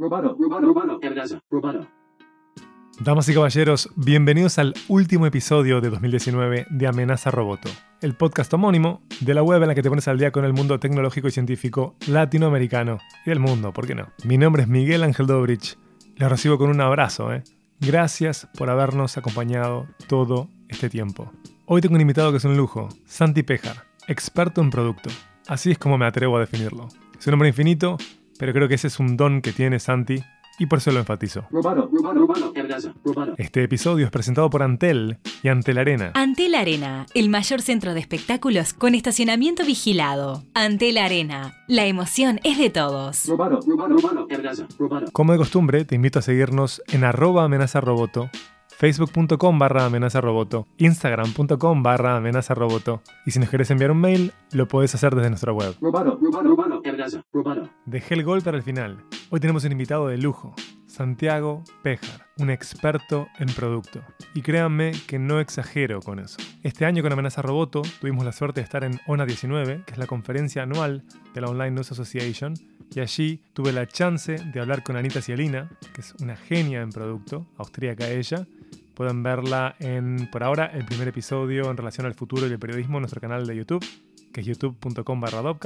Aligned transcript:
Roboto, 0.00 0.34
roboto, 0.40 0.98
roboto. 1.50 1.86
Damas 3.00 3.28
y 3.28 3.34
caballeros, 3.34 3.90
bienvenidos 3.96 4.58
al 4.58 4.72
último 4.88 5.26
episodio 5.26 5.82
de 5.82 5.90
2019 5.90 6.68
de 6.70 6.86
Amenaza 6.86 7.30
Roboto, 7.30 7.68
el 8.00 8.14
podcast 8.14 8.50
homónimo 8.54 9.02
de 9.20 9.34
la 9.34 9.42
web 9.42 9.60
en 9.60 9.68
la 9.68 9.74
que 9.74 9.82
te 9.82 9.90
pones 9.90 10.08
al 10.08 10.16
día 10.16 10.30
con 10.30 10.46
el 10.46 10.54
mundo 10.54 10.80
tecnológico 10.80 11.28
y 11.28 11.32
científico 11.32 11.96
latinoamericano 12.08 12.96
y 13.26 13.28
del 13.28 13.40
mundo, 13.40 13.74
¿por 13.74 13.86
qué 13.86 13.94
no? 13.94 14.08
Mi 14.24 14.38
nombre 14.38 14.62
es 14.62 14.68
Miguel 14.68 15.02
Ángel 15.02 15.26
Dobrich, 15.26 15.76
les 16.16 16.30
recibo 16.30 16.56
con 16.56 16.70
un 16.70 16.80
abrazo, 16.80 17.34
¿eh? 17.34 17.42
Gracias 17.78 18.48
por 18.56 18.70
habernos 18.70 19.18
acompañado 19.18 19.86
todo 20.08 20.48
este 20.68 20.88
tiempo. 20.88 21.30
Hoy 21.66 21.82
tengo 21.82 21.96
un 21.96 22.00
invitado 22.00 22.30
que 22.30 22.38
es 22.38 22.44
un 22.46 22.56
lujo, 22.56 22.88
Santi 23.04 23.42
Pejar, 23.42 23.84
experto 24.08 24.62
en 24.62 24.70
producto. 24.70 25.10
Así 25.46 25.70
es 25.70 25.78
como 25.78 25.98
me 25.98 26.06
atrevo 26.06 26.38
a 26.38 26.40
definirlo. 26.40 26.88
Es 27.18 27.26
un 27.26 27.34
hombre 27.34 27.50
infinito, 27.50 27.98
pero 28.40 28.54
creo 28.54 28.68
que 28.68 28.76
ese 28.76 28.86
es 28.86 28.98
un 28.98 29.18
don 29.18 29.42
que 29.42 29.52
tiene 29.52 29.78
Santi 29.78 30.24
y 30.58 30.64
por 30.64 30.78
eso 30.78 30.90
lo 30.92 30.98
enfatizo. 30.98 31.44
Roboto, 31.50 31.90
roboto, 31.92 32.14
roboto, 32.14 32.52
amenaza, 32.58 32.94
roboto. 33.04 33.34
Este 33.36 33.62
episodio 33.62 34.06
es 34.06 34.10
presentado 34.10 34.48
por 34.48 34.62
Antel 34.62 35.18
y 35.42 35.48
Antel 35.48 35.76
Arena. 35.76 36.12
Antel 36.14 36.54
Arena, 36.54 37.04
el 37.12 37.28
mayor 37.28 37.60
centro 37.60 37.92
de 37.92 38.00
espectáculos 38.00 38.72
con 38.72 38.94
estacionamiento 38.94 39.62
vigilado. 39.66 40.42
Antel 40.54 40.96
Arena, 40.96 41.52
la 41.68 41.84
emoción 41.84 42.40
es 42.42 42.56
de 42.56 42.70
todos. 42.70 43.26
Roboto, 43.26 43.60
roboto, 43.60 44.08
roboto, 44.08 44.34
amenaza, 44.34 44.66
roboto. 44.78 45.12
Como 45.12 45.32
de 45.32 45.38
costumbre, 45.38 45.84
te 45.84 45.94
invito 45.94 46.18
a 46.18 46.22
seguirnos 46.22 46.82
en 46.88 47.04
arroba 47.04 47.44
amenazaroboto, 47.44 48.30
facebook.com 48.80 49.58
barra 49.58 49.84
amenazaroboto, 49.84 50.66
instagram.com 50.78 51.82
barra 51.82 52.16
amenazaroboto. 52.16 53.02
Y 53.26 53.30
si 53.30 53.38
nos 53.38 53.50
querés 53.50 53.70
enviar 53.70 53.90
un 53.90 54.00
mail, 54.00 54.32
lo 54.52 54.68
podés 54.68 54.94
hacer 54.94 55.14
desde 55.14 55.28
nuestra 55.28 55.52
web. 55.52 55.74
Roboto, 55.82 56.18
roboto, 56.18 56.42
roboto, 56.42 56.88
amenaza, 56.88 57.22
roboto. 57.30 57.68
Dejé 57.84 58.14
el 58.14 58.24
gol 58.24 58.40
para 58.40 58.56
el 58.56 58.62
final. 58.62 59.04
Hoy 59.28 59.38
tenemos 59.38 59.64
un 59.64 59.72
invitado 59.72 60.08
de 60.08 60.16
lujo, 60.16 60.54
Santiago 60.86 61.62
Pejar, 61.82 62.24
un 62.38 62.48
experto 62.48 63.28
en 63.38 63.48
producto. 63.48 64.00
Y 64.32 64.40
créanme 64.40 64.92
que 65.06 65.18
no 65.18 65.40
exagero 65.40 66.00
con 66.00 66.18
eso. 66.18 66.38
Este 66.62 66.86
año 66.86 67.02
con 67.02 67.12
Amenaza 67.12 67.42
Roboto 67.42 67.82
tuvimos 68.00 68.24
la 68.24 68.32
suerte 68.32 68.60
de 68.60 68.64
estar 68.64 68.82
en 68.82 68.98
ONA 69.06 69.26
19, 69.26 69.82
que 69.84 69.92
es 69.92 69.98
la 69.98 70.06
conferencia 70.06 70.62
anual 70.62 71.04
de 71.34 71.40
la 71.42 71.48
Online 71.48 71.72
News 71.72 71.92
Association, 71.92 72.54
y 72.94 73.00
allí 73.00 73.42
tuve 73.52 73.72
la 73.72 73.86
chance 73.86 74.36
de 74.36 74.60
hablar 74.60 74.82
con 74.82 74.96
Anita 74.96 75.22
Cialina, 75.22 75.70
que 75.94 76.00
es 76.00 76.14
una 76.20 76.36
genia 76.36 76.82
en 76.82 76.90
producto, 76.90 77.46
austríaca 77.56 78.08
ella. 78.08 78.46
Pueden 78.94 79.22
verla 79.22 79.76
en, 79.78 80.28
por 80.30 80.42
ahora, 80.42 80.66
el 80.66 80.84
primer 80.84 81.08
episodio 81.08 81.70
en 81.70 81.76
relación 81.76 82.06
al 82.06 82.14
futuro 82.14 82.46
y 82.46 82.50
el 82.50 82.58
periodismo 82.58 82.98
en 82.98 83.02
nuestro 83.02 83.20
canal 83.20 83.46
de 83.46 83.56
YouTube, 83.56 83.84
que 84.32 84.40
es 84.40 84.46
youtube.com 84.46 85.20
barra 85.20 85.40
o 85.40 85.58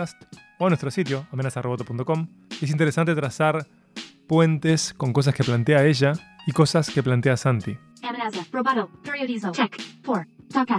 en 0.66 0.68
nuestro 0.68 0.90
sitio, 0.90 1.26
amenazaroboto.com. 1.32 2.28
Es 2.60 2.70
interesante 2.70 3.14
trazar 3.14 3.66
puentes 4.26 4.94
con 4.94 5.12
cosas 5.12 5.34
que 5.34 5.44
plantea 5.44 5.84
ella 5.84 6.12
y 6.46 6.52
cosas 6.52 6.90
que 6.90 7.02
plantea 7.02 7.36
Santi. 7.36 7.76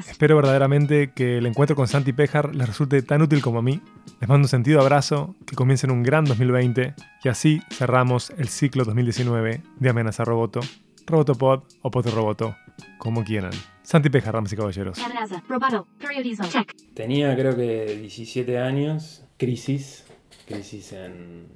Espero 0.08 0.36
verdaderamente 0.36 1.12
que 1.12 1.38
el 1.40 1.46
encuentro 1.46 1.76
con 1.76 1.88
Santi 1.88 2.14
Pejar 2.14 2.56
les 2.56 2.68
resulte 2.68 3.02
tan 3.02 3.22
útil 3.22 3.42
como 3.42 3.60
a 3.60 3.62
mí. 3.62 3.82
Les 4.22 4.30
mando 4.30 4.46
un 4.46 4.50
sentido 4.50 4.80
abrazo, 4.80 5.36
que 5.46 5.56
comiencen 5.56 5.92
un 5.92 6.02
gran 6.02 6.24
2020 6.24 6.94
y 7.24 7.28
así 7.28 7.60
cerramos 7.70 8.30
el 8.38 8.48
ciclo 8.48 8.86
2019 8.86 9.62
de 9.78 9.90
Amenaza 9.90 10.24
Roboto, 10.24 10.62
Robotopod 11.06 11.64
o 11.82 11.90
Roboto, 11.90 12.56
como 12.98 13.26
quieran. 13.26 13.52
Santi 13.84 14.10
Pejar, 14.10 14.34
damas 14.34 14.54
y 14.54 14.56
caballeros. 14.56 14.98
Amenaza, 15.00 15.44
roboto, 15.50 15.86
periodismo, 16.00 16.48
check. 16.48 16.72
Tenía 16.94 17.36
creo 17.36 17.58
que 17.58 17.98
17 18.00 18.58
años, 18.58 19.26
crisis, 19.38 20.06
crisis 20.48 20.94
en, 20.94 21.48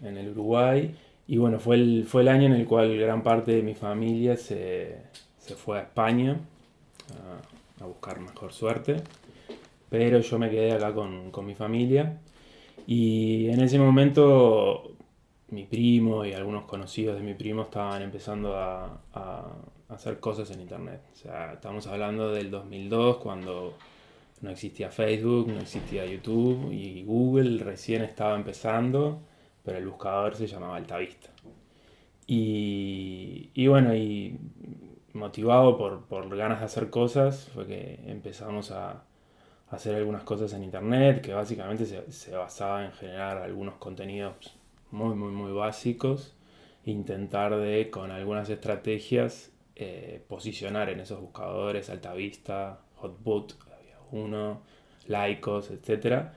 en 0.00 0.16
el 0.16 0.30
Uruguay. 0.30 0.96
Y 1.26 1.38
bueno, 1.38 1.58
fue 1.58 1.74
el, 1.74 2.06
fue 2.08 2.22
el 2.22 2.28
año 2.28 2.46
en 2.46 2.52
el 2.52 2.66
cual 2.66 2.96
gran 2.96 3.24
parte 3.24 3.50
de 3.50 3.62
mi 3.62 3.74
familia 3.74 4.36
se, 4.36 5.02
se 5.38 5.56
fue 5.56 5.80
a 5.80 5.82
España 5.82 6.38
a, 7.80 7.82
a 7.82 7.86
buscar 7.86 8.20
mejor 8.20 8.52
suerte. 8.52 9.02
Pero 9.90 10.20
yo 10.20 10.38
me 10.38 10.50
quedé 10.50 10.72
acá 10.72 10.92
con, 10.94 11.30
con 11.30 11.46
mi 11.46 11.54
familia. 11.54 12.20
Y 12.86 13.48
en 13.50 13.60
ese 13.60 13.78
momento 13.78 14.96
mi 15.48 15.64
primo 15.64 16.24
y 16.24 16.32
algunos 16.32 16.64
conocidos 16.64 17.16
de 17.16 17.22
mi 17.22 17.34
primo 17.34 17.62
estaban 17.62 18.02
empezando 18.02 18.56
a, 18.56 19.00
a 19.14 19.44
hacer 19.88 20.20
cosas 20.20 20.50
en 20.50 20.60
internet. 20.60 21.02
O 21.12 21.16
sea, 21.16 21.54
estamos 21.54 21.86
hablando 21.86 22.32
del 22.32 22.50
2002 22.50 23.18
cuando 23.18 23.74
no 24.40 24.50
existía 24.50 24.90
Facebook, 24.90 25.48
no 25.48 25.60
existía 25.60 26.04
YouTube 26.06 26.72
y 26.72 27.04
Google 27.04 27.62
recién 27.64 28.02
estaba 28.02 28.36
empezando, 28.36 29.20
pero 29.64 29.78
el 29.78 29.86
buscador 29.86 30.36
se 30.36 30.46
llamaba 30.46 30.76
Altavista. 30.76 31.30
Y, 32.26 33.50
y 33.54 33.66
bueno, 33.68 33.94
y 33.94 34.38
motivado 35.12 35.78
por, 35.78 36.04
por 36.06 36.34
ganas 36.36 36.60
de 36.60 36.66
hacer 36.66 36.90
cosas, 36.90 37.48
fue 37.54 37.66
que 37.66 38.00
empezamos 38.06 38.72
a, 38.72 39.04
hacer 39.68 39.94
algunas 39.96 40.22
cosas 40.22 40.52
en 40.52 40.62
internet 40.62 41.20
que 41.20 41.32
básicamente 41.32 41.86
se, 41.86 42.36
basaba 42.36 42.84
en 42.84 42.92
generar 42.92 43.38
algunos 43.38 43.76
contenidos 43.76 44.54
muy, 44.90 45.14
muy, 45.14 45.32
muy 45.32 45.52
básicos, 45.52 46.34
intentar 46.84 47.56
de, 47.56 47.90
con 47.90 48.10
algunas 48.10 48.48
estrategias, 48.48 49.50
eh, 49.74 50.22
posicionar 50.28 50.88
en 50.88 51.00
esos 51.00 51.20
buscadores 51.20 51.90
Altavista, 51.90 52.80
Hotboot, 52.96 53.54
había 53.76 53.98
uno, 54.12 54.62
Lycos, 55.08 55.70
etc. 55.70 56.28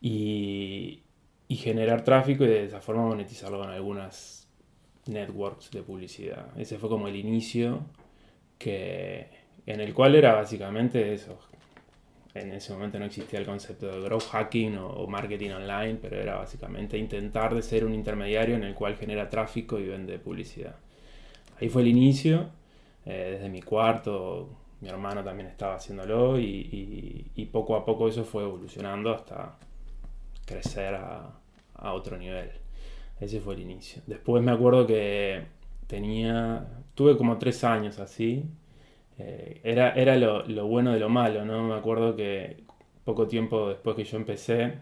Y, 0.00 1.02
y 1.48 1.56
generar 1.56 2.02
tráfico 2.02 2.44
y 2.44 2.48
de 2.48 2.64
esa 2.64 2.80
forma 2.80 3.06
monetizarlo 3.06 3.58
con 3.58 3.70
algunas 3.70 4.48
networks 5.06 5.70
de 5.70 5.82
publicidad. 5.82 6.46
Ese 6.58 6.78
fue 6.78 6.88
como 6.88 7.08
el 7.08 7.16
inicio 7.16 7.80
que, 8.58 9.28
en 9.66 9.80
el 9.80 9.94
cual 9.94 10.14
era 10.14 10.34
básicamente 10.34 11.12
eso. 11.14 11.38
En 12.34 12.52
ese 12.52 12.72
momento 12.72 12.98
no 12.98 13.04
existía 13.06 13.38
el 13.38 13.46
concepto 13.46 13.86
de 13.88 14.00
growth 14.00 14.28
hacking 14.30 14.78
o, 14.78 15.06
marketing 15.06 15.50
online, 15.50 15.98
pero 16.00 16.16
era 16.16 16.36
básicamente 16.36 16.96
intentar 16.98 17.54
de 17.54 17.62
ser 17.62 17.84
un 17.84 17.94
intermediario 17.94 18.56
en 18.56 18.64
el 18.64 18.74
cual 18.74 18.96
genera 18.96 19.28
tráfico 19.28 19.78
y 19.78 19.86
vende 19.88 20.18
publicidad. 20.18 20.76
Ahí 21.60 21.68
fue 21.68 21.82
el 21.82 21.88
inicio, 21.88 22.50
eh, 23.06 23.32
desde 23.34 23.48
mi 23.50 23.62
cuarto, 23.62 24.48
mi 24.80 24.88
hermano 24.88 25.24
también 25.24 25.48
estaba 25.48 25.76
haciéndolo 25.76 26.38
y, 26.38 26.44
y- 26.44 27.32
y 27.42 27.46
poco 27.46 27.76
a 27.76 27.84
poco 27.84 28.08
eso 28.08 28.24
fue 28.24 28.44
evolucionando 28.44 29.14
hasta 29.14 29.56
crecer 30.46 30.94
a, 30.94 31.30
a 31.74 31.92
otro 31.94 32.16
nivel. 32.18 32.50
Ese 33.20 33.40
fue 33.40 33.54
el 33.54 33.60
inicio. 33.62 34.02
Después 34.06 34.42
me 34.42 34.52
acuerdo 34.52 34.86
que 34.86 35.44
tenía, 35.86 36.66
tuve 36.94 37.16
como 37.16 37.38
tres 37.38 37.64
años 37.64 37.98
así. 38.00 38.44
Eh, 39.24 39.60
era 39.64 39.92
era 39.94 40.16
lo, 40.16 40.44
lo 40.46 40.66
bueno 40.66 40.92
de 40.92 41.00
lo 41.00 41.08
malo, 41.08 41.44
¿no? 41.44 41.62
Me 41.64 41.74
acuerdo 41.74 42.16
que 42.16 42.56
poco 43.04 43.26
tiempo 43.28 43.68
después 43.68 43.94
que 43.96 44.04
yo 44.04 44.16
empecé, 44.16 44.74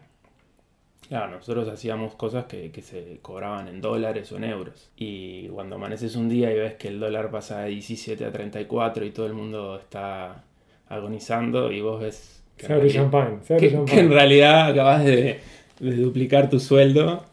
claro, 1.09 1.33
nosotros 1.37 1.69
hacíamos 1.69 2.15
cosas 2.15 2.45
que, 2.47 2.71
que 2.71 2.83
se 2.83 3.19
cobraban 3.23 3.69
en 3.69 3.81
dólares 3.81 4.31
o 4.33 4.37
en 4.37 4.45
euros. 4.45 4.91
Y 4.97 5.49
cuando 5.49 5.77
amaneces 5.77 6.17
un 6.17 6.29
día 6.29 6.51
y 6.53 6.59
ves 6.59 6.75
que 6.75 6.89
el 6.89 7.01
dólar 7.01 7.31
pasa 7.31 7.61
de 7.63 7.71
17 7.71 8.25
a 8.25 8.33
34 8.33 9.05
y 9.05 9.11
todo 9.11 9.27
el 9.27 9.35
mundo 9.35 9.79
está 9.79 10.45
agonizando 10.89 11.71
y 11.73 11.81
vos 11.81 12.01
ves 12.01 12.43
que, 12.57 12.67
en 12.67 12.69
realidad- 12.81 13.11
abre 13.25 13.39
que- 13.61 14.01
en 14.01 14.11
realidad 14.11 14.69
acabas 14.69 15.05
de, 15.05 15.41
de 15.81 15.97
duplicar 15.97 16.49
tu 16.51 16.61
sueldo, 16.61 17.25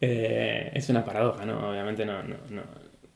eh, 0.00 0.70
es 0.74 0.88
una 0.90 1.04
paradoja, 1.04 1.44
¿no? 1.46 1.70
Obviamente 1.70 2.04
no, 2.04 2.22
no, 2.22 2.36
no, 2.50 2.62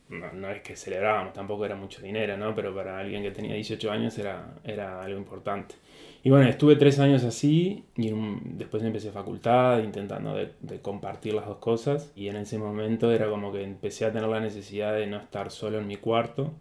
no, 0.08 0.32
no 0.32 0.50
es 0.50 0.62
que 0.62 0.76
celebrábamos, 0.76 1.32
tampoco 1.32 1.64
era 1.64 1.76
mucho 1.76 2.02
dinero, 2.02 2.36
¿no? 2.36 2.54
Pero 2.54 2.74
para 2.74 2.98
alguien 2.98 3.22
que 3.22 3.30
tenía 3.30 3.54
18 3.54 3.90
años 3.90 4.16
era, 4.18 4.54
era 4.64 5.02
algo 5.02 5.18
importante. 5.18 5.74
Y 6.22 6.30
bueno, 6.30 6.48
estuve 6.48 6.76
tres 6.76 6.98
años 6.98 7.24
así 7.24 7.84
y 7.96 8.12
después 8.56 8.82
empecé 8.82 9.12
facultad 9.12 9.78
intentando 9.80 10.34
de, 10.34 10.52
de 10.60 10.80
compartir 10.80 11.34
las 11.34 11.46
dos 11.46 11.58
cosas 11.58 12.12
y 12.16 12.28
en 12.28 12.36
ese 12.36 12.58
momento 12.58 13.12
era 13.12 13.28
como 13.28 13.52
que 13.52 13.62
empecé 13.62 14.06
a 14.06 14.12
tener 14.12 14.28
la 14.28 14.40
necesidad 14.40 14.94
de 14.94 15.06
no 15.06 15.18
estar 15.18 15.50
solo 15.50 15.78
en 15.78 15.86
mi 15.86 15.96
cuarto 15.96 16.52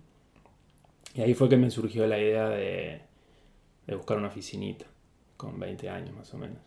y 1.16 1.22
ahí 1.22 1.34
fue 1.34 1.48
que 1.50 1.58
me 1.58 1.72
surgió 1.72 2.06
la 2.08 2.20
idea 2.20 2.50
de, 2.50 3.02
de 3.88 3.96
buscar 3.96 4.18
una 4.18 4.28
oficinita 4.28 4.86
con 5.38 5.60
20 5.60 5.90
años 5.90 6.16
más 6.16 6.34
o 6.34 6.38
menos. 6.38 6.58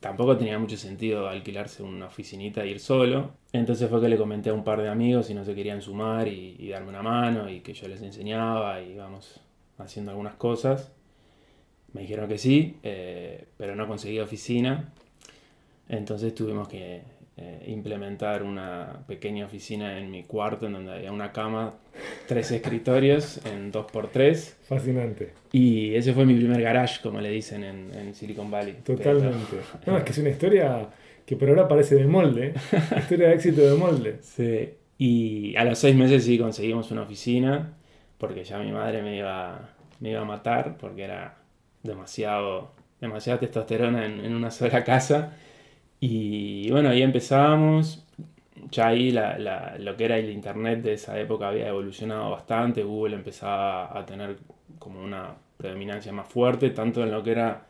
Tampoco 0.00 0.38
tenía 0.38 0.58
mucho 0.58 0.78
sentido 0.78 1.28
alquilarse 1.28 1.82
una 1.82 2.06
oficinita 2.06 2.64
e 2.64 2.68
ir 2.68 2.80
solo. 2.80 3.32
Entonces 3.52 3.88
fue 3.90 4.00
que 4.00 4.08
le 4.08 4.16
comenté 4.16 4.48
a 4.48 4.54
un 4.54 4.64
par 4.64 4.80
de 4.80 4.88
amigos 4.88 5.26
si 5.26 5.34
no 5.34 5.44
se 5.44 5.54
querían 5.54 5.82
sumar 5.82 6.26
y, 6.26 6.68
darme 6.70 6.88
una 6.88 7.02
mano 7.02 7.50
y 7.50 7.60
que 7.60 7.74
yo 7.74 7.86
les 7.86 8.00
enseñaba 8.00 8.80
y 8.80 8.92
íbamos 8.92 9.40
haciendo 9.78 10.12
algunas 10.12 10.34
cosas. 10.36 10.90
Me 11.92 12.02
dijeron 12.02 12.28
que 12.28 12.38
sí, 12.38 12.76
eh, 12.82 13.46
pero 13.58 13.76
no 13.76 13.86
conseguí 13.86 14.18
oficina. 14.20 14.90
Entonces 15.88 16.34
tuvimos 16.34 16.68
que 16.68 17.02
eh, 17.40 17.64
implementar 17.68 18.42
una 18.42 19.02
pequeña 19.06 19.46
oficina 19.46 19.98
en 19.98 20.10
mi 20.10 20.24
cuarto 20.24 20.66
en 20.66 20.74
donde 20.74 20.92
había 20.92 21.10
una 21.10 21.32
cama, 21.32 21.72
tres 22.28 22.50
escritorios 22.50 23.40
en 23.46 23.72
2x3 23.72 24.36
Fascinante, 24.68 25.32
y 25.50 25.94
ese 25.94 26.12
fue 26.12 26.26
mi 26.26 26.34
primer 26.34 26.60
garage, 26.60 27.00
como 27.02 27.18
le 27.20 27.30
dicen 27.30 27.64
en, 27.64 27.94
en 27.94 28.14
Silicon 28.14 28.50
Valley. 28.50 28.74
totalmente. 28.84 29.56
No, 29.86 29.96
es 29.96 30.04
que 30.04 30.10
es 30.12 30.18
una 30.18 30.28
historia 30.28 30.88
que 31.24 31.36
por 31.36 31.48
ahora 31.48 31.66
parece 31.66 31.94
de 31.94 32.06
molde, 32.06 32.52
historia 32.98 33.28
de 33.28 33.34
éxito 33.34 33.62
de 33.62 33.74
molde. 33.74 34.18
Sí. 34.20 34.70
Y 34.98 35.56
a 35.56 35.64
los 35.64 35.78
seis 35.78 35.96
meses 35.96 36.24
sí 36.24 36.38
conseguimos 36.38 36.90
una 36.90 37.02
oficina, 37.02 37.72
porque 38.18 38.44
ya 38.44 38.58
mi 38.58 38.70
madre 38.70 39.00
me 39.00 39.16
iba, 39.16 39.70
me 40.00 40.10
iba 40.10 40.20
a 40.20 40.24
matar, 40.26 40.76
porque 40.76 41.04
era 41.04 41.38
demasiado, 41.82 42.72
demasiada 43.00 43.40
testosterona 43.40 44.04
en, 44.04 44.22
en 44.24 44.34
una 44.34 44.50
sola 44.50 44.84
casa. 44.84 45.32
Y 46.00 46.70
bueno, 46.70 46.90
ahí 46.90 47.02
empezábamos. 47.02 48.06
Ya 48.70 48.88
ahí 48.88 49.10
lo 49.12 49.96
que 49.96 50.04
era 50.04 50.18
el 50.18 50.30
internet 50.30 50.82
de 50.82 50.94
esa 50.94 51.18
época 51.18 51.48
había 51.48 51.68
evolucionado 51.68 52.30
bastante. 52.30 52.82
Google 52.84 53.16
empezaba 53.16 53.96
a 53.98 54.04
tener 54.06 54.38
como 54.78 55.02
una 55.02 55.34
predominancia 55.56 56.12
más 56.12 56.28
fuerte, 56.28 56.70
tanto 56.70 57.02
en 57.02 57.10
lo 57.10 57.22
que 57.22 57.32
era 57.32 57.66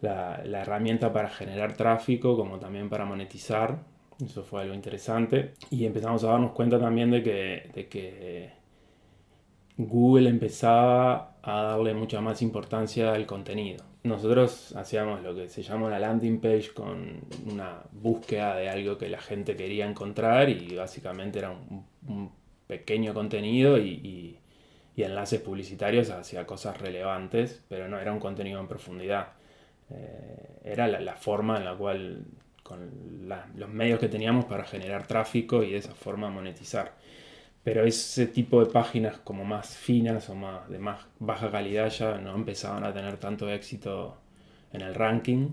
la, 0.00 0.42
la 0.44 0.62
herramienta 0.62 1.12
para 1.12 1.30
generar 1.30 1.74
tráfico 1.76 2.36
como 2.36 2.58
también 2.58 2.88
para 2.90 3.04
monetizar. 3.06 3.78
Eso 4.24 4.42
fue 4.44 4.62
algo 4.62 4.74
interesante. 4.74 5.54
Y 5.70 5.86
empezamos 5.86 6.24
a 6.24 6.28
darnos 6.28 6.52
cuenta 6.52 6.78
también 6.80 7.10
de 7.10 7.22
que, 7.22 7.70
de 7.74 7.88
que 7.88 8.52
Google 9.78 10.28
empezaba 10.28 11.36
a 11.42 11.62
darle 11.62 11.94
mucha 11.94 12.20
más 12.20 12.42
importancia 12.42 13.12
al 13.12 13.26
contenido. 13.26 13.84
Nosotros 14.06 14.74
hacíamos 14.76 15.22
lo 15.22 15.34
que 15.34 15.48
se 15.48 15.62
llama 15.62 15.86
una 15.86 15.98
landing 15.98 16.40
page 16.40 16.72
con 16.74 17.20
una 17.50 17.80
búsqueda 17.92 18.56
de 18.56 18.68
algo 18.68 18.98
que 18.98 19.08
la 19.08 19.20
gente 19.20 19.56
quería 19.56 19.86
encontrar 19.88 20.48
y 20.48 20.74
básicamente 20.76 21.38
era 21.40 21.50
un, 21.50 22.30
pequeño 22.66 23.14
contenido 23.14 23.78
y 23.78 24.38
enlaces 25.04 25.40
publicitarios 25.40 26.10
hacia 26.10 26.46
cosas 26.46 26.80
relevantes, 26.80 27.62
pero 27.68 27.88
no 27.88 27.98
era 27.98 28.12
un 28.12 28.20
contenido 28.20 28.60
en 28.60 28.68
profundidad. 28.68 29.28
Eh, 29.90 30.60
era 30.64 30.88
la, 30.88 31.00
la 31.00 31.16
forma 31.16 31.58
en 31.58 31.64
la 31.64 31.74
cual, 31.76 32.24
con 32.62 32.90
la- 33.28 33.46
los 33.56 33.68
medios 33.68 34.00
que 34.00 34.08
teníamos 34.08 34.44
para 34.46 34.64
generar 34.64 35.06
tráfico 35.06 35.62
y 35.62 35.72
de 35.72 35.78
esa 35.78 35.94
forma 35.94 36.30
monetizar. 36.30 36.92
Pero 37.66 37.84
ese 37.84 38.28
tipo 38.28 38.64
de 38.64 38.70
páginas 38.70 39.18
como 39.24 39.44
más 39.44 39.76
finas 39.76 40.30
o 40.30 40.36
más 40.36 40.70
de 40.70 40.78
más 40.78 41.04
baja 41.18 41.50
calidad 41.50 41.90
ya 41.90 42.16
no 42.18 42.32
empezaban 42.32 42.84
a 42.84 42.94
tener 42.94 43.16
tanto 43.16 43.50
éxito 43.50 44.18
en 44.72 44.82
el 44.82 44.94
ranking, 44.94 45.48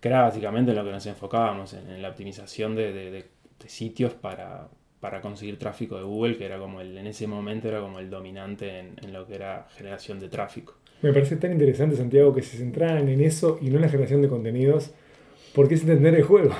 que 0.00 0.08
era 0.08 0.22
básicamente 0.22 0.70
en 0.70 0.78
lo 0.78 0.84
que 0.84 0.92
nos 0.92 1.04
enfocábamos, 1.04 1.74
en, 1.74 2.00
la 2.00 2.08
optimización 2.08 2.74
de 2.74 3.26
sitios 3.66 4.14
para, 4.14 4.68
para 5.00 5.20
conseguir 5.20 5.58
tráfico 5.58 5.98
de 5.98 6.02
Google, 6.02 6.38
que 6.38 6.46
era 6.46 6.58
como 6.58 6.80
el, 6.80 6.96
en 6.96 7.06
ese 7.06 7.26
momento 7.26 7.68
era 7.68 7.82
como 7.82 7.98
el 7.98 8.08
dominante 8.08 8.78
en, 8.78 8.94
en 9.02 9.12
lo 9.12 9.26
que 9.26 9.34
era 9.34 9.66
generación 9.76 10.18
de 10.18 10.30
tráfico. 10.30 10.78
Me 11.02 11.12
parece 11.12 11.36
tan 11.36 11.52
interesante, 11.52 11.94
Santiago, 11.94 12.34
que 12.34 12.40
se 12.40 12.56
centraran 12.56 13.06
en 13.10 13.20
eso 13.20 13.58
y 13.60 13.68
no 13.68 13.76
en 13.76 13.82
la 13.82 13.90
generación 13.90 14.22
de 14.22 14.30
contenidos, 14.30 14.92
porque 15.54 15.74
es 15.74 15.82
entender 15.82 16.14
el 16.14 16.22
juego. 16.22 16.54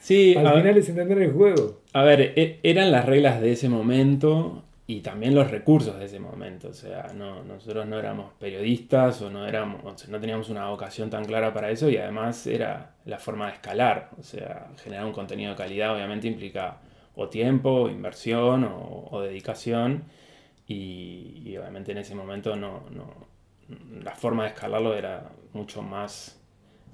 Sí, 0.00 0.34
Al 0.36 0.54
final 0.54 0.76
es 0.78 0.88
entender 0.88 1.18
el 1.18 1.32
juego. 1.32 1.80
A 1.92 2.02
ver, 2.02 2.20
e- 2.36 2.58
eran 2.62 2.90
las 2.90 3.04
reglas 3.04 3.40
de 3.40 3.52
ese 3.52 3.68
momento 3.68 4.64
y 4.86 5.00
también 5.02 5.34
los 5.34 5.50
recursos 5.50 5.98
de 5.98 6.06
ese 6.06 6.18
momento. 6.18 6.68
O 6.68 6.72
sea, 6.72 7.12
no, 7.14 7.44
nosotros 7.44 7.86
no 7.86 7.98
éramos 7.98 8.32
periodistas 8.38 9.20
o 9.22 9.30
no, 9.30 9.46
éramos, 9.46 9.84
o 9.84 9.96
sea, 9.96 10.10
no 10.10 10.18
teníamos 10.20 10.48
una 10.48 10.68
vocación 10.68 11.10
tan 11.10 11.24
clara 11.24 11.52
para 11.52 11.70
eso 11.70 11.88
y 11.90 11.96
además 11.96 12.46
era 12.46 12.94
la 13.04 13.18
forma 13.18 13.46
de 13.46 13.52
escalar. 13.52 14.10
O 14.18 14.22
sea, 14.22 14.68
generar 14.82 15.04
un 15.04 15.12
contenido 15.12 15.50
de 15.50 15.56
calidad 15.56 15.94
obviamente 15.94 16.26
implica 16.28 16.78
o 17.14 17.28
tiempo, 17.28 17.70
o 17.70 17.88
inversión 17.90 18.64
o, 18.64 19.08
o 19.10 19.20
dedicación 19.20 20.04
y, 20.66 21.42
y 21.44 21.56
obviamente 21.58 21.92
en 21.92 21.98
ese 21.98 22.14
momento 22.14 22.56
no, 22.56 22.84
no- 22.90 23.28
la 24.02 24.14
forma 24.16 24.44
de 24.44 24.48
escalarlo 24.50 24.94
era 24.94 25.30
mucho 25.52 25.82
más 25.82 26.39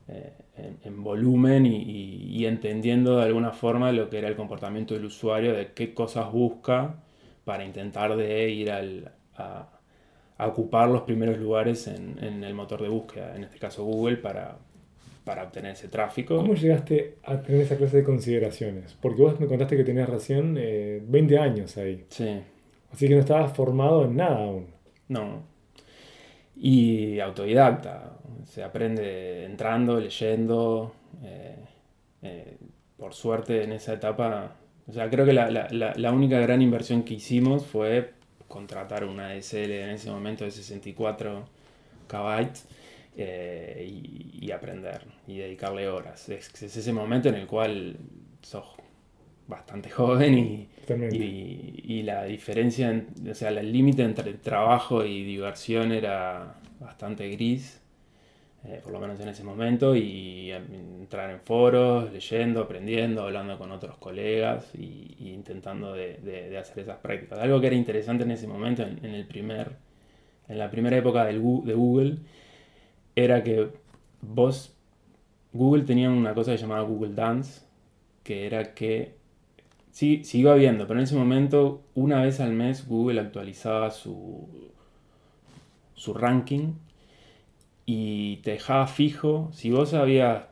eh, 0.08 0.32
en, 0.56 0.79
en 0.85 1.03
volumen 1.05 1.67
y, 1.67 1.76
y- 1.82 2.37
y 2.38 2.47
entendiendo 2.47 3.19
de 3.19 3.25
alguna 3.25 3.53
forma 3.53 3.93
lo 3.93 4.08
que 4.11 4.19
era 4.19 4.29
el 4.29 4.37
comportamiento 4.37 4.94
del 4.94 5.05
usuario, 5.06 5.53
de 5.55 5.73
qué 5.73 5.94
cosas 5.94 6.32
busca 6.32 6.97
para 7.44 7.64
intentar 7.64 8.17
de 8.17 8.50
ir 8.50 8.70
al- 8.70 9.12
a, 9.37 9.69
a 10.38 10.47
ocupar 10.47 10.88
los 10.91 11.03
primeros 11.03 11.38
lugares 11.38 11.87
en, 11.88 12.23
en 12.23 12.44
el 12.44 12.55
motor 12.55 12.82
de 12.82 12.88
búsqueda, 12.88 13.37
en 13.37 13.44
este 13.44 13.58
caso 13.58 13.85
Google, 13.85 14.17
para, 14.19 14.58
para 15.25 15.44
obtener 15.44 15.73
ese 15.73 15.88
tráfico. 15.88 16.37
¿Cómo 16.37 16.55
llegaste 16.55 17.19
a 17.25 17.43
tener 17.43 17.62
esa 17.62 17.76
clase 17.76 17.99
de 17.99 18.05
consideraciones? 18.05 18.94
Porque 19.00 19.23
vos 19.23 19.41
me 19.41 19.47
contaste 19.47 19.76
que 19.76 19.85
tenías 19.85 20.08
recién 20.08 20.56
eh, 20.58 21.03
20 21.06 21.38
años 21.38 21.76
ahí, 21.79 22.06
Sí, 22.08 22.43
así 22.93 23.08
que 23.08 23.14
no 23.14 23.20
estabas 23.20 23.53
formado 23.56 24.05
en 24.05 24.17
nada 24.17 24.44
aún. 24.44 24.67
no. 25.08 25.44
Y 26.56 27.20
autodidacta, 27.20 28.16
se 28.46 28.62
aprende 28.64 29.44
entrando, 29.44 30.00
leyendo. 30.00 30.94
eh, 31.22 31.56
eh, 32.22 32.56
por 32.96 33.14
suerte 33.14 33.62
en 33.64 33.72
esa 33.72 33.93
etapa, 33.94 34.56
o 34.88 34.93
sea, 34.93 35.10
creo 35.10 35.26
que 35.26 35.32
la, 35.34 35.50
la- 35.50 35.69
la- 35.70 36.12
única 36.12 36.38
gran 36.40 36.62
inversión 36.62 37.02
que 37.04 37.14
hicimos 37.14 37.66
fue 37.66 38.12
contratar 38.48 39.04
una 39.04 39.31
DSL 39.31 39.82
en 39.84 39.90
ese 39.90 40.10
momento 40.10 40.44
de 40.44 40.50
64 40.50 41.44
KB 42.08 42.48
eh, 43.16 43.87
y, 43.90 44.46
y 44.46 44.50
aprender 44.52 45.02
y 45.26 45.38
dedicarle 45.38 45.88
horas. 45.88 46.28
Es, 46.28 46.50
es 46.62 46.76
ese 46.76 46.93
momento 46.93 47.28
en 47.28 47.34
el 47.37 47.46
cual 47.46 47.96
sos 48.43 48.64
bastante 49.46 49.90
joven 49.90 50.38
y, 50.38 50.69
y, 51.10 51.82
y 51.84 52.02
la 52.02 52.25
diferencia, 52.25 52.90
en- 52.90 53.08
o 53.31 53.34
sea, 53.34 53.50
el 53.50 53.72
límite 53.72 54.02
entre 54.02 54.34
trabajo 54.34 55.04
y 55.04 55.25
diversión 55.25 55.93
era 55.93 56.56
bastante 56.81 57.28
gris, 57.31 57.81
eh, 58.64 58.81
por 58.82 58.93
lo 58.93 59.00
menos 59.00 59.20
en 59.20 59.29
ese 59.29 59.44
momento, 59.44 59.94
y 59.94 60.50
entrar 60.50 61.31
en 61.31 61.41
foros, 61.41 62.12
leyendo, 62.12 62.62
aprendiendo, 62.62 63.23
hablando 63.23 63.58
con 63.58 63.70
otros 63.70 63.97
colegas 63.99 64.75
y, 64.75 65.17
intentando 65.32 65.93
de, 65.93 66.56
hacer 66.58 66.81
esas 66.81 66.99
prácticas. 66.99 67.38
Algo 67.38 67.61
que 67.61 67.69
era 67.69 67.76
interesante 67.76 68.25
en 68.25 68.32
ese 68.32 68.47
momento, 68.49 68.82
en, 68.82 69.05
el 69.05 69.26
primer, 69.26 69.76
en 70.49 70.58
la 70.58 70.70
primera 70.70 70.97
época 70.97 71.25
del 71.25 71.43
de 71.64 71.75
Google, 71.75 72.19
era 73.14 73.43
que 73.43 73.69
vos, 74.20 74.75
Google 75.53 75.85
tenía 75.85 76.11
una 76.11 76.35
cosa 76.35 76.53
que 76.53 76.58
llamaba 76.58 76.82
Google 76.82 77.14
Dance, 77.14 77.62
que 78.23 78.47
era 78.47 78.75
que 78.75 79.17
Sí, 79.97 80.25
siguió 80.25 80.53
habiendo, 80.53 80.87
pero 80.87 81.00
en 81.00 81.05
ese 81.05 81.17
momento, 81.17 81.82
una 81.94 82.20
vez 82.20 82.38
al 82.41 82.53
mes, 82.53 82.87
Google 82.87 83.19
actualizaba 83.19 83.91
su, 83.91 84.47
su 85.94 86.12
ranking 86.12 86.75
y 87.87 88.38
te 88.38 88.53
dejaba 88.53 88.87
fijo. 88.88 89.49
Si 89.53 89.71
vos 89.71 89.94
habías 89.94 90.44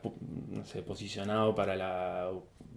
posicionado 0.87 1.53
para 1.53 1.75
la 1.75 2.31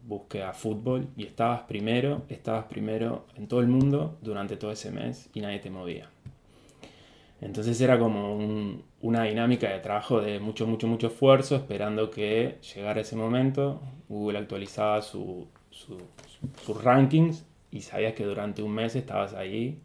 búsqueda 0.05 0.53
fútbol 0.53 1.09
y 1.17 1.25
estabas 1.25 1.63
primero, 1.63 2.23
estabas 2.29 2.65
primero 2.65 3.27
en 3.37 3.47
todo 3.47 3.61
el 3.61 3.69
mundo 3.69 4.19
durante 4.23 4.57
todo 4.57 4.73
ese 4.73 4.91
mes 4.91 5.31
y 5.35 5.41
nadie 5.41 5.61
te 5.61 5.71
movía. 5.71 6.11
Entonces 7.41 7.81
era 7.81 7.99
como 7.99 8.35
un- 8.35 8.83
una 9.01 9.25
dinámica 9.25 9.71
de 9.71 9.79
trabajo 9.79 10.21
de 10.21 10.41
mucho, 10.41 10.67
mucho, 10.67 10.89
mucho 10.89 11.07
esfuerzo, 11.07 11.55
esperando 11.57 12.11
que 12.11 12.59
llegara 12.75 13.01
ese 13.01 13.15
momento. 13.15 13.81
Google 14.09 14.39
actualizaba 14.39 15.03
su- 15.03 15.47
sus 15.71 16.83
rankings 16.83 17.47
y 17.71 17.83
sabías 17.83 18.15
que 18.15 18.25
durante 18.25 18.63
un 18.63 18.73
mes 18.73 18.97
estabas 18.97 19.35
ahí 19.35 19.79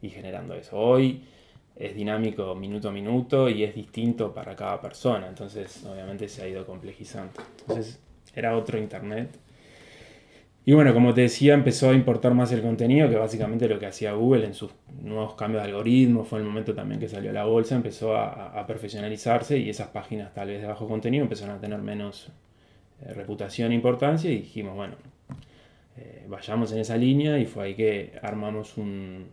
y 0.00 0.10
generando 0.10 0.54
eso. 0.54 0.78
Hoy 0.78 1.24
es 1.76 1.94
dinámico 1.94 2.54
minuto 2.54 2.88
a 2.88 2.92
minuto 2.92 3.48
y 3.48 3.64
es 3.64 3.74
distinto 3.74 4.32
para 4.32 4.54
cada 4.54 4.80
persona, 4.80 5.28
entonces 5.28 5.84
obviamente 5.84 6.28
se 6.28 6.42
ha 6.42 6.48
ido 6.48 6.66
complejizando. 6.66 7.32
Entonces 7.60 8.00
era 8.34 8.56
otro 8.56 8.78
internet. 8.78 9.38
Y 10.64 10.74
bueno, 10.74 10.94
como 10.94 11.12
te 11.12 11.22
decía, 11.22 11.54
empezó 11.54 11.90
a 11.90 11.94
importar 11.94 12.34
más 12.34 12.52
el 12.52 12.62
contenido, 12.62 13.08
que 13.08 13.16
básicamente 13.16 13.68
lo 13.68 13.80
que 13.80 13.86
hacía 13.86 14.12
Google 14.12 14.46
en 14.46 14.54
sus 14.54 14.70
nuevos 15.02 15.34
cambios 15.34 15.62
de 15.62 15.70
algoritmos, 15.70 16.28
fue 16.28 16.38
el 16.38 16.44
momento 16.44 16.72
también 16.72 17.00
que 17.00 17.08
salió 17.08 17.32
la 17.32 17.44
bolsa, 17.44 17.74
empezó 17.74 18.16
a, 18.16 18.64
profesionalizarse 18.64 19.58
y 19.58 19.68
esas 19.68 19.88
páginas 19.88 20.32
tal 20.32 20.48
vez 20.48 20.60
de 20.60 20.68
bajo 20.68 20.86
contenido 20.86 21.24
empezaron 21.24 21.56
a 21.56 21.60
tener 21.60 21.80
menos 21.80 22.28
eh, 23.04 23.12
reputación 23.12 23.72
e 23.72 23.74
importancia 23.74 24.30
y 24.30 24.36
dijimos, 24.36 24.76
bueno, 24.76 24.94
eh, 25.96 26.26
vayamos 26.28 26.70
en 26.70 26.78
esa 26.78 26.96
línea 26.96 27.40
y 27.40 27.46
fue 27.46 27.64
ahí 27.64 27.74
que 27.74 28.12
armamos 28.22 28.76
un- 28.78 29.26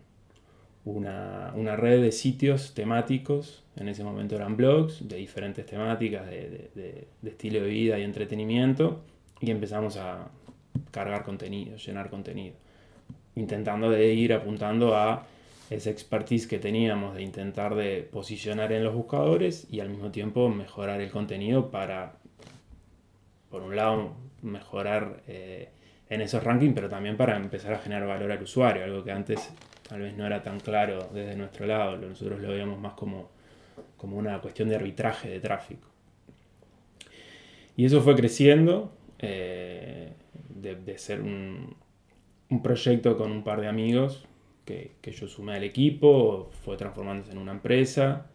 una, 0.97 1.75
red 1.75 2.01
de 2.01 2.11
sitios 2.11 2.73
temáticos, 2.73 3.63
en 3.75 3.89
ese 3.89 4.03
momento 4.03 4.35
eran 4.35 4.57
blogs 4.57 5.07
de 5.07 5.17
diferentes 5.17 5.65
temáticas, 5.65 6.27
de- 6.27 6.69
de 7.21 7.29
estilo 7.29 7.61
de 7.61 7.67
vida 7.69 7.99
y 7.99 8.03
entretenimiento, 8.03 9.01
y 9.39 9.51
empezamos 9.51 9.97
a 9.97 10.29
cargar 10.91 11.23
contenido, 11.23 11.77
llenar 11.77 12.09
contenido, 12.09 12.55
intentando 13.35 13.89
de 13.89 14.13
ir 14.13 14.33
apuntando 14.33 14.95
a 14.95 15.25
esa 15.69 15.91
expertise 15.91 16.47
que 16.47 16.57
teníamos 16.57 17.15
de 17.15 17.21
intentar 17.21 17.75
de 17.75 18.01
posicionar 18.01 18.71
en 18.73 18.83
los 18.83 18.93
buscadores 18.95 19.67
y 19.71 19.79
al 19.81 19.89
mismo 19.89 20.09
tiempo 20.09 20.49
mejorar 20.49 20.99
el 20.99 21.11
contenido 21.11 21.69
para, 21.69 22.13
por 23.51 23.61
un 23.61 23.75
lado, 23.75 24.13
mejorar 24.41 25.21
eh, 25.27 25.69
en 26.09 26.21
esos 26.21 26.43
rankings, 26.43 26.73
pero 26.73 26.89
también 26.89 27.17
para 27.17 27.37
empezar 27.37 27.73
a 27.73 27.77
generar 27.79 28.07
valor 28.07 28.31
al 28.31 28.41
usuario, 28.41 28.83
algo 28.83 29.03
que 29.03 29.11
antes 29.11 29.51
tal 29.89 30.01
vez 30.01 30.15
no 30.15 30.25
era 30.25 30.43
tan 30.43 30.59
claro 30.59 31.09
desde 31.11 31.35
nuestro 31.35 31.65
lado, 31.65 31.97
nosotros 31.97 32.39
lo 32.39 32.49
veíamos 32.49 32.79
más 32.79 32.93
como, 32.93 33.29
como 33.97 34.17
una 34.17 34.39
cuestión 34.39 34.69
de 34.69 34.75
arbitraje 34.75 35.29
de 35.29 35.39
tráfico. 35.39 35.87
Y 37.75 37.85
eso 37.85 38.01
fue 38.01 38.15
creciendo, 38.15 38.93
eh, 39.17 40.13
de, 40.49 40.97
ser 40.97 41.21
un, 41.21 41.75
proyecto 42.61 43.17
con 43.17 43.31
un 43.31 43.43
par 43.43 43.61
de 43.61 43.67
amigos 43.67 44.25
que, 44.63 44.95
que 45.01 45.11
yo 45.11 45.27
sumé 45.27 45.55
al 45.55 45.63
equipo, 45.63 46.51
fue 46.63 46.77
transformándose 46.77 47.31
en 47.31 47.39
una 47.39 47.51
empresa 47.51 48.27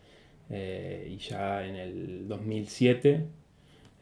eh, 0.51 1.09
y 1.11 1.19
ya 1.19 1.65
en 1.65 1.77
el 1.77 2.29
2007 2.29 3.27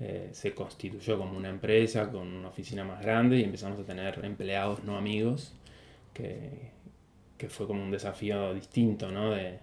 eh, 0.00 0.30
se 0.32 0.54
constituyó 0.54 1.18
como 1.18 1.36
una 1.36 1.48
empresa 1.48 2.10
con 2.10 2.26
una 2.26 2.48
oficina 2.48 2.82
más 2.82 3.02
grande 3.02 3.38
y 3.38 3.44
empezamos 3.44 3.78
a 3.78 3.84
tener 3.84 4.24
empleados 4.24 4.82
no 4.84 4.96
amigos, 4.96 5.54
que, 6.12 6.72
que 7.42 7.48
fue 7.50 7.66
como 7.66 7.82
un 7.82 7.90
desafío 7.90 8.54
distinto, 8.54 9.10
¿no? 9.10 9.32
De, 9.32 9.58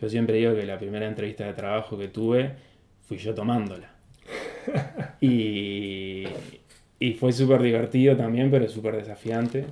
yo 0.00 0.08
siempre 0.08 0.36
digo 0.38 0.54
que 0.54 0.64
la 0.66 0.78
primera 0.78 1.06
entrevista 1.08 1.44
de 1.46 1.54
trabajo 1.54 1.98
que 1.98 2.08
tuve 2.08 2.54
fui 3.08 3.18
yo 3.18 3.34
tomándola. 3.34 3.90
y, 5.20 6.24
y 6.98 7.12
fue 7.14 7.32
súper 7.32 7.62
divertido 7.62 8.16
también, 8.16 8.50
pero 8.50 8.68
súper 8.68 8.96
desafiante. 8.96 9.66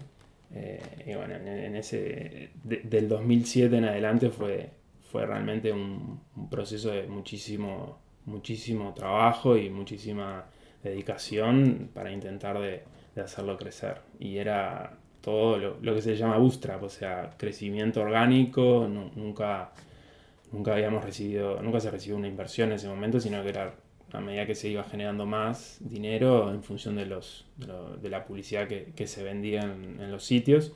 Eh, 0.55 0.81
y 1.07 1.15
bueno, 1.15 1.35
en, 1.37 1.49
en 1.49 1.77
ese, 1.77 2.51
de- 2.65 2.83
del 2.85 3.09
2007 3.09 3.77
en 3.79 3.85
adelante 3.85 4.31
fue, 4.31 4.71
fue 5.11 5.27
realmente 5.27 5.73
un, 5.73 6.21
un 6.37 6.51
proceso 6.51 6.91
de 6.91 7.07
muchísimo, 7.07 7.99
muchísimo 8.27 8.93
trabajo 8.95 9.57
y 9.57 9.71
muchísima 9.71 10.47
dedicación 10.83 11.91
para 11.95 12.13
intentar 12.13 12.59
de, 12.61 12.83
de 13.15 13.23
hacerlo 13.23 13.57
crecer. 13.57 13.99
Y 14.19 14.39
era 14.39 14.99
todo 15.23 15.59
lo, 15.59 15.79
lo 15.83 15.95
que 15.95 16.03
se 16.03 16.17
llama 16.17 16.39
bootstrap, 16.39 16.83
o 16.85 16.91
sea, 16.91 17.31
crecimiento 17.39 18.03
orgánico, 18.03 18.89
nu- 18.89 19.13
nunca, 19.17 19.73
nunca 20.53 20.73
habíamos 20.75 21.05
recibido, 21.05 21.63
nunca 21.63 21.81
se 21.81 21.91
recibió 21.91 22.17
una 22.17 22.29
inversión 22.29 22.71
en 22.71 22.77
ese 22.77 22.89
momento, 22.89 23.21
sino 23.21 23.43
que 23.43 23.49
era 23.51 23.75
a 24.13 24.21
medida 24.21 24.47
que 24.47 24.55
se 24.55 24.69
iba 24.69 24.85
generando 24.85 25.25
más 25.27 25.79
dinero 25.81 26.53
en 26.53 26.63
función 26.63 26.97
de, 26.97 27.07
los, 27.07 27.47
de, 27.57 27.67
lo- 27.67 27.97
de 27.97 28.09
la 28.11 28.25
publicidad 28.27 28.69
que, 28.69 28.93
que 28.95 29.07
se 29.07 29.23
vendía 29.25 29.63
en, 29.63 30.01
en 30.01 30.11
los 30.13 30.25
sitios, 30.25 30.73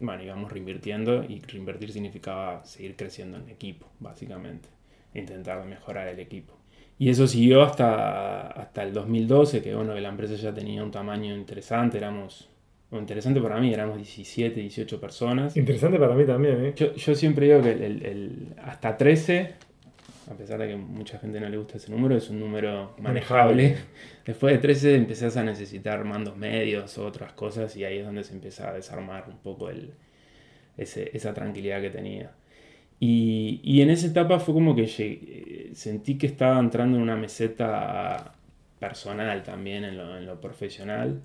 bueno, 0.00 0.22
íbamos 0.22 0.52
reinvirtiendo 0.52 1.24
y 1.24 1.40
reinvertir 1.40 1.92
significaba 1.92 2.64
seguir 2.64 2.96
creciendo 2.96 3.38
en 3.38 3.48
equipo, 3.48 3.88
básicamente, 3.98 4.68
intentar 5.14 5.64
mejorar 5.66 6.08
el 6.08 6.20
equipo. 6.20 6.54
Y 6.98 7.10
eso 7.10 7.26
siguió 7.26 7.62
hasta, 7.62 8.48
hasta 8.48 8.82
el 8.82 8.92
2012, 8.92 9.62
que 9.62 9.74
bueno, 9.74 9.94
que 9.94 10.00
la 10.00 10.08
empresa 10.08 10.34
ya 10.34 10.54
tenía 10.54 10.82
un 10.84 10.90
tamaño 10.90 11.34
interesante, 11.36 11.98
éramos, 11.98 12.48
bueno, 12.90 13.02
interesante 13.02 13.40
para 13.40 13.60
mí, 13.60 13.72
éramos 13.72 13.96
17, 13.96 14.60
18 14.60 15.00
personas. 15.00 15.56
Interesante 15.56 15.98
para 15.98 16.14
mí 16.14 16.24
también, 16.24 16.64
¿eh? 16.64 16.72
Yo, 16.76 16.94
yo 16.94 17.14
siempre 17.14 17.46
digo 17.46 17.60
que 17.62 17.72
el, 17.72 17.82
el- 17.82 18.06
el- 18.06 18.46
hasta 18.64 18.96
13, 18.96 19.54
a 20.30 20.34
pesar 20.34 20.58
de 20.60 20.68
que 20.68 20.76
mucha 20.76 21.18
gente 21.18 21.38
no 21.40 21.48
le 21.48 21.56
gusta 21.58 21.76
ese 21.76 21.90
número, 21.90 22.16
es 22.16 22.30
un 22.30 22.40
número 22.40 22.94
manejable. 22.98 23.76
Después 24.26 24.54
de 24.54 24.58
13 24.58 24.94
empezás 24.94 25.36
a 25.36 25.42
necesitar 25.42 26.02
mandos 26.04 26.36
medios 26.36 26.96
o 26.98 27.06
otras 27.06 27.32
cosas 27.32 27.76
y 27.76 27.84
ahí 27.84 27.98
es 27.98 28.04
donde 28.06 28.24
se 28.24 28.32
empieza 28.34 28.68
a 28.70 28.72
desarmar 28.74 29.24
un 29.28 29.38
poco 29.38 29.68
el, 29.70 29.92
ese- 30.76 31.10
esa 31.14 31.34
tranquilidad 31.34 31.80
que 31.82 31.90
tenía. 31.90 32.30
Y, 33.00 33.60
y 33.62 33.80
en 33.82 33.90
esa 33.90 34.06
etapa 34.08 34.40
fue 34.40 34.54
como 34.54 34.74
que 34.74 34.86
llegué- 34.86 35.70
sentí 35.74 36.18
que 36.18 36.26
estaba 36.26 36.58
entrando 36.58 36.96
en 36.96 37.02
una 37.02 37.16
meseta 37.16 38.34
personal 38.80 39.42
también, 39.42 39.84
en 39.84 39.96
lo, 39.96 40.16
en 40.16 40.26
lo 40.26 40.40
profesional. 40.40 41.20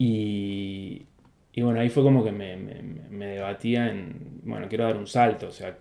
Y, 0.00 1.06
y 1.54 1.62
bueno, 1.62 1.80
ahí 1.80 1.90
fue 1.90 2.02
como 2.04 2.24
que 2.24 2.32
me, 2.32 2.56
me- 2.56 3.26
debatía 3.28 3.90
en, 3.92 4.40
bueno, 4.44 4.68
quiero 4.68 4.84
dar 4.86 4.96
un 4.98 5.06
salto, 5.06 5.48
o 5.48 5.52
sea, 5.52 5.78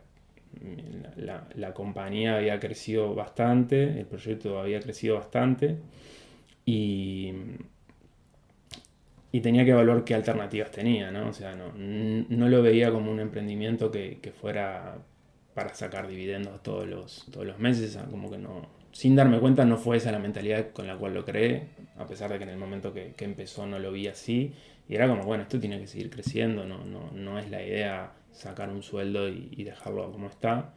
la, 1.15 1.47
la 1.55 1.73
compañía 1.73 2.37
había 2.37 2.59
crecido 2.59 3.13
bastante, 3.15 3.99
el 3.99 4.05
proyecto 4.05 4.59
había 4.59 4.79
crecido 4.79 5.15
bastante 5.15 5.77
y, 6.65 7.33
y 9.31 9.41
tenía 9.41 9.63
que 9.63 9.71
evaluar 9.71 10.03
qué 10.03 10.15
alternativas 10.15 10.71
tenía, 10.71 11.11
¿no? 11.11 11.29
O 11.29 11.33
sea, 11.33 11.55
no, 11.55 11.71
no 11.75 12.49
lo 12.49 12.61
veía 12.63 12.91
como 12.91 13.11
un 13.11 13.19
emprendimiento 13.19 13.91
que, 13.91 14.19
que 14.21 14.31
fuera 14.31 14.97
para 15.53 15.73
sacar 15.75 16.07
dividendos 16.07 16.63
todos 16.63 16.87
los, 16.87 17.25
todos 17.31 17.45
los 17.45 17.59
meses, 17.59 17.97
como 18.09 18.31
que 18.31 18.37
no, 18.39 18.67
sin 18.91 19.15
darme 19.15 19.39
cuenta 19.39 19.65
no 19.65 19.77
fue 19.77 19.97
esa 19.97 20.11
la 20.11 20.19
mentalidad 20.19 20.71
con 20.71 20.87
la 20.87 20.97
cual 20.97 21.13
lo 21.13 21.25
creé, 21.25 21.67
a 21.99 22.07
pesar 22.07 22.31
de 22.31 22.37
que 22.37 22.45
en 22.45 22.49
el 22.49 22.57
momento 22.57 22.93
que, 22.93 23.13
que 23.13 23.25
empezó 23.25 23.67
no 23.67 23.77
lo 23.77 23.91
vi 23.91 24.07
así, 24.07 24.53
y 24.89 24.95
era 24.95 25.07
como, 25.07 25.23
bueno, 25.23 25.43
esto 25.43 25.59
tiene 25.59 25.79
que 25.79 25.85
seguir 25.85 26.09
creciendo, 26.09 26.65
no, 26.65 26.83
no, 26.83 27.11
no 27.13 27.37
es 27.37 27.51
la 27.51 27.63
idea 27.63 28.13
sacar 28.31 28.69
un 28.69 28.81
sueldo 28.81 29.29
y, 29.29 29.63
dejarlo 29.63 30.11
como 30.11 30.27
está. 30.27 30.73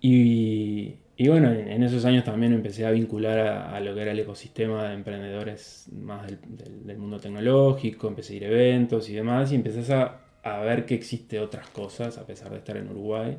Y, 0.00 0.96
y 1.16 1.28
bueno, 1.28 1.50
en, 1.50 1.82
esos 1.82 2.04
años 2.04 2.24
también 2.24 2.52
empecé 2.52 2.84
a 2.84 2.90
vincular 2.90 3.38
a, 3.38 3.80
lo 3.80 3.94
que 3.94 4.02
era 4.02 4.12
el 4.12 4.18
ecosistema 4.18 4.88
de 4.88 4.94
emprendedores 4.94 5.88
más 5.92 6.26
del, 6.26 6.98
mundo 6.98 7.18
tecnológico, 7.18 8.08
empecé 8.08 8.34
a 8.34 8.36
ir 8.36 8.44
a 8.44 8.48
eventos 8.48 9.08
y 9.08 9.14
demás, 9.14 9.50
y 9.52 9.54
empecé 9.54 9.94
a, 9.94 10.20
a 10.42 10.58
ver 10.60 10.84
que 10.84 10.94
existe 10.94 11.40
otras 11.40 11.68
cosas 11.68 12.18
a 12.18 12.26
pesar 12.26 12.50
de 12.50 12.58
estar 12.58 12.76
en 12.76 12.90
Uruguay. 12.90 13.38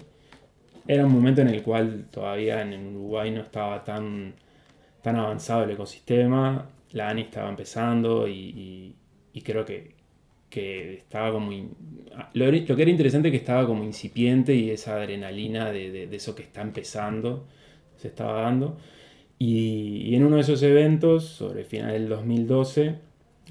Era 0.88 1.06
un 1.06 1.12
momento 1.14 1.42
en 1.42 1.50
el 1.50 1.62
cual 1.62 2.08
todavía 2.10 2.62
en 2.62 2.88
Uruguay 2.96 3.30
no 3.30 3.42
estaba 3.42 3.84
tan, 3.84 4.34
tan 5.06 5.18
avanzado 5.18 5.64
el 5.66 5.72
ecosistema, 5.72 6.70
la 6.94 7.10
ANI 7.10 7.24
estaba 7.24 7.50
empezando 7.50 8.28
y, 8.28 8.34
y- 8.34 8.96
y 9.34 9.42
creo 9.42 9.66
que, 9.66 9.96
que 10.50 10.94
estaba 10.96 11.32
como... 11.34 11.52
in- 11.52 11.76
Lo, 12.34 12.46
lo 12.52 12.76
que 12.76 12.82
era 12.82 12.92
interesante 12.92 13.28
es 13.30 13.32
que 13.34 13.38
estaba 13.38 13.66
como 13.68 13.84
incipiente 13.84 14.56
y 14.56 14.70
esa 14.72 14.96
adrenalina 14.98 15.72
de, 15.72 15.92
de- 15.92 16.08
de 16.08 16.16
eso 16.18 16.36
que 16.36 16.44
está 16.44 16.62
empezando 16.62 17.48
se 17.98 18.08
estaba 18.10 18.42
dando. 18.44 18.78
Y, 19.40 20.04
y 20.10 20.16
en 20.16 20.24
uno 20.26 20.38
de 20.38 20.42
esos 20.44 20.64
eventos, 20.64 21.26
sobre 21.26 21.62
el 21.62 21.66
final 21.66 21.92
del 21.92 22.10
2012, 22.10 22.96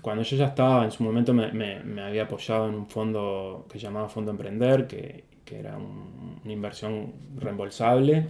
cuando 0.02 0.22
yo 0.22 0.36
ya 0.36 0.46
estaba, 0.48 0.84
en 0.84 0.90
su 0.92 1.02
momento 1.04 1.34
me, 1.34 1.52
me- 1.52 1.80
me 1.84 2.02
había 2.02 2.24
apoyado 2.24 2.68
en 2.68 2.74
un 2.74 2.86
fondo 2.88 3.66
que 3.70 3.78
llamaba 3.78 4.08
Fondo 4.08 4.30
Emprender, 4.30 4.86
que, 4.86 5.24
que 5.44 5.58
era 5.60 5.76
un- 5.76 6.40
una 6.44 6.52
inversión 6.52 7.12
reembolsable. 7.38 8.26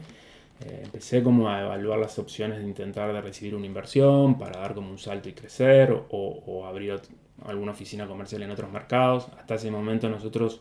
Eh, 0.67 0.81
empecé 0.85 1.23
como 1.23 1.49
a 1.49 1.61
evaluar 1.63 1.99
las 1.99 2.19
opciones 2.19 2.59
de 2.59 2.65
intentar 2.65 3.13
de 3.13 3.21
recibir 3.21 3.55
una 3.55 3.67
inversión 3.67 4.39
para 4.39 4.61
dar 4.61 4.75
como 4.75 4.91
un 4.91 4.99
salto 4.99 5.29
y 5.29 5.33
crecer 5.33 5.93
o, 5.93 6.03
o 6.11 6.67
abrir 6.67 6.99
alguna 7.45 7.73
oficina 7.73 8.07
comercial 8.07 8.43
en 8.43 8.51
otros 8.51 8.71
mercados. 8.73 9.29
Hasta 9.39 9.57
ese 9.57 9.71
momento 9.71 10.09
nosotros 10.09 10.61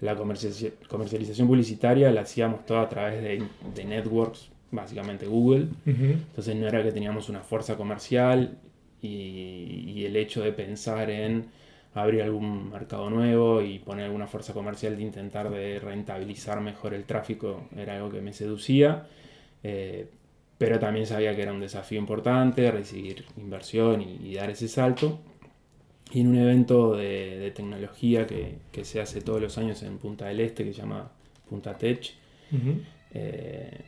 la 0.00 0.16
comercializa- 0.16 0.72
comercialización 0.88 1.46
publicitaria 1.48 2.10
la 2.12 2.22
hacíamos 2.22 2.64
toda 2.66 2.82
a 2.82 2.88
través 2.88 3.22
de, 3.22 3.42
de 3.74 3.84
networks, 3.84 4.50
básicamente 4.70 5.26
Google. 5.26 5.66
Entonces 6.12 6.54
no 6.56 6.66
era 6.68 6.82
que 6.82 6.92
teníamos 6.92 7.28
una 7.28 7.40
fuerza 7.40 7.76
comercial 7.76 8.58
y, 9.00 9.92
y 9.94 10.04
el 10.04 10.16
hecho 10.16 10.42
de 10.42 10.52
pensar 10.52 11.10
en 11.10 11.46
abrir 11.94 12.22
algún 12.22 12.70
mercado 12.70 13.10
nuevo 13.10 13.60
y 13.60 13.78
poner 13.80 14.06
alguna 14.06 14.26
fuerza 14.26 14.52
comercial 14.54 14.96
de 14.96 15.02
intentar 15.02 15.50
de 15.50 15.78
rentabilizar 15.80 16.60
mejor 16.60 16.94
el 16.94 17.04
tráfico 17.04 17.66
era 17.76 17.96
algo 17.96 18.10
que 18.10 18.20
me 18.20 18.32
seducía. 18.32 19.06
Eh, 19.62 20.08
pero 20.58 20.78
también 20.78 21.06
sabía 21.06 21.34
que 21.34 21.42
era 21.42 21.52
un 21.52 21.60
desafío 21.60 21.98
importante 21.98 22.70
recibir 22.70 23.24
inversión 23.36 24.00
y, 24.02 24.18
y 24.28 24.34
dar 24.34 24.50
ese 24.50 24.68
salto. 24.68 25.20
Y 26.12 26.20
en 26.20 26.28
un 26.28 26.36
evento 26.36 26.94
de, 26.94 27.38
de 27.38 27.50
tecnología 27.52 28.26
que, 28.26 28.58
que 28.70 28.84
se 28.84 29.00
hace 29.00 29.22
todos 29.22 29.40
los 29.40 29.56
años 29.58 29.82
en 29.82 29.98
Punta 29.98 30.26
del 30.26 30.40
Este, 30.40 30.64
que 30.64 30.72
se 30.72 30.80
llama 30.82 31.10
Punta 31.48 31.76
Tech, 31.78 32.12
eh, 33.14 33.80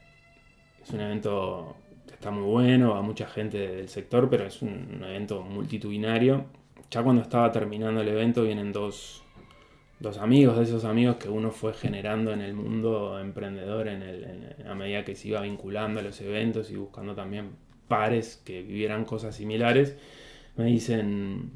es 0.83 0.91
un 0.91 1.01
evento 1.01 1.77
que 2.07 2.15
está 2.15 2.31
muy 2.31 2.45
bueno, 2.45 2.93
va 2.93 3.03
mucha 3.03 3.27
gente 3.27 3.59
del 3.59 3.89
sector, 3.89 4.31
pero 4.31 4.47
es 4.47 4.63
un, 4.63 4.71
un 4.97 5.05
evento 5.05 5.43
multitudinario. 5.43 6.47
Ya 6.91 7.03
cuando 7.03 7.23
estaba 7.23 7.51
terminando 7.51 8.01
el 8.03 8.09
evento 8.09 8.45
vienen 8.45 8.73
dos, 8.73 9.24
dos 10.05 10.19
amigos 10.19 10.57
de 10.59 10.65
esos 10.65 10.85
amigos 10.85 11.17
que 11.17 11.29
uno 11.29 11.51
fue 11.53 11.75
generando 11.75 12.33
en 12.33 12.41
el 12.43 12.55
mundo 12.55 13.19
emprendedor 13.21 13.89
en 13.89 14.03
el- 14.03 14.57
a 14.69 14.75
medida 14.77 15.05
que 15.05 15.17
se 15.17 15.29
iba 15.29 15.41
vinculando 15.43 16.01
a 16.01 16.03
los 16.05 16.21
eventos 16.21 16.71
y 16.71 16.77
buscando 16.77 17.15
también 17.17 17.51
pares 17.89 18.41
que 18.45 18.63
vivieran 18.63 19.05
cosas 19.05 19.37
similares. 19.37 19.97
Me 20.57 20.67
dicen, 20.67 21.53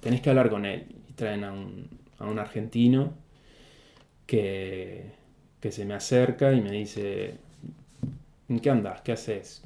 tenés 0.00 0.20
que 0.22 0.30
hablar 0.30 0.50
con 0.50 0.64
él. 0.66 0.86
Y 1.10 1.12
traen 1.14 1.44
a 1.44 1.52
un, 1.52 1.88
a 2.18 2.26
un 2.26 2.38
argentino 2.38 3.14
que, 4.26 5.12
que 5.60 5.72
se 5.72 5.84
me 5.84 5.94
acerca 5.94 6.52
y 6.52 6.60
me 6.60 6.70
dice, 6.72 7.38
¿en 8.48 8.60
qué 8.60 8.70
andas? 8.70 9.00
¿Qué 9.02 9.12
haces? 9.12 9.62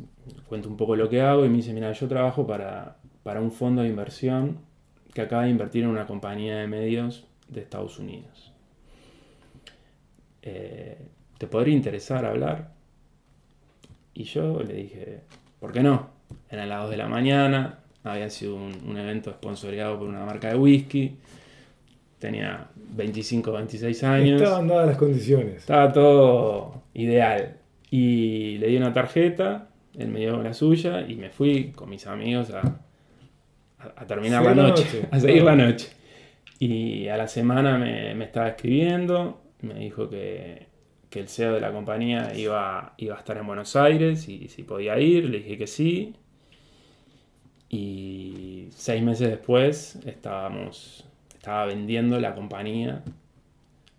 Cuento 0.49 0.69
un 0.69 0.77
poco 0.77 0.97
lo 0.97 1.09
que 1.09 1.21
hago 1.21 1.45
y 1.45 1.49
me 1.49 1.57
dice, 1.57 1.73
mira, 1.73 1.93
yo 1.93 2.09
trabajo 2.09 2.47
para, 2.47 2.97
para 3.23 3.41
un 3.41 3.51
fondo 3.53 3.83
de 3.83 3.89
inversión 3.89 4.59
que 5.13 5.23
acaba 5.23 5.45
de 5.45 5.51
invertir 5.51 5.85
en 5.85 5.91
una 5.91 6.07
compañía 6.07 6.57
de 6.59 6.67
medios 6.67 7.27
de 7.49 7.61
Estados 7.61 7.99
Unidos. 7.99 8.53
Eh, 10.43 10.99
¿Te 11.39 11.47
podría 11.47 11.75
interesar 11.75 12.25
hablar? 12.25 12.71
Y 14.15 14.25
yo 14.25 14.63
le 14.63 14.75
dije, 14.75 15.21
¿por 15.61 15.73
qué 15.73 15.83
no? 15.83 16.09
Eran 16.51 16.69
las 16.69 16.83
2 16.83 16.91
de 16.91 16.97
la 16.97 17.09
mañana, 17.09 17.79
había 18.05 18.31
sido 18.31 18.55
un, 18.57 18.73
un 18.87 18.97
evento 18.97 19.31
sponsoreado 19.33 19.99
por 19.99 20.09
una 20.09 20.25
marca 20.25 20.49
de 20.49 20.57
whisky, 20.57 21.17
tenía 22.19 22.69
25, 22.77 23.53
26 23.53 24.05
años. 24.05 24.41
Estaban 24.43 24.69
dadas 24.69 24.87
las 24.89 24.97
condiciones. 24.97 25.57
Estaba 25.57 25.93
todo 25.93 26.83
ideal. 26.95 27.57
Y 27.91 28.59
le 28.59 28.69
di 28.69 28.77
una 28.77 28.93
tarjeta, 28.93 29.69
él 29.99 30.09
me 30.09 30.21
dio 30.21 30.43
la 30.43 30.55
suya 30.55 31.03
y 31.07 31.17
me 31.17 31.31
fui 31.31 31.73
con 31.73 31.91
mis 31.91 32.07
amigos 32.07 32.51
a, 32.51 32.61
a- 32.61 33.93
a 33.97 34.07
terminar 34.07 34.43
la 34.45 34.55
la 34.55 34.63
noche, 34.69 34.85
noche. 34.85 35.09
a 35.11 35.21
seguir 35.21 35.43
la 35.43 35.57
noche. 35.57 35.89
Y 36.67 37.09
a 37.09 37.19
la 37.19 37.29
semana 37.29 37.77
me, 37.77 38.25
estaba 38.25 38.49
escribiendo, 38.49 39.43
me 39.61 39.75
dijo 39.75 40.09
que, 40.09 40.67
el 41.13 41.29
CEO 41.29 41.53
de 41.53 41.61
la 41.61 41.71
compañía 41.73 42.35
iba, 42.35 42.95
iba 42.97 43.15
a 43.15 43.19
estar 43.19 43.37
en 43.37 43.47
Buenos 43.47 43.77
Aires 43.77 44.29
y 44.29 44.49
si 44.49 44.63
podía 44.63 44.99
ir, 44.99 45.29
le 45.29 45.39
dije 45.39 45.59
que 45.59 45.67
sí. 45.67 46.17
Y 47.69 48.69
seis 48.71 49.03
meses 49.03 49.29
después 49.29 49.97
estábamos, 50.07 51.05
estaba 51.35 51.67
vendiendo 51.67 52.19
la 52.19 52.35
compañía 52.35 53.05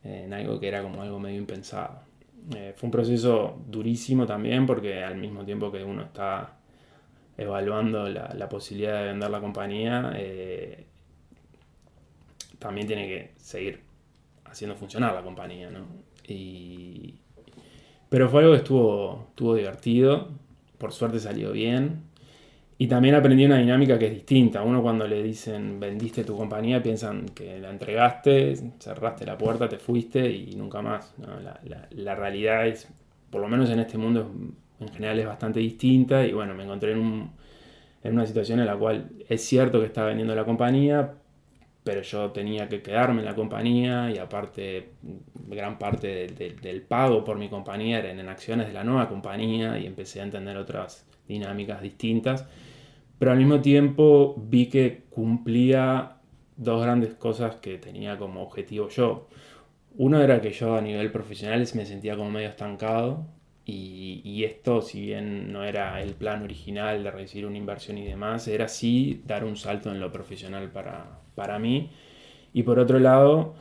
en 0.03 0.34
algo 0.34 0.60
que 0.60 0.67
era 0.67 0.81
como 0.81 1.03
algo 1.03 1.19
medio 1.19 1.38
impensado. 1.38 2.00
Eh, 2.55 2.74
fue 2.75 2.88
un 2.88 2.91
proceso 2.91 3.62
durísimo 3.67 4.25
también 4.25 4.65
porque 4.65 5.03
al 5.03 5.17
mismo 5.17 5.45
tiempo 5.45 5.72
que 5.72 5.84
uno 5.84 6.01
está 6.01 6.57
evaluando 7.38 8.10
la, 8.10 8.34
la 8.34 8.50
posibilidad 8.50 9.01
de 9.01 9.05
vender 9.05 9.29
la 9.29 9.39
compañía, 9.39 10.13
eh, 10.15 10.86
también 12.65 12.88
tiene 12.88 13.07
que 13.07 13.31
seguir 13.38 13.81
haciendo 14.45 14.75
funcionar 14.75 15.13
la 15.13 15.22
compañía, 15.22 15.69
¿no? 15.69 15.86
Y, 16.27 17.15
pero 18.10 18.29
fue 18.29 18.41
algo 18.41 18.53
que 18.53 18.60
estuvo, 18.60 19.27
estuvo 19.29 19.55
divertido, 19.55 20.29
por 20.79 20.91
suerte 20.91 21.19
salió 21.19 21.51
bien. 21.51 22.03
Y 22.77 22.88
también 22.88 23.15
aprendí 23.15 23.45
una 23.45 23.57
dinámica 23.60 24.00
que 24.00 24.07
es 24.07 24.13
distinta. 24.13 24.63
Uno 24.63 24.81
cuando 24.81 25.07
le 25.07 25.24
dicen 25.24 25.79
vendiste 25.79 26.24
tu 26.25 26.36
compañía 26.38 26.84
piensan 26.84 27.27
que 27.29 27.60
la 27.60 27.69
entregaste, 27.69 28.55
cerraste 28.79 29.25
la 29.25 29.38
puerta, 29.38 29.69
te 29.69 29.77
fuiste 29.79 30.29
y 30.31 30.55
nunca 30.55 30.81
más. 30.81 31.13
La, 31.19 31.60
la- 31.65 31.88
la 31.91 32.15
realidad 32.15 32.67
es, 32.67 32.88
por 33.29 33.41
lo 33.41 33.48
menos 33.48 33.69
en 33.69 33.79
este 33.79 33.98
mundo, 33.98 34.31
en 34.79 34.89
general 34.89 35.19
es 35.19 35.27
bastante 35.27 35.60
distinta. 35.62 36.25
Y 36.25 36.34
bueno, 36.34 36.55
me 36.55 36.63
encontré 36.63 36.93
en, 36.93 37.00
un- 37.00 37.31
en 38.03 38.13
una 38.13 38.25
situación 38.25 38.60
en 38.60 38.65
la 38.67 38.77
cual 38.77 39.10
es 39.29 39.41
cierto 39.43 39.79
que 39.79 39.86
estaba 39.88 40.07
vendiendo 40.10 40.36
la 40.36 40.45
compañía, 40.45 41.13
pero 41.86 42.01
yo 42.01 42.32
tenía 42.32 42.68
que 42.70 42.82
quedarme 42.82 43.22
en 43.22 43.25
la 43.25 43.36
compañía 43.36 44.12
y 44.12 44.18
aparte 44.20 44.89
gran 45.48 45.77
parte 45.80 46.08
de- 46.08 46.27
de- 46.27 46.50
del 46.62 46.82
pago 46.84 47.24
por 47.24 47.38
mi 47.38 47.50
compañía 47.50 48.00
eran 48.00 48.20
en 48.20 48.30
acciones 48.30 48.68
de 48.68 48.74
la 48.74 48.84
nueva 48.84 49.08
compañía 49.10 49.80
y 49.80 49.86
empecé 49.88 50.22
a 50.22 50.24
entender 50.25 50.58
otras 50.58 51.08
dinámicas 51.27 51.82
distintas. 51.82 52.48
Pero 53.20 53.32
al 53.32 53.38
mismo 53.38 53.62
tiempo 53.62 54.36
vi 54.38 54.68
que 54.68 55.04
cumplía 55.10 56.18
dos 56.58 56.82
grandes 56.84 57.13
cosas 57.15 57.56
que 57.58 57.77
tenía 57.77 58.18
como 58.18 58.42
objetivo 58.44 58.89
yo. 58.89 59.27
Uno 59.98 60.22
era 60.22 60.42
que 60.42 60.51
yo 60.51 60.75
a 60.75 60.82
nivel 60.82 61.12
profesional 61.12 61.62
me 61.75 61.86
sentía 61.86 62.18
como 62.18 62.32
medio 62.32 62.50
estancado 62.50 63.27
y, 63.65 64.22
y 64.25 64.44
esto, 64.46 64.82
si 64.82 65.01
bien 65.01 65.51
no 65.54 65.63
era 65.63 66.01
el 66.01 66.13
plan 66.15 66.44
original 66.44 67.04
de 67.04 67.12
recibir 67.12 67.48
una 67.48 67.58
inversión 67.58 67.98
y 67.98 68.06
demás, 68.06 68.48
era 68.48 68.68
sí 68.68 69.22
dar 69.25 69.46
un 69.46 69.56
salto 69.58 69.92
en 69.92 70.00
lo 70.00 70.12
profesional 70.12 70.72
para, 70.72 71.20
para 71.36 71.60
mí. 71.60 71.92
Y 72.54 72.63
por 72.63 72.80
otro 72.80 73.00
lado, 73.00 73.54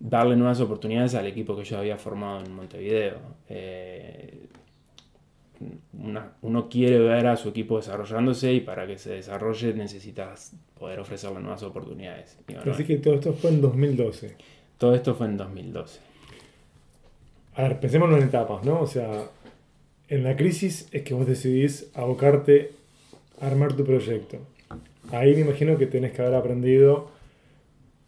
darle 0.00 0.36
nuevas 0.36 0.60
oportunidades 0.60 1.14
al 1.14 1.26
equipo 1.26 1.56
que 1.56 1.64
yo 1.64 1.78
había 1.78 1.96
formado 1.96 2.44
en 2.44 2.52
Montevideo. 2.54 3.18
Eh, 3.48 4.46
una- 5.92 6.32
uno 6.42 6.68
quiere 6.70 6.98
ver 6.98 7.26
a 7.26 7.36
su 7.36 7.50
equipo 7.50 7.76
desarrollándose 7.76 8.52
y 8.54 8.60
para 8.60 8.86
que 8.86 8.96
se 8.98 9.10
desarrolle 9.14 9.74
necesitas 9.74 10.54
poder 10.78 10.98
ofrecerle 11.00 11.40
nuevas 11.40 11.62
oportunidades. 11.62 12.38
Bueno, 12.46 12.72
Así 12.72 12.84
que 12.84 12.96
todo 12.96 13.14
esto 13.14 13.32
fue 13.34 13.50
en 13.50 13.60
2012. 13.60 14.36
todo 14.78 14.94
esto 14.94 15.14
fue 15.14 15.26
en 15.26 15.36
2012. 15.36 16.00
A 17.56 17.62
ver, 17.64 17.80
pensémoslo 17.80 18.16
en 18.16 18.22
etapas, 18.22 18.64
¿no? 18.64 18.80
O 18.80 18.86
sea, 18.86 19.24
en 20.08 20.24
la 20.24 20.34
crisis 20.36 20.88
es 20.92 21.02
que 21.02 21.12
vos 21.12 21.26
decidís 21.26 21.90
abocarte 21.94 22.72
a 23.40 23.46
armar 23.48 23.74
tu 23.74 23.84
proyecto. 23.84 24.38
Ahí 25.12 25.34
me 25.34 25.40
imagino 25.42 25.76
que 25.76 25.86
tenés 25.86 26.12
que 26.12 26.22
haber 26.22 26.34
aprendido 26.36 27.10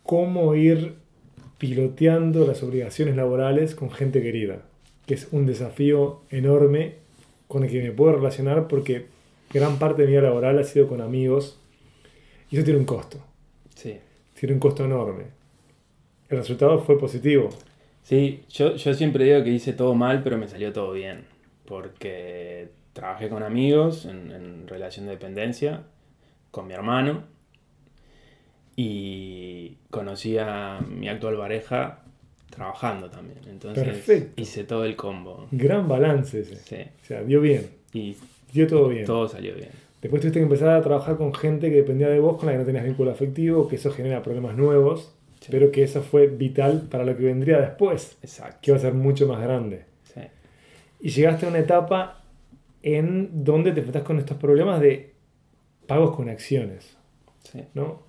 cómo 0.03 0.55
ir 0.55 0.95
piloteando 1.59 2.47
las 2.47 2.63
obligaciones 2.63 3.17
laborales 3.17 3.75
con 3.75 3.91
gente 3.91 4.21
querida, 4.23 4.63
que 5.07 5.15
es 5.15 5.29
un 5.33 5.47
desafío 5.47 6.23
enorme 6.31 6.97
con 7.49 7.65
el 7.65 7.71
que 7.71 7.83
me 7.83 7.93
puedo 7.93 8.13
relacionar 8.15 8.67
porque 8.69 9.07
gran 9.53 9.79
parte 9.79 10.03
de 10.03 10.09
mi 10.09 10.13
vida 10.15 10.23
laboral 10.23 10.59
ha 10.59 10.65
sido 10.65 10.89
con 10.89 11.01
amigos 11.01 11.59
y 12.51 12.57
eso 12.57 12.65
tiene 12.65 12.81
un 12.81 12.87
costo, 12.87 13.19
Sí. 13.75 13.99
tiene 14.39 14.55
un 14.55 14.61
costo 14.61 14.85
enorme. 14.85 15.25
El 16.29 16.39
resultado 16.39 16.79
fue 16.81 16.99
positivo, 16.99 17.51
Sí, 18.05 18.43
yo, 18.49 18.75
yo 18.75 18.95
siempre 18.95 19.25
digo 19.25 19.45
que 19.45 19.51
hice 19.51 19.73
todo 19.73 19.95
mal, 19.95 20.25
pero 20.25 20.37
me 20.37 20.49
salió 20.49 20.73
todo 20.73 20.91
bien. 20.93 21.25
Porque 21.67 22.69
trabajé 22.93 23.29
con 23.29 23.45
amigos 23.45 24.07
en, 24.07 24.33
en 24.33 24.67
relación 24.67 25.07
de 25.07 25.13
dependencia, 25.13 25.85
con 26.51 26.67
mi 26.67 26.75
hermano, 26.75 27.23
y 28.77 29.77
conocí 29.91 30.37
a 30.39 30.81
mi 30.89 31.09
actual 31.09 31.37
pareja 31.37 31.99
trabajando 32.51 33.11
también. 33.11 33.39
Entonces 33.49 33.85
Perfecto. 33.85 34.41
hice 34.41 34.65
todo 34.65 34.85
el 34.85 34.97
combo. 34.97 35.47
gran 35.51 35.89
balance 35.89 36.41
ese. 36.41 36.57
Sí, 36.57 36.77
O 37.03 37.05
sea, 37.07 37.23
dio 37.23 37.41
bien, 37.41 37.67
y 37.93 38.17
dio 38.53 38.67
todo 38.67 38.89
bien. 38.89 39.05
todo 39.05 39.29
salió 39.29 39.55
bien. 39.55 39.71
Después 40.01 40.21
tuviste 40.21 40.41
que 40.41 40.45
empezar 40.45 40.71
a 40.71 40.83
trabajar 40.83 41.17
con 41.17 41.33
gente 41.33 41.71
que 41.71 41.77
dependía 41.77 42.09
de 42.09 42.19
vos, 42.19 42.37
con 42.37 42.47
la 42.47 42.53
que 42.53 42.59
no 42.59 42.65
tenías 42.65 42.85
vínculo 42.85 43.11
afectivo, 43.13 43.69
que 43.69 43.77
eso 43.77 43.91
genera 43.93 44.23
problemas 44.23 44.57
nuevos, 44.57 45.13
Sí. 45.41 45.49
pero 45.51 45.71
que 45.73 45.83
eso 45.83 46.03
fue 46.03 46.29
vital 46.29 46.87
para 46.91 47.05
lo 47.05 47.17
que 47.17 47.25
vendría 47.25 47.61
después, 47.61 48.17
Exacto. 48.23 48.59
que 48.63 48.71
iba 48.71 48.79
a 48.79 48.81
ser 48.81 48.95
mucho 48.95 49.27
más 49.27 49.41
grande. 49.43 49.85
Sí. 50.15 50.21
Y 51.01 51.09
llegaste 51.11 51.47
a 51.47 51.49
una 51.49 51.59
etapa 51.59 52.23
en 52.83 53.45
donde 53.45 53.73
te 53.73 53.79
enfrentás 53.81 54.03
con 54.05 54.19
estos 54.19 54.37
problemas 54.39 54.81
de 54.81 55.13
pagos 55.89 56.15
con 56.15 56.29
acciones, 56.29 56.97
sí. 57.43 57.61
¿no? 57.75 58.03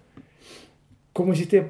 ¿Cómo 1.13 1.33
hiciste 1.33 1.67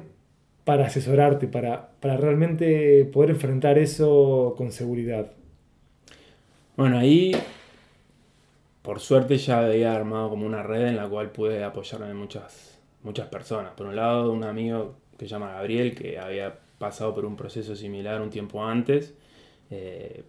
para 0.64 0.86
asesorarte, 0.86 1.46
para, 1.46 1.90
para 2.00 2.16
realmente 2.16 3.04
poder 3.12 3.30
enfrentar 3.30 3.78
eso 3.78 4.54
con 4.56 4.72
seguridad? 4.72 5.32
Bueno, 6.76 6.98
ahí 6.98 7.32
por 8.82 9.00
suerte 9.00 9.36
ya 9.38 9.64
había 9.64 9.94
armado 9.94 10.30
como 10.30 10.46
una 10.46 10.62
red 10.62 10.86
en 10.88 10.96
la 10.96 11.08
cual 11.08 11.30
pude 11.30 11.62
apoyarme 11.64 12.12
muchas, 12.14 12.78
muchas 13.02 13.28
personas. 13.28 13.72
Por 13.72 13.86
un 13.86 13.96
lado, 13.96 14.32
un 14.32 14.44
amigo 14.44 14.96
que 15.18 15.26
se 15.26 15.30
llama 15.30 15.52
Gabriel, 15.52 15.94
que 15.94 16.18
había 16.18 16.58
pasado 16.78 17.14
por 17.14 17.24
un 17.24 17.36
proceso 17.36 17.76
similar 17.76 18.20
un 18.20 18.30
tiempo 18.30 18.64
antes. 18.64 19.14
Eh, 19.70 20.22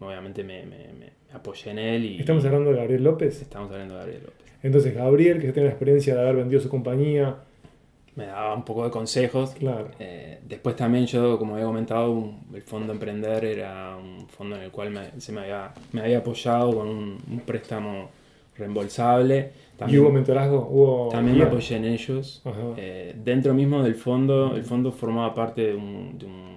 obviamente 0.00 0.44
me, 0.44 0.64
me- 0.64 0.92
me 0.98 1.12
apoyé 1.32 1.70
en 1.70 1.78
él 1.78 2.04
y 2.04 2.20
Estamos 2.20 2.44
hablando 2.44 2.70
de 2.70 2.76
Gabriel 2.76 3.02
López. 3.04 3.42
estamos 3.42 3.70
hablando 3.70 3.94
de 3.94 4.00
Gabriel 4.00 4.22
López. 4.24 4.46
Entonces, 4.62 4.94
Gabriel, 4.94 5.40
que 5.40 5.46
ya 5.48 5.52
tiene 5.52 5.68
la 5.68 5.72
experiencia 5.74 6.14
de 6.14 6.20
haber 6.22 6.36
vendido 6.36 6.60
su 6.60 6.68
compañía, 6.68 7.36
Me 8.18 8.26
daba 8.26 8.54
un 8.54 8.64
poco 8.64 8.84
de 8.84 8.90
consejos. 8.90 9.50
claro. 9.58 9.88
Eh, 10.00 10.40
después 10.46 10.74
también 10.76 11.06
yo, 11.06 11.38
como 11.38 11.54
había 11.54 11.66
comentado, 11.66 12.10
un- 12.10 12.46
el 12.52 12.62
fondo 12.62 12.92
Emprender 12.92 13.44
era 13.44 13.96
un 13.96 14.28
fondo 14.28 14.56
en 14.56 14.62
el 14.62 14.70
cual 14.70 14.90
me, 14.90 15.20
se 15.20 15.30
me 15.32 15.40
había, 15.42 15.72
me 15.92 16.00
había 16.02 16.18
apoyado 16.18 16.74
con 16.76 16.88
un, 16.88 17.18
un 17.30 17.40
préstamo 17.40 18.10
reembolsable. 18.56 19.52
¿Y 19.86 19.96
hubo 19.98 20.10
mentorazgo? 20.10 20.66
¿Hubo 20.70 21.08
También 21.10 21.36
me 21.38 21.44
guía? 21.44 21.48
apoyé 21.52 21.76
en 21.76 21.84
ellos. 21.84 22.42
Eh, 22.76 23.14
dentro 23.16 23.54
mismo 23.54 23.82
del 23.84 23.94
fondo, 23.94 24.54
el 24.56 24.64
fondo 24.64 24.90
formaba 24.90 25.32
parte 25.34 25.62
de 25.68 25.74
un, 25.76 26.18
de 26.18 26.26
un- 26.26 26.48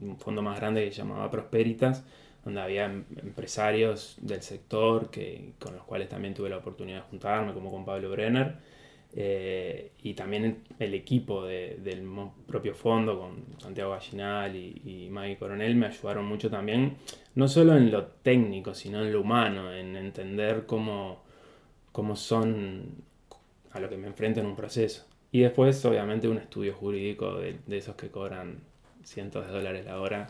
de 0.00 0.06
un 0.10 0.16
fondo 0.18 0.42
más 0.42 0.58
grande 0.58 0.84
que 0.84 0.90
se 0.90 0.98
llamaba 0.98 1.30
Prosperitas, 1.30 2.02
donde 2.44 2.60
había 2.60 2.86
em- 2.86 3.04
empresarios 3.22 4.16
del 4.20 4.42
sector 4.42 5.10
que, 5.10 5.52
con 5.60 5.74
los 5.74 5.84
cuales 5.84 6.08
también 6.08 6.34
tuve 6.34 6.50
la 6.50 6.56
oportunidad 6.58 6.98
de 6.98 7.02
juntarme, 7.10 7.52
como 7.54 7.70
con 7.70 7.84
Pablo 7.84 8.10
Brenner. 8.10 8.56
Eh, 9.16 9.92
y 10.02 10.14
también 10.14 10.64
el 10.78 10.94
equipo 10.94 11.44
de- 11.44 11.76
del 11.82 12.02
propio 12.46 12.74
fondo, 12.74 13.18
con 13.18 13.44
Santiago 13.58 13.92
Gallinal 13.92 14.56
y, 14.56 14.82
y 14.84 15.08
Maggie 15.10 15.36
Coronel, 15.36 15.76
me 15.76 15.86
ayudaron 15.86 16.24
mucho 16.26 16.50
también, 16.50 16.96
no 17.34 17.46
solo 17.48 17.76
en 17.76 17.90
lo 17.90 18.06
técnico, 18.06 18.74
sino 18.74 19.02
en 19.02 19.12
lo 19.12 19.20
humano, 19.20 19.72
en 19.72 19.96
entender 19.96 20.64
cómo, 20.66 21.22
cómo 21.92 22.16
son 22.16 22.86
a 23.72 23.80
lo 23.80 23.88
que 23.88 23.96
me 23.96 24.06
enfrento 24.08 24.40
en 24.40 24.46
un 24.46 24.56
proceso. 24.56 25.06
Y 25.32 25.40
después, 25.40 25.84
obviamente, 25.84 26.28
un 26.28 26.38
estudio 26.38 26.74
jurídico 26.74 27.38
de, 27.38 27.58
de 27.66 27.78
esos 27.78 27.96
que 27.96 28.08
cobran 28.08 28.60
cientos 29.02 29.46
de 29.46 29.52
dólares 29.52 29.84
la 29.84 30.00
hora. 30.00 30.28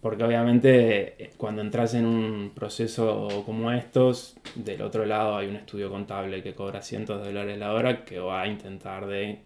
Porque 0.00 0.22
obviamente 0.24 1.22
eh, 1.24 1.30
cuando 1.36 1.62
entras 1.62 1.94
en 1.94 2.06
un 2.06 2.52
proceso 2.54 3.42
como 3.46 3.72
estos, 3.72 4.36
del 4.54 4.82
otro 4.82 5.04
lado 5.06 5.36
hay 5.36 5.48
un 5.48 5.56
estudio 5.56 5.90
contable 5.90 6.42
que 6.42 6.54
cobra 6.54 6.82
cientos 6.82 7.20
de 7.20 7.26
dólares 7.28 7.58
la 7.58 7.72
hora 7.72 8.04
que 8.04 8.18
va 8.20 8.42
a 8.42 8.46
intentar 8.46 9.06
de 9.06 9.40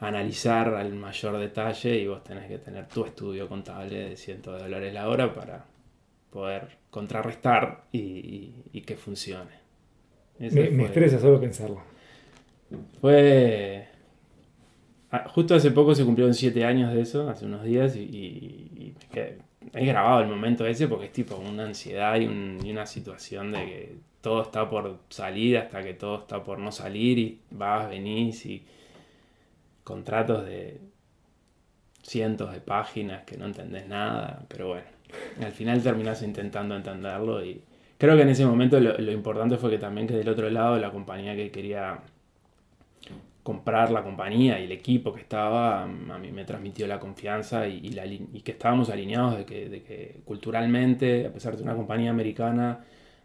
analizar 0.00 0.74
al 0.74 0.92
mayor 0.94 1.38
detalle 1.38 1.96
y 1.96 2.06
vos 2.06 2.22
tenés 2.24 2.48
que 2.48 2.58
tener 2.58 2.86
tu 2.88 3.04
estudio 3.04 3.48
contable 3.48 4.10
de 4.10 4.16
cientos 4.16 4.56
de 4.56 4.62
dólares 4.64 4.92
la 4.92 5.08
hora 5.08 5.32
para 5.32 5.64
poder 6.30 6.68
contrarrestar 6.90 7.84
y, 7.92 7.98
y- 7.98 8.54
y 8.72 8.80
que 8.82 8.96
funcione. 8.96 9.52
Ese 10.38 10.62
Me, 10.62 10.70
me 10.70 10.84
estresa 10.86 11.20
solo 11.20 11.40
pensarlo. 11.40 11.80
fue. 13.00 13.86
Ah, 15.14 15.28
Justo 15.34 15.54
hace 15.54 15.70
poco 15.70 15.94
se 15.94 16.04
cumplieron 16.04 16.34
siete 16.34 16.64
años 16.64 16.92
de 16.92 17.00
eso, 17.02 17.28
hace 17.28 17.46
unos 17.46 17.62
días, 17.64 17.96
y, 17.96 18.94
me 19.00 19.08
quedé- 19.12 19.38
he 19.72 19.84
grabado 19.86 20.20
el 20.20 20.28
momento 20.28 20.66
ese 20.66 20.88
porque 20.88 21.06
es 21.06 21.12
tipo 21.12 21.36
una 21.36 21.64
ansiedad 21.64 22.20
y, 22.20 22.26
un- 22.26 22.58
y 22.64 22.70
una 22.70 22.86
situación 22.86 23.52
de 23.52 23.58
que 23.64 23.96
todo 24.20 24.42
está 24.42 24.68
por 24.70 24.98
salir 25.10 25.58
hasta 25.58 25.82
que 25.82 25.94
todo 25.94 26.18
está 26.20 26.42
por 26.44 26.58
no 26.58 26.72
salir 26.72 27.18
y 27.18 27.40
vas, 27.50 27.88
venís 27.90 28.44
y 28.46 28.64
contratos 29.84 30.44
de 30.46 30.80
cientos 32.02 32.52
de 32.52 32.60
páginas 32.60 33.24
que 33.24 33.36
no 33.36 33.46
entendés 33.46 33.86
nada, 33.88 34.44
pero 34.48 34.68
bueno, 34.68 34.84
al 35.42 35.52
final 35.52 35.82
terminás 35.82 36.22
intentando 36.22 36.76
entenderlo 36.76 37.44
y 37.44 37.62
creo 37.98 38.16
que 38.16 38.22
en 38.22 38.28
ese 38.30 38.44
momento 38.46 38.78
lo, 38.80 38.96
lo 38.98 39.12
importante 39.12 39.56
fue 39.56 39.70
que 39.70 39.78
también 39.78 40.06
que 40.06 40.14
del 40.14 40.28
otro 40.28 40.50
lado 40.50 40.78
la 40.78 40.90
compañía 40.90 41.34
que 41.36 41.50
quería 41.50 41.98
comprar 43.44 43.92
la 43.92 44.02
compañía 44.04 44.60
y 44.60 44.64
el 44.64 44.72
equipo 44.72 45.14
que 45.14 45.22
estaba, 45.22 45.84
a 45.84 45.88
mí 45.88 46.32
me 46.32 46.44
transmitió 46.46 46.88
la 46.88 47.00
confianza 47.00 47.68
y, 47.68 47.78
y 47.78 47.90
la 47.90 48.04
ali- 48.04 48.28
y 48.34 48.42
que 48.42 48.52
estábamos 48.52 48.90
alineados 48.90 49.38
de 49.38 49.46
que, 49.46 49.70
de 49.70 49.82
que 49.84 50.22
culturalmente, 50.26 51.26
a 51.28 51.32
pesar 51.32 51.52
de 51.52 51.58
ser 51.60 51.66
una 51.66 51.76
compañía 51.76 52.10
americana, 52.10 52.84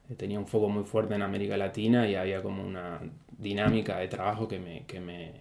eh, 0.10 0.15
tenía 0.15 0.39
un 0.39 0.47
foco 0.47 0.69
muy 0.69 0.86
fuerte 0.86 1.15
en 1.15 1.23
América 1.23 1.58
Latina 1.58 2.08
y 2.10 2.15
había 2.15 2.43
como 2.43 2.63
una 2.65 3.01
dinámica 3.38 3.99
de 3.99 4.10
trabajo 4.10 4.47
que 4.47 4.60
me, 4.60 4.86
que 4.88 4.99
me, 5.01 5.34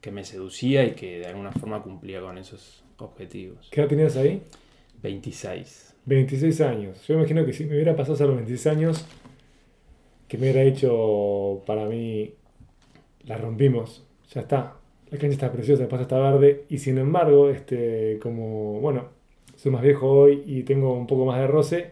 que 0.00 0.10
me 0.12 0.24
seducía 0.24 0.84
y 0.84 0.92
que 0.92 1.20
de 1.20 1.26
alguna 1.26 1.52
forma 1.52 1.82
cumplía 1.82 2.20
con 2.20 2.38
esos 2.38 2.84
objetivos. 2.98 3.68
¿Qué 3.70 3.80
edad 3.80 3.88
tenías 3.88 4.16
ahí? 4.16 4.42
26. 5.02 5.94
26 6.04 6.60
años. 6.60 7.06
Yo 7.06 7.14
imagino 7.14 7.44
que 7.44 7.52
si 7.52 7.64
me 7.64 7.74
hubiera 7.74 7.96
pasado 7.96 8.22
a 8.24 8.26
los 8.28 8.36
26 8.36 8.66
años, 8.68 9.04
que 10.28 10.38
me 10.38 10.44
hubiera 10.50 10.62
hecho 10.62 11.62
para 11.66 11.86
mí, 11.86 12.34
la 13.26 13.36
rompimos, 13.38 14.04
ya 14.32 14.40
está. 14.42 14.76
La 15.10 15.18
cancha 15.18 15.34
está 15.34 15.52
preciosa, 15.52 15.82
el 15.84 15.88
paso 15.88 16.02
está 16.02 16.18
verde. 16.18 16.64
Y 16.68 16.78
sin 16.78 16.98
embargo, 16.98 17.50
este, 17.50 18.18
como, 18.22 18.80
bueno, 18.80 19.08
soy 19.56 19.70
más 19.72 19.82
viejo 19.82 20.10
hoy 20.10 20.42
y 20.46 20.62
tengo 20.64 20.92
un 20.94 21.06
poco 21.06 21.24
más 21.26 21.38
de 21.40 21.46
roce, 21.46 21.90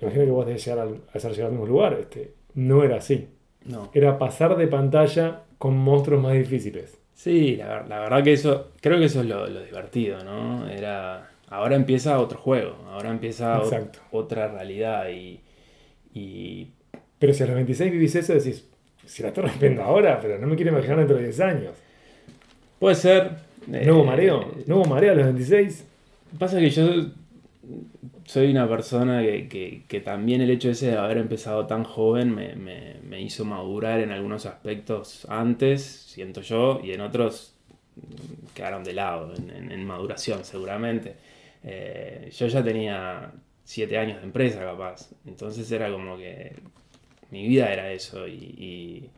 me 0.00 0.02
imagino 0.08 0.24
que 0.26 0.30
vos 0.30 0.46
debes 0.46 0.64
llegar 0.64 0.80
al, 0.80 1.00
hacer 1.14 1.30
llegar 1.32 1.46
al 1.46 1.52
mismo 1.52 1.66
lugar. 1.66 1.94
Este, 1.98 2.34
no 2.54 2.82
era 2.84 2.96
así. 2.96 3.28
No. 3.64 3.90
Era 3.94 4.18
pasar 4.18 4.56
de 4.56 4.66
pantalla 4.66 5.42
con 5.58 5.76
monstruos 5.76 6.22
más 6.22 6.34
difíciles. 6.34 6.98
Sí, 7.14 7.56
la, 7.56 7.66
ver- 7.68 7.88
la 7.88 8.00
verdad 8.00 8.22
que 8.22 8.32
eso, 8.34 8.72
creo 8.80 8.98
que 8.98 9.06
eso 9.06 9.20
es 9.20 9.26
lo, 9.26 9.46
lo 9.48 9.62
divertido, 9.62 10.22
¿no? 10.22 10.68
Era, 10.68 11.30
ahora 11.48 11.74
empieza 11.76 12.20
otro 12.20 12.38
juego, 12.38 12.76
ahora 12.90 13.10
empieza 13.10 13.56
Exacto. 13.56 14.00
otra 14.12 14.48
realidad 14.48 15.08
y, 15.08 15.40
y 16.12 16.72
Pero 17.18 17.32
si 17.32 17.42
a 17.42 17.46
los 17.46 17.54
26 17.56 17.90
vivís 17.90 18.14
eso, 18.16 18.34
decís, 18.34 18.68
si 19.06 19.22
la 19.22 19.28
estoy 19.28 19.44
rompiendo 19.44 19.82
ahora, 19.82 20.18
pero 20.20 20.38
no 20.38 20.46
me 20.46 20.56
quiero 20.56 20.72
imaginar 20.72 20.98
dentro 20.98 21.16
de 21.16 21.24
10 21.24 21.40
años. 21.40 21.72
puede 22.78 22.94
ser... 22.94 23.30
¿No 23.66 23.94
hubo 23.96 24.02
eh, 24.04 24.06
mareo? 24.06 24.52
¿No 24.66 24.76
hubo 24.76 24.84
mareo 24.84 25.12
a 25.12 25.14
los 25.16 25.24
26? 25.26 25.84
Pasa 26.38 26.58
que 26.60 26.70
yo 26.70 26.88
soy 28.24 28.50
una 28.50 28.68
persona 28.68 29.22
que, 29.22 29.48
que- 29.48 29.84
que 29.88 30.00
también 30.00 30.40
el 30.40 30.50
hecho 30.50 30.70
ese 30.70 30.88
de 30.90 30.96
haber 30.96 31.18
empezado 31.18 31.66
tan 31.66 31.84
joven 31.84 32.34
me, 32.34 32.54
me- 32.56 32.96
me 33.08 33.20
hizo 33.20 33.44
madurar 33.44 34.00
en 34.00 34.10
algunos 34.12 34.46
aspectos 34.46 35.26
antes, 35.28 35.82
siento 35.82 36.40
yo, 36.42 36.80
y 36.82 36.92
en 36.92 37.00
otros 37.00 37.54
quedaron 38.54 38.84
de 38.84 38.92
lado, 38.92 39.32
en, 39.36 39.50
en- 39.50 39.72
en 39.72 39.86
maduración 39.86 40.44
seguramente. 40.44 41.14
Eh, 41.64 42.30
yo 42.36 42.46
ya 42.46 42.62
tenía 42.62 43.32
siete 43.64 43.98
años 43.98 44.18
de 44.18 44.24
empresa 44.24 44.60
capaz, 44.60 45.10
entonces 45.26 45.70
era 45.72 45.90
como 45.90 46.16
que 46.16 46.52
mi 47.30 47.46
vida 47.46 47.72
era 47.72 47.92
eso 47.92 48.26
y, 48.28 48.32
y- 48.32 49.10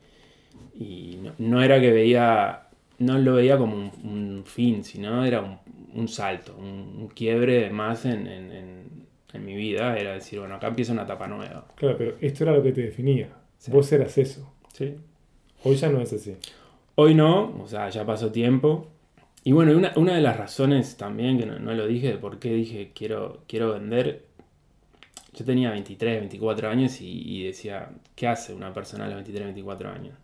y 0.80 1.18
no, 1.22 1.32
no 1.38 1.62
era 1.62 1.80
que 1.80 1.92
veía, 1.92 2.68
no 2.98 3.18
lo 3.18 3.34
veía 3.34 3.58
como 3.58 3.74
un, 3.76 3.90
un 4.04 4.44
fin, 4.46 4.84
sino 4.84 5.24
era 5.24 5.40
un, 5.42 5.58
un 5.94 6.08
salto, 6.08 6.56
un, 6.58 6.66
un 7.00 7.08
quiebre 7.08 7.70
más 7.70 8.04
en, 8.04 8.26
en- 8.26 8.52
en- 8.52 8.88
en 9.34 9.44
mi 9.44 9.54
vida, 9.54 9.98
era 9.98 10.14
decir, 10.14 10.38
bueno, 10.40 10.54
acá 10.54 10.68
empieza 10.68 10.92
una 10.92 11.02
etapa 11.02 11.26
nueva. 11.28 11.66
Claro, 11.74 11.96
pero 11.98 12.16
esto 12.20 12.44
era 12.44 12.52
lo 12.54 12.62
que 12.62 12.72
te 12.72 12.80
definía. 12.82 13.28
Sí. 13.58 13.70
Vos 13.70 13.92
eras 13.92 14.16
eso. 14.16 14.50
¿sí? 14.72 14.94
Hoy 15.64 15.76
ya 15.76 15.88
no 15.90 16.00
es 16.00 16.12
así. 16.14 16.34
Hoy 16.94 17.14
no, 17.14 17.60
o 17.62 17.68
sea, 17.68 17.90
ya 17.90 18.06
pasó 18.06 18.32
tiempo. 18.32 18.88
Y 19.44 19.52
bueno, 19.52 19.76
una, 19.76 19.92
una 19.96 20.14
de 20.14 20.22
las 20.22 20.36
razones 20.36 20.96
también, 20.96 21.38
que 21.38 21.44
no, 21.46 21.58
no 21.58 21.74
lo 21.74 21.86
dije, 21.86 22.08
de 22.12 22.18
por 22.18 22.38
qué 22.38 22.52
dije 22.54 22.90
quiero, 22.94 23.42
quiero 23.46 23.72
vender, 23.74 24.24
yo 25.38 25.44
tenía 25.44 25.70
23, 25.70 26.20
24 26.20 26.68
años 26.68 27.00
y, 27.00 27.22
y 27.24 27.44
decía, 27.44 27.90
¿qué 28.16 28.26
hace 28.26 28.52
una 28.52 28.72
persona 28.72 29.04
a 29.04 29.06
los 29.06 29.16
23, 29.16 29.46
24 29.46 29.90
años? 29.90 30.14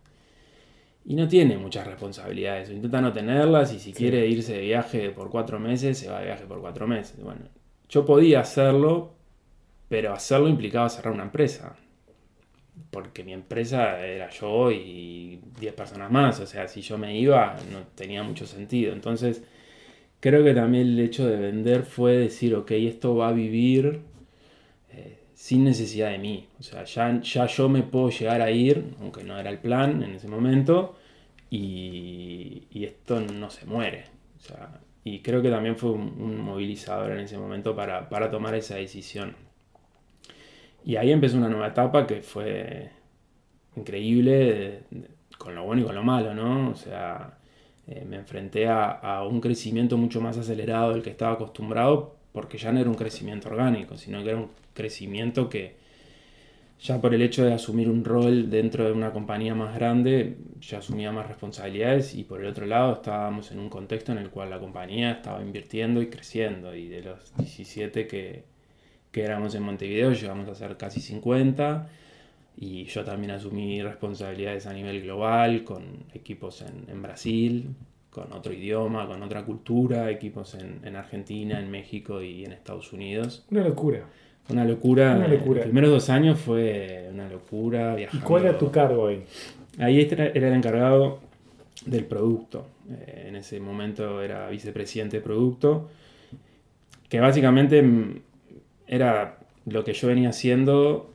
Y 1.05 1.15
no 1.15 1.27
tiene 1.27 1.57
muchas 1.57 1.87
responsabilidades, 1.87 2.69
intenta 2.69 2.99
no 2.99 3.13
tenerlas 3.13 3.71
y 3.73 3.79
si 3.79 3.93
quiere 3.93 4.27
irse 4.27 4.53
de 4.53 4.61
viaje 4.61 5.11
por 5.11 5.29
cuatro 5.29 5.59
meses, 5.59 5.97
se 5.97 6.09
va 6.09 6.19
de 6.19 6.25
viaje 6.25 6.45
por 6.45 6.59
cuatro 6.59 6.87
meses. 6.87 7.21
Bueno, 7.23 7.41
yo 7.87 8.05
podía 8.05 8.41
hacerlo, 8.41 9.13
pero 9.87 10.13
hacerlo 10.13 10.49
implicaba 10.49 10.89
cerrar 10.89 11.13
una 11.13 11.23
empresa 11.23 11.77
porque 12.91 13.23
mi 13.23 13.33
empresa 13.33 14.05
era 14.05 14.29
yo 14.29 14.71
y 14.71 15.41
10 15.59 15.73
personas 15.73 16.11
más, 16.11 16.39
o 16.39 16.45
sea, 16.45 16.67
si 16.67 16.81
yo 16.81 16.97
me 16.97 17.17
iba 17.17 17.55
no 17.71 17.79
tenía 17.95 18.23
mucho 18.23 18.45
sentido. 18.45 18.93
Entonces, 18.93 19.43
creo 20.19 20.43
que 20.43 20.53
también 20.53 20.87
el 20.87 20.99
hecho 20.99 21.27
de 21.27 21.37
vender 21.37 21.83
fue 21.83 22.13
decir, 22.17 22.55
ok, 22.55 22.71
esto 22.71 23.15
va 23.15 23.29
a 23.29 23.33
vivir 23.33 24.01
sin 25.35 25.65
necesidad 25.65 26.11
de 26.11 26.17
mí, 26.17 26.47
o 26.59 26.63
sea, 26.63 26.85
ya, 26.85 27.21
ya 27.21 27.45
yo 27.45 27.69
me 27.69 27.83
puedo 27.83 28.09
llegar 28.09 28.41
a 28.41 28.51
ir, 28.51 28.95
aunque 29.01 29.23
no 29.23 29.37
era 29.37 29.49
el 29.49 29.59
plan 29.59 30.01
en 30.01 30.15
ese 30.15 30.29
momento, 30.29 30.95
y, 31.49 32.67
y 32.71 32.85
esto 32.85 33.19
no 33.19 33.49
se 33.49 33.65
muere. 33.65 34.05
O 34.37 34.41
sea, 34.41 34.79
y 35.03 35.19
creo 35.21 35.41
que 35.41 35.49
también 35.51 35.75
fue 35.77 35.91
un, 35.91 36.39
movilizador 36.41 37.11
en 37.11 37.19
ese 37.19 37.37
momento 37.37 37.75
para, 37.75 38.09
para 38.09 38.31
tomar 38.31 38.55
esa 38.55 38.75
decisión. 38.75 39.35
Y 40.85 40.95
ahí 40.95 41.11
empezó 41.11 41.37
una 41.37 41.49
nueva 41.49 41.67
etapa 41.67 42.07
que 42.07 42.21
fue 42.21 42.91
increíble, 43.75 44.83
con 45.37 45.53
lo 45.53 45.63
bueno 45.65 45.81
y 45.81 45.85
con 45.85 45.95
lo 45.95 46.03
malo, 46.03 46.33
¿no? 46.33 46.69
O 46.69 46.75
sea, 46.75 47.37
eh, 47.87 48.05
me 48.07 48.17
enfrenté 48.17 48.67
a, 48.67 48.91
a 48.91 49.23
un 49.23 49.41
crecimiento 49.41 49.97
mucho 49.97 50.21
más 50.21 50.37
acelerado 50.37 50.93
del 50.93 51.03
que 51.03 51.09
estaba 51.09 51.33
acostumbrado, 51.33 52.15
porque 52.31 52.57
ya 52.57 52.71
no 52.71 52.79
era 52.79 52.89
un 52.89 52.95
crecimiento 52.95 53.49
orgánico, 53.49 53.97
sino 53.97 54.23
que 54.23 54.29
era 54.29 54.39
un 54.39 54.49
crecimiento 54.75 55.49
que 55.49 55.75
ya 56.79 56.99
por 57.01 57.13
el 57.13 57.21
hecho 57.21 57.43
de 57.45 57.53
asumir 57.53 57.89
un 57.89 58.03
rol 58.03 58.49
dentro 58.49 58.85
de 58.85 58.91
una 58.91 59.11
compañía 59.11 59.55
más 59.55 59.73
grande, 59.75 60.37
ya 60.59 60.79
asumía 60.79 61.11
más 61.11 61.27
responsabilidades 61.27 62.13
y 62.15 62.23
por 62.23 62.41
el 62.41 62.47
otro 62.47 62.65
lado 62.65 62.93
estábamos 62.93 63.51
en 63.51 63.59
un 63.59 63.69
contexto 63.69 64.11
en 64.11 64.19
el 64.19 64.29
cual 64.29 64.49
la 64.49 64.59
compañía 64.59 65.11
estaba 65.11 65.41
invirtiendo 65.41 66.01
y 66.01 66.07
creciendo 66.07 66.75
y 66.75 66.87
de 66.87 67.01
los 67.01 67.35
17 67.37 68.07
que, 68.07 68.43
que 69.11 69.23
éramos 69.23 69.55
en 69.55 69.63
Montevideo 69.63 70.11
llegamos 70.11 70.49
a 70.49 70.55
ser 70.55 70.77
casi 70.77 70.99
50 70.99 71.87
y 72.57 72.85
yo 72.85 73.03
también 73.03 73.31
asumí 73.31 73.81
responsabilidades 73.81 74.67
a 74.67 74.73
nivel 74.73 75.01
global 75.01 75.63
con 75.63 76.05
equipos 76.13 76.61
en, 76.61 77.01
Brasil, 77.01 77.69
con 78.09 78.31
otro 78.31 78.53
idioma, 78.53 79.07
con 79.07 79.21
otra 79.23 79.43
cultura, 79.43 80.09
equipos 80.09 80.55
en, 80.55 80.79
en 80.83 80.95
Argentina, 80.95 81.59
en 81.59 81.69
México 81.69 82.21
y 82.21 82.45
en 82.45 82.53
Estados 82.53 82.93
Unidos. 82.93 83.45
Una 83.49 83.63
locura. 83.63 84.05
Una 84.49 84.63
locura. 84.63 85.15
Una 85.15 85.27
locura. 85.27 85.57
Los 85.57 85.65
primeros 85.65 85.89
dos 85.89 86.09
años 86.09 86.39
fue 86.39 87.09
una 87.11 87.27
locura 87.29 87.93
¿Y 87.93 87.97
viajando. 87.97 88.25
cuál 88.25 88.45
era 88.45 88.57
tu 88.57 88.71
cargo 88.71 89.07
ahí? 89.07 89.23
Ahí 89.79 89.99
este 89.99 90.15
era, 90.15 90.25
el 90.27 90.53
encargado 90.53 91.19
del 91.85 92.05
producto. 92.05 92.67
Eh, 92.89 93.25
en 93.29 93.35
ese 93.35 93.59
momento 93.59 94.21
era 94.21 94.49
vicepresidente 94.49 95.17
de 95.17 95.23
producto. 95.23 95.89
Que 97.09 97.19
básicamente 97.19 97.81
mm, 97.81 98.21
era 98.87 99.39
lo 99.65 99.83
que 99.83 99.93
yo 99.93 100.07
venía 100.07 100.29
haciendo, 100.29 101.11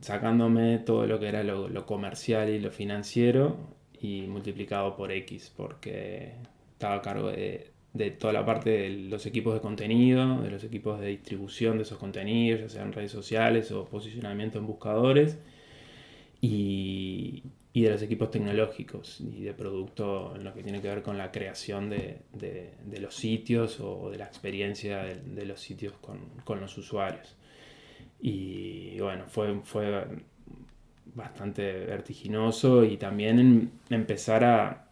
sacándome 0.00 0.78
todo 0.78 1.06
lo 1.06 1.20
que 1.20 1.28
era 1.28 1.44
lo, 1.44 1.68
lo 1.68 1.86
comercial 1.86 2.48
y 2.48 2.58
lo 2.58 2.70
financiero 2.70 3.56
y 4.00 4.22
multiplicado 4.22 4.96
por 4.96 5.12
X, 5.12 5.52
porque 5.56 6.32
estaba 6.72 6.96
a 6.96 7.02
cargo 7.02 7.30
de, 7.30 7.73
de 7.94 8.10
toda 8.12 8.34
la 8.34 8.46
parte 8.46 8.70
de 8.70 8.90
los 8.90 9.26
equipos 9.26 9.54
de 9.54 9.62
contenido, 9.62 10.42
de 10.42 10.50
los 10.50 10.64
equipos 10.64 11.00
de 11.00 11.08
distribución 11.08 11.78
de 11.78 11.84
esos 11.84 11.98
contenidos, 11.98 12.60
ya 12.62 12.68
sean 12.70 12.92
redes 12.92 13.12
sociales 13.12 13.72
o 13.72 13.86
posicionamiento 13.86 14.58
en 14.58 14.66
buscadores 14.66 15.38
y, 16.40 17.42
y 17.72 17.82
de 17.82 17.90
los 17.90 18.02
equipos 18.02 18.30
tecnológicos 18.30 19.20
y 19.20 19.42
de 19.42 19.54
producto 19.54 20.34
en 20.36 20.44
lo 20.44 20.54
que 20.54 20.62
tiene 20.62 20.80
que 20.80 20.88
ver 20.88 21.02
con 21.02 21.16
la 21.18 21.30
creación 21.32 21.88
de, 21.90 22.18
de- 22.32 22.74
los 23.00 23.14
sitios 23.14 23.80
o 23.80 24.10
de 24.10 24.18
la 24.18 24.24
experiencia 24.24 25.02
de, 25.02 25.16
de 25.16 25.44
los 25.46 25.60
sitios 25.60 25.92
con, 26.00 26.18
con 26.44 26.60
los 26.60 26.76
usuarios. 26.78 27.36
Y 28.20 28.98
bueno, 29.00 29.24
fue, 29.28 29.60
fue 29.64 30.06
bastante 31.14 31.62
vertiginoso 31.86 32.84
y 32.84 32.96
también 32.96 33.38
en- 33.38 33.70
empezar 33.90 34.44
a, 34.44 34.83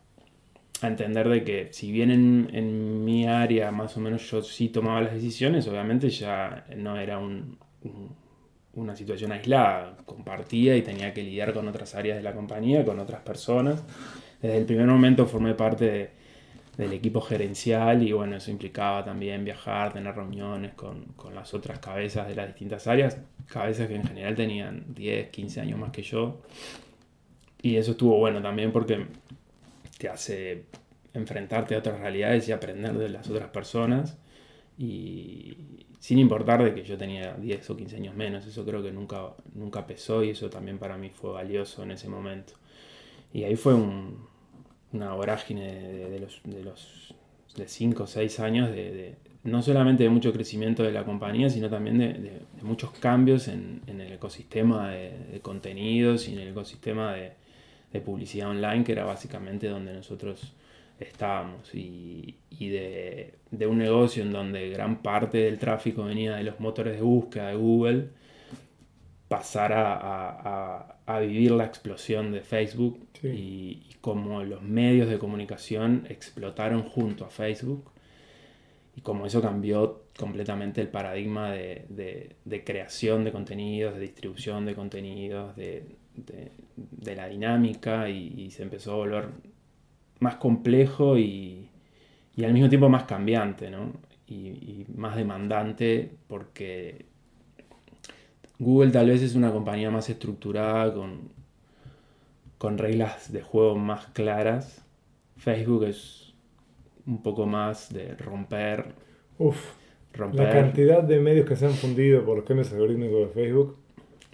a 0.84 0.88
entender 0.88 1.28
de 1.28 1.44
que 1.44 1.68
si 1.72 1.92
bien 1.92 2.10
en, 2.10 2.48
en 2.52 3.04
mi 3.04 3.26
área 3.26 3.70
más 3.72 3.96
o 3.96 4.00
menos 4.00 4.28
yo 4.30 4.42
sí 4.42 4.68
tomaba 4.68 5.00
las 5.02 5.14
decisiones, 5.14 5.66
obviamente 5.68 6.08
ya 6.10 6.66
no 6.76 6.96
era 6.98 7.18
un- 7.18 7.58
un- 7.84 8.16
una 8.74 8.96
situación 8.96 9.32
aislada, 9.32 9.96
compartía 10.06 10.76
y 10.76 10.82
tenía 10.82 11.12
que 11.12 11.22
lidiar 11.22 11.52
con 11.52 11.68
otras 11.68 11.94
áreas 11.94 12.16
de 12.16 12.22
la 12.22 12.32
compañía, 12.34 12.84
con 12.84 12.98
otras 13.00 13.20
personas. 13.22 13.82
Desde 14.40 14.58
el 14.58 14.64
primer 14.66 14.86
momento 14.86 15.26
formé 15.26 15.54
parte 15.54 15.84
de- 15.90 16.10
del 16.78 16.92
equipo 16.94 17.20
gerencial 17.20 18.02
y 18.02 18.12
bueno, 18.12 18.36
eso 18.36 18.50
implicaba 18.50 19.04
también 19.04 19.44
viajar, 19.44 19.92
tener 19.92 20.14
reuniones 20.14 20.72
con, 20.74 21.04
con 21.16 21.34
las 21.34 21.52
otras 21.54 21.78
cabezas 21.80 22.26
de 22.28 22.34
las 22.34 22.46
distintas 22.48 22.86
áreas, 22.86 23.18
cabezas 23.46 23.88
que 23.88 23.96
en 23.96 24.04
general 24.04 24.34
tenían 24.34 24.84
10, 24.94 25.28
15 25.30 25.60
años 25.60 25.78
más 25.78 25.90
que 25.92 26.02
yo. 26.02 26.40
Y 27.62 27.76
eso 27.76 27.92
estuvo 27.92 28.18
bueno 28.18 28.42
también 28.42 28.72
porque 28.72 29.06
te 30.02 30.08
hace 30.08 30.64
enfrentarte 31.14 31.76
a 31.76 31.78
otras 31.78 32.00
realidades 32.00 32.48
y 32.48 32.52
aprender 32.52 32.94
de 32.98 33.08
las 33.10 33.30
otras 33.30 33.50
personas. 33.50 34.18
Y 34.78 35.56
sin 36.00 36.18
importar 36.18 36.64
de 36.64 36.74
que 36.74 36.84
yo 36.84 36.98
tenía 36.98 37.34
10 37.34 37.68
o 37.70 37.76
15 37.76 37.96
años 37.96 38.14
menos, 38.16 38.46
eso 38.46 38.64
creo 38.66 38.82
que 38.82 38.92
nunca, 38.92 39.34
nunca 39.54 39.86
pesó 39.86 40.24
y 40.24 40.30
eso 40.30 40.50
también 40.50 40.78
para 40.78 40.98
mí 40.98 41.10
fue 41.10 41.32
valioso 41.32 41.82
en 41.84 41.92
ese 41.92 42.08
momento. 42.08 42.54
Y 43.32 43.44
ahí 43.44 43.56
fue 43.56 43.74
un- 43.74 44.26
una 44.92 45.14
vorágine 45.14 45.72
de, 45.74 46.10
de 46.10 46.20
los, 46.20 46.40
de 46.44 46.64
los 46.64 47.14
de 47.56 47.68
5 47.68 48.04
o 48.04 48.06
6 48.06 48.40
años 48.40 48.70
de, 48.70 48.92
de- 48.92 49.16
no 49.44 49.62
solamente 49.62 50.04
de 50.04 50.10
mucho 50.10 50.32
crecimiento 50.32 50.82
de 50.84 50.92
la 50.92 51.04
compañía, 51.04 51.50
sino 51.50 51.68
también 51.70 51.98
de, 51.98 52.42
muchos 52.62 52.92
cambios 52.92 53.48
en, 53.48 53.82
en 53.88 54.00
el 54.00 54.12
ecosistema 54.12 54.90
de 54.90 55.40
contenidos 55.42 56.28
y 56.28 56.34
en 56.34 56.40
el 56.40 56.48
ecosistema 56.48 57.14
de, 57.14 57.32
de 57.92 58.00
publicidad 58.00 58.50
online, 58.50 58.84
que 58.84 58.92
era 58.92 59.04
básicamente 59.04 59.68
donde 59.68 59.92
nosotros 59.94 60.54
estábamos. 61.00 61.74
Y, 61.74 62.36
y 62.50 62.68
de, 62.70 63.34
de 63.50 63.66
un 63.66 63.78
negocio 63.78 64.22
en 64.22 64.32
donde 64.32 64.70
gran 64.70 65.02
parte 65.02 65.38
del 65.38 65.58
tráfico 65.58 66.04
venía 66.04 66.36
de 66.36 66.44
los 66.44 66.60
motores 66.60 66.94
de 66.96 67.02
búsqueda 67.02 67.48
de 67.48 67.56
Google, 67.56 68.08
pasar 69.28 69.72
a, 69.72 69.94
a- 69.96 70.96
a- 71.06 71.20
vivir 71.20 71.52
la 71.52 71.64
explosión 71.64 72.32
de 72.32 72.40
Facebook 72.42 73.00
Sí. 73.20 73.28
y, 73.28 73.86
y 73.90 73.94
cómo 74.00 74.42
los 74.44 74.62
medios 74.62 75.08
de 75.08 75.18
comunicación 75.18 76.06
explotaron 76.08 76.82
junto 76.82 77.24
a 77.24 77.30
Facebook 77.30 77.90
y 78.96 79.00
cómo 79.00 79.26
eso 79.26 79.40
cambió 79.40 80.02
completamente 80.18 80.80
el 80.80 80.88
paradigma 80.88 81.50
de, 81.52 81.86
de- 81.88 82.36
de 82.44 82.64
creación 82.64 83.24
de 83.24 83.32
contenidos, 83.32 83.94
de 83.94 84.00
distribución 84.00 84.66
de 84.66 84.74
contenidos, 84.74 85.56
de, 85.56 85.84
de- 86.16 86.52
de 86.76 87.16
la 87.16 87.28
dinámica 87.28 88.08
y, 88.08 88.34
y 88.38 88.50
se 88.50 88.62
empezó 88.62 88.92
a 88.92 88.96
volver 88.96 89.28
más 90.20 90.36
complejo 90.36 91.18
y, 91.18 91.68
y 92.36 92.44
al 92.44 92.52
mismo 92.54 92.68
tiempo 92.70 92.88
más 92.90 93.04
cambiante, 93.04 93.70
¿no? 93.70 93.92
Y, 94.28 94.34
y 94.48 94.86
más 94.96 95.16
demandante 95.16 96.10
porque 96.28 97.06
Google 98.58 98.90
tal 98.92 99.08
vez 99.08 99.20
es 99.22 99.34
una 99.34 99.52
compañía 99.52 99.90
más 99.90 100.08
estructurada 100.08 100.94
con, 100.94 101.28
con 102.58 102.78
reglas 102.78 103.32
de 103.32 103.42
juego 103.42 103.76
más 103.76 104.06
claras. 104.08 104.84
Facebook 105.36 105.84
es 105.84 106.34
un 107.06 107.22
poco 107.22 107.46
más 107.46 107.92
de 107.92 108.16
romper, 108.16 108.94
Uf, 109.38 109.74
romper. 110.14 110.46
la 110.46 110.50
cantidad 110.50 111.02
de 111.02 111.20
medios 111.20 111.46
que 111.46 111.56
se 111.56 111.66
han 111.66 111.72
fundido 111.74 112.24
por 112.24 112.36
los 112.36 112.46
cambios 112.46 112.72
algorítmicos 112.72 113.20
de 113.20 113.26
Facebook 113.28 113.76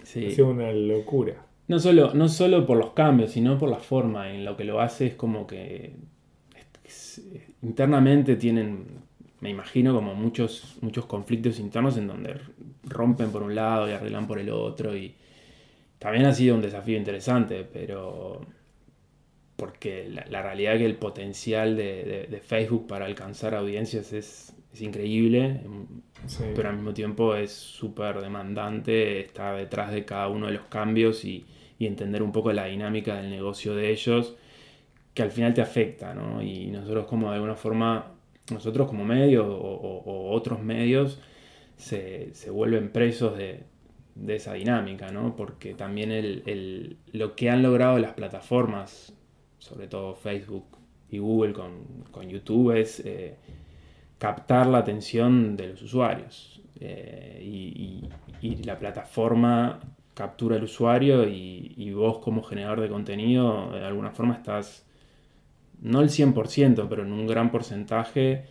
sí. 0.03 0.25
ha 0.27 0.31
sido 0.31 0.49
una 0.49 0.71
locura. 0.73 1.45
No 1.69 1.79
solo, 1.79 2.13
no 2.13 2.27
solo 2.29 2.65
por 2.65 2.77
los 2.77 2.91
cambios, 2.91 3.31
sino 3.31 3.57
por 3.57 3.69
la 3.69 3.79
forma 3.79 4.31
en 4.33 4.43
lo 4.43 4.57
que 4.57 4.65
lo 4.65 4.81
hace. 4.81 5.07
Es 5.07 5.15
como 5.15 5.47
que 5.47 5.93
es- 6.83 7.19
es- 7.19 7.43
internamente 7.61 8.35
tienen, 8.35 8.85
me 9.41 9.49
imagino, 9.51 9.93
como 9.93 10.15
muchos, 10.15 10.77
muchos 10.81 11.05
conflictos 11.05 11.59
internos 11.59 11.95
en 11.97 12.07
donde 12.07 12.35
rompen 12.85 13.31
por 13.31 13.43
un 13.43 13.55
lado 13.55 13.87
y 13.89 13.91
arreglan 13.93 14.27
por 14.27 14.39
el 14.39 14.49
otro. 14.49 14.95
Y 14.97 15.15
también 15.99 16.25
ha 16.25 16.33
sido 16.33 16.55
un 16.55 16.61
desafío 16.61 16.97
interesante, 16.97 17.63
pero 17.65 18.41
porque 19.55 20.07
la, 20.09 20.25
la 20.29 20.41
realidad 20.41 20.73
es 20.75 20.79
que 20.79 20.85
el 20.85 20.95
potencial 20.95 21.75
de, 21.75 22.03
de- 22.05 22.27
de 22.29 22.39
Facebook 22.41 22.87
para 22.87 23.05
alcanzar 23.05 23.55
audiencias 23.55 24.13
es, 24.13 24.53
es 24.73 24.81
increíble. 24.81 25.61
Sí. 26.27 26.43
pero 26.55 26.69
al 26.69 26.75
mismo 26.75 26.93
tiempo 26.93 27.35
es 27.35 27.51
súper 27.53 28.19
demandante 28.21 29.21
estar 29.21 29.55
detrás 29.57 29.91
de 29.91 30.03
cada 30.05 30.27
uno 30.27 30.47
de 30.47 30.53
los 30.53 30.63
cambios 30.63 31.23
y, 31.25 31.45
y 31.79 31.87
entender 31.87 32.23
un 32.23 32.31
poco 32.33 32.53
la 32.53 32.65
dinámica 32.67 33.17
del 33.17 33.31
negocio 33.31 33.75
de 33.75 33.91
ellos, 33.91 34.35
que 35.13 35.23
al 35.23 35.31
final 35.31 35.53
te 35.53 35.61
afecta, 35.61 36.13
¿no? 36.13 36.41
Y 36.41 36.67
nosotros 36.67 37.05
como 37.07 37.29
de 37.29 37.35
alguna 37.35 37.55
forma, 37.55 38.13
nosotros 38.51 38.87
como 38.87 39.05
medios 39.05 39.45
o, 39.49 40.31
otros 40.31 40.61
medios, 40.61 41.19
se, 41.77 42.33
se 42.33 42.49
vuelven 42.51 42.91
presos 42.91 43.37
de, 43.37 43.63
de 44.15 44.35
esa 44.35 44.53
dinámica, 44.53 45.11
¿no? 45.11 45.35
Porque 45.35 45.73
también 45.73 46.11
el, 46.11 46.43
el- 46.45 46.97
lo 47.13 47.35
que 47.35 47.49
han 47.49 47.63
logrado 47.63 47.99
las 47.99 48.13
plataformas, 48.13 49.13
sobre 49.59 49.87
todo 49.87 50.15
Facebook 50.15 50.65
y 51.11 51.19
Google 51.19 51.53
con, 51.53 51.85
con 52.11 52.29
YouTube, 52.29 52.71
es... 52.77 53.01
eh, 53.01 53.35
captar 54.17 54.67
la 54.67 54.79
atención 54.79 55.55
de 55.57 55.67
los 55.69 55.81
usuarios. 55.81 56.61
Eh, 56.79 57.41
y- 57.43 58.09
y 58.41 58.63
la 58.63 58.79
plataforma 58.79 59.79
captura 60.19 60.57
el 60.57 60.63
usuario 60.63 61.29
y, 61.29 61.73
y 61.77 61.93
vos 61.93 62.17
como 62.19 62.43
generador 62.43 62.81
de 62.81 62.89
contenido 62.89 63.71
de 63.71 63.85
alguna 63.85 64.11
forma 64.11 64.33
estás, 64.33 64.85
no 65.81 66.01
el 66.01 66.09
100%, 66.09 66.87
pero 66.89 67.03
en 67.03 67.13
un 67.13 67.25
gran 67.25 67.51
porcentaje 67.51 68.43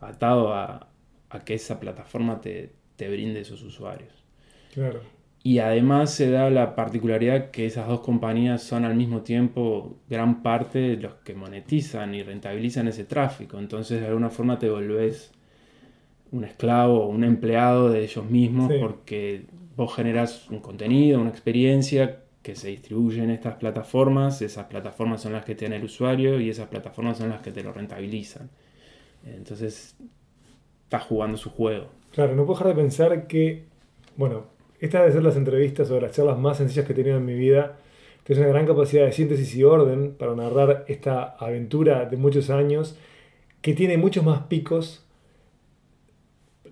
atado 0.00 0.54
a, 0.54 0.86
a 1.30 1.40
que 1.40 1.54
esa 1.54 1.80
plataforma 1.80 2.40
te, 2.40 2.74
te 2.94 3.08
brinde 3.08 3.40
esos 3.40 3.60
usuarios. 3.64 4.12
Claro. 4.72 5.00
Y 5.42 5.58
además 5.58 6.12
se 6.12 6.30
da 6.30 6.48
la 6.48 6.76
particularidad 6.76 7.50
que 7.50 7.66
esas 7.66 7.88
dos 7.88 8.02
compañías 8.02 8.62
son 8.62 8.84
al 8.84 8.94
mismo 8.94 9.22
tiempo 9.22 9.98
gran 10.08 10.44
parte 10.44 10.78
de 10.78 10.96
los 10.96 11.14
que 11.24 11.34
monetizan 11.34 12.14
y 12.14 12.22
rentabilizan 12.22 12.86
ese 12.86 13.04
tráfico. 13.04 13.58
Entonces 13.58 14.00
de 14.00 14.06
alguna 14.06 14.30
forma 14.30 14.60
te 14.60 14.70
volvés 14.70 15.32
un 16.32 16.44
esclavo, 16.44 17.06
un 17.06 17.24
empleado 17.24 17.90
de 17.90 18.02
ellos 18.02 18.24
mismos 18.28 18.72
Sí. 18.72 18.78
porque 18.80 19.42
vos 19.76 19.94
generás 19.94 20.48
un 20.50 20.60
contenido, 20.60 21.20
una 21.20 21.30
experiencia 21.30 22.20
que 22.42 22.54
se 22.54 22.68
distribuye 22.68 23.22
en 23.22 23.30
estas 23.30 23.56
plataformas. 23.56 24.40
Esas 24.42 24.66
plataformas 24.66 25.20
son 25.22 25.32
las 25.32 25.44
que 25.44 25.54
tiene 25.54 25.76
el 25.76 25.84
usuario 25.84 26.40
y 26.40 26.48
esas 26.50 26.68
plataformas 26.68 27.18
son 27.18 27.30
las 27.30 27.40
que 27.42 27.50
te 27.50 27.62
lo 27.62 27.72
rentabilizan. 27.72 28.50
Entonces 29.24 29.96
estás 30.84 31.02
jugando 31.04 31.36
su 31.36 31.50
juego. 31.50 31.86
Claro, 32.12 32.34
no 32.34 32.44
puedo 32.46 32.58
dejar 32.58 32.74
de 32.76 32.82
pensar 32.82 33.26
que, 33.26 33.64
bueno, 34.16 34.44
esta 34.80 35.00
debe 35.00 35.12
ser 35.12 35.22
las 35.24 35.36
entrevistas 35.36 35.90
o 35.90 36.00
las 36.00 36.12
charlas 36.12 36.38
más 36.38 36.58
sencillas 36.58 36.86
que 36.86 36.92
he 36.92 36.96
tenido 36.96 37.16
en 37.16 37.24
mi 37.24 37.34
vida. 37.34 37.76
Tienes 38.24 38.44
una 38.44 38.52
gran 38.52 38.66
capacidad 38.66 39.04
de 39.04 39.12
síntesis 39.12 39.54
y 39.56 39.64
orden 39.64 40.14
para 40.14 40.34
narrar 40.34 40.84
esta 40.88 41.22
aventura 41.38 42.06
de 42.06 42.16
muchos 42.16 42.50
años 42.50 42.96
que 43.62 43.72
tiene 43.74 43.96
muchos 43.96 44.24
más 44.24 44.42
picos. 44.44 45.05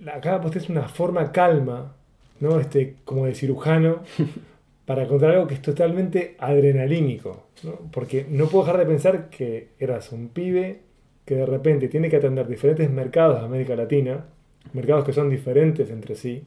La- 0.04 0.16
Acá 0.16 0.38
vos 0.38 0.50
tenés 0.50 0.68
una 0.68 0.88
forma 0.88 1.32
calma, 1.32 1.96
¿no? 2.40 2.60
Este, 2.60 2.96
como 3.04 3.26
de 3.26 3.34
cirujano, 3.34 4.02
para 4.86 5.06
contar 5.08 5.30
algo 5.32 5.46
que 5.46 5.54
es 5.54 5.62
totalmente 5.62 6.36
adrenalínico. 6.38 7.46
¿no? 7.62 7.72
Porque 7.92 8.26
no 8.28 8.46
puedo 8.46 8.64
dejar 8.66 8.80
de 8.80 8.86
pensar 8.86 9.30
que 9.30 9.68
eras 9.78 10.12
un 10.12 10.28
pibe 10.28 10.80
que 11.24 11.36
de 11.36 11.46
repente 11.46 11.88
tiene 11.88 12.10
que 12.10 12.16
atender 12.16 12.46
diferentes 12.46 12.90
mercados 12.90 13.38
de 13.40 13.46
América 13.46 13.74
Latina, 13.74 14.26
mercados 14.74 15.04
que 15.04 15.14
son 15.14 15.30
diferentes 15.30 15.88
entre 15.90 16.14
sí, 16.16 16.44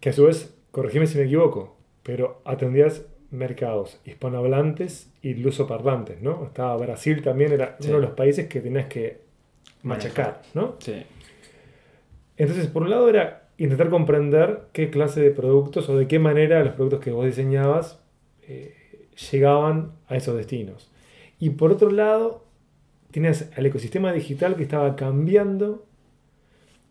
que 0.00 0.10
a 0.10 0.12
su 0.12 0.24
vez, 0.26 0.54
corregime 0.70 1.06
si 1.06 1.16
me 1.16 1.24
equivoco, 1.24 1.76
pero 2.02 2.42
atendías 2.44 3.06
mercados 3.30 3.98
hispanohablantes 4.04 5.10
y 5.22 5.34
lusoparlantes, 5.34 6.20
¿no? 6.20 6.44
Estaba 6.44 6.76
Brasil 6.76 7.22
también, 7.22 7.52
era 7.52 7.76
Sí. 7.80 7.88
uno 7.88 7.96
de 8.00 8.06
los 8.06 8.14
países 8.14 8.46
que 8.48 8.60
tenías 8.60 8.86
que 8.86 9.20
machacar, 9.82 10.42
¿no? 10.52 10.76
Sí. 10.80 11.02
Entonces, 12.36 12.66
por 12.66 12.82
un 12.82 12.90
lado 12.90 13.08
era 13.08 13.48
intentar 13.58 13.88
comprender 13.88 14.62
qué 14.72 14.90
clase 14.90 15.20
de 15.20 15.30
productos 15.30 15.88
o 15.88 15.96
de 15.96 16.06
qué 16.06 16.18
manera 16.18 16.62
los 16.62 16.74
productos 16.74 17.00
que 17.00 17.10
vos 17.10 17.24
diseñabas 17.24 17.98
eh, 18.42 19.08
llegaban 19.30 19.92
a 20.08 20.16
esos 20.16 20.36
destinos. 20.36 20.90
Y 21.38 21.50
por 21.50 21.72
otro 21.72 21.90
lado, 21.90 22.44
tienes 23.10 23.50
al 23.56 23.66
ecosistema 23.66 24.12
digital 24.12 24.56
que 24.56 24.62
estaba 24.62 24.96
cambiando 24.96 25.84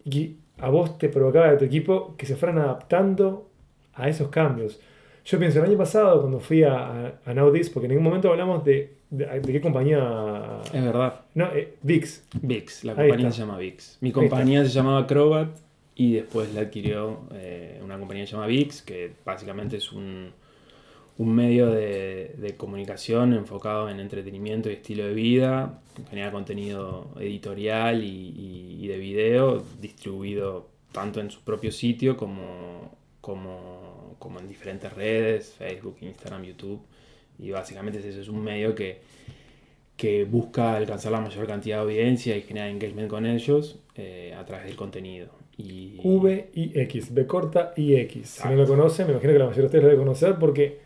y 0.04 0.38
a 0.58 0.70
vos 0.70 0.98
te 0.98 1.10
provocaba 1.10 1.52
de 1.52 1.58
tu 1.58 1.66
equipo 1.66 2.16
que 2.18 2.26
se 2.26 2.36
fueran 2.36 2.60
adaptando 2.60 3.50
a 3.94 4.10
esos 4.10 4.30
cambios. 4.30 4.80
Yo 5.26 5.40
pienso, 5.40 5.60
el 5.60 5.66
año 5.66 5.78
pasado, 5.78 6.22
cuando 6.22 6.40
fui 6.40 6.64
a, 6.64 6.74
a, 6.76 7.08
a 7.26 7.34
porque 7.34 7.86
en 7.86 7.90
ningún 7.90 8.04
momento 8.04 8.30
hablamos 8.30 8.64
de, 8.64 8.95
de, 9.10 9.26
de 9.40 9.52
qué 9.54 9.62
compañía... 9.62 10.62
Es 10.74 10.84
verdad. 10.84 11.22
No, 11.34 11.46
eh, 11.54 11.76
VIX. 11.84 12.24
VIX, 12.42 12.84
la 12.86 12.92
Ahí 12.94 12.98
compañía 12.98 13.28
está. 13.28 13.32
se 13.32 13.42
llama 13.42 13.58
VIX. 13.58 13.98
Mi 14.02 14.12
compañía 14.12 14.64
se 14.64 14.70
llamaba 14.72 15.00
Acrobat 15.00 15.50
y 15.96 16.14
después 16.14 16.54
la 16.54 16.62
adquirió 16.62 17.22
eh, 17.34 17.80
una 17.84 17.98
compañía 17.98 18.24
que 18.24 18.28
se 18.28 18.34
llama 18.34 18.48
VIX, 18.48 18.82
que 18.82 19.12
básicamente 19.26 19.78
es 19.78 19.92
un, 19.92 20.32
un 21.18 21.34
medio 21.36 21.68
de, 21.70 22.36
de 22.38 22.56
comunicación 22.58 23.34
enfocado 23.34 23.90
en 23.90 24.00
entretenimiento 24.00 24.70
y 24.70 24.74
estilo 24.74 25.06
de 25.06 25.14
vida, 25.14 25.80
genera 26.10 26.32
contenido 26.32 27.08
editorial 27.20 28.04
y, 28.04 28.08
y- 28.08 28.78
y 28.84 28.88
de 28.88 28.98
video, 28.98 29.64
distribuido 29.82 30.68
tanto 30.92 31.20
en 31.22 31.32
su 31.32 31.42
propio 31.42 31.72
sitio 31.72 32.16
como, 32.18 32.98
como, 33.22 34.16
como 34.20 34.40
en 34.40 34.48
diferentes 34.48 34.92
redes, 34.94 35.54
Facebook, 35.58 35.98
Instagram, 36.02 36.44
YouTube. 36.44 36.82
Y 37.40 37.52
básicamente 37.52 38.00
es 38.00 38.06
eso, 38.06 38.22
es 38.22 38.30
un 38.30 38.44
medio 38.44 38.74
que, 38.76 39.00
que 39.98 40.26
busca 40.26 40.76
alcanzar 40.76 41.12
la 41.12 41.22
mayor 41.22 41.48
cantidad 41.48 41.78
de 41.78 41.84
audiencia 41.84 42.36
y 42.38 42.42
generar 42.42 42.70
engagement 42.70 43.10
con 43.10 43.26
ellos 43.26 43.80
eh, 43.96 44.34
a 44.38 44.46
través 44.46 44.66
del 44.68 44.76
contenido. 44.76 45.28
Y, 45.58 45.98
V 46.04 46.50
y 46.54 46.78
X, 46.82 47.14
B 47.14 47.26
corta 47.26 47.74
y 47.78 47.96
X. 47.96 48.28
Si 48.42 48.48
no 48.50 48.56
lo 48.56 48.68
conocen, 48.68 49.06
me 49.08 49.14
imagino 49.14 49.32
que 49.34 49.40
la 49.40 49.46
mayoría 49.46 49.62
de 49.62 49.66
ustedes 49.68 49.84
lo 49.84 49.90
deben 49.90 50.04
conocer 50.06 50.36
porque 50.40 50.84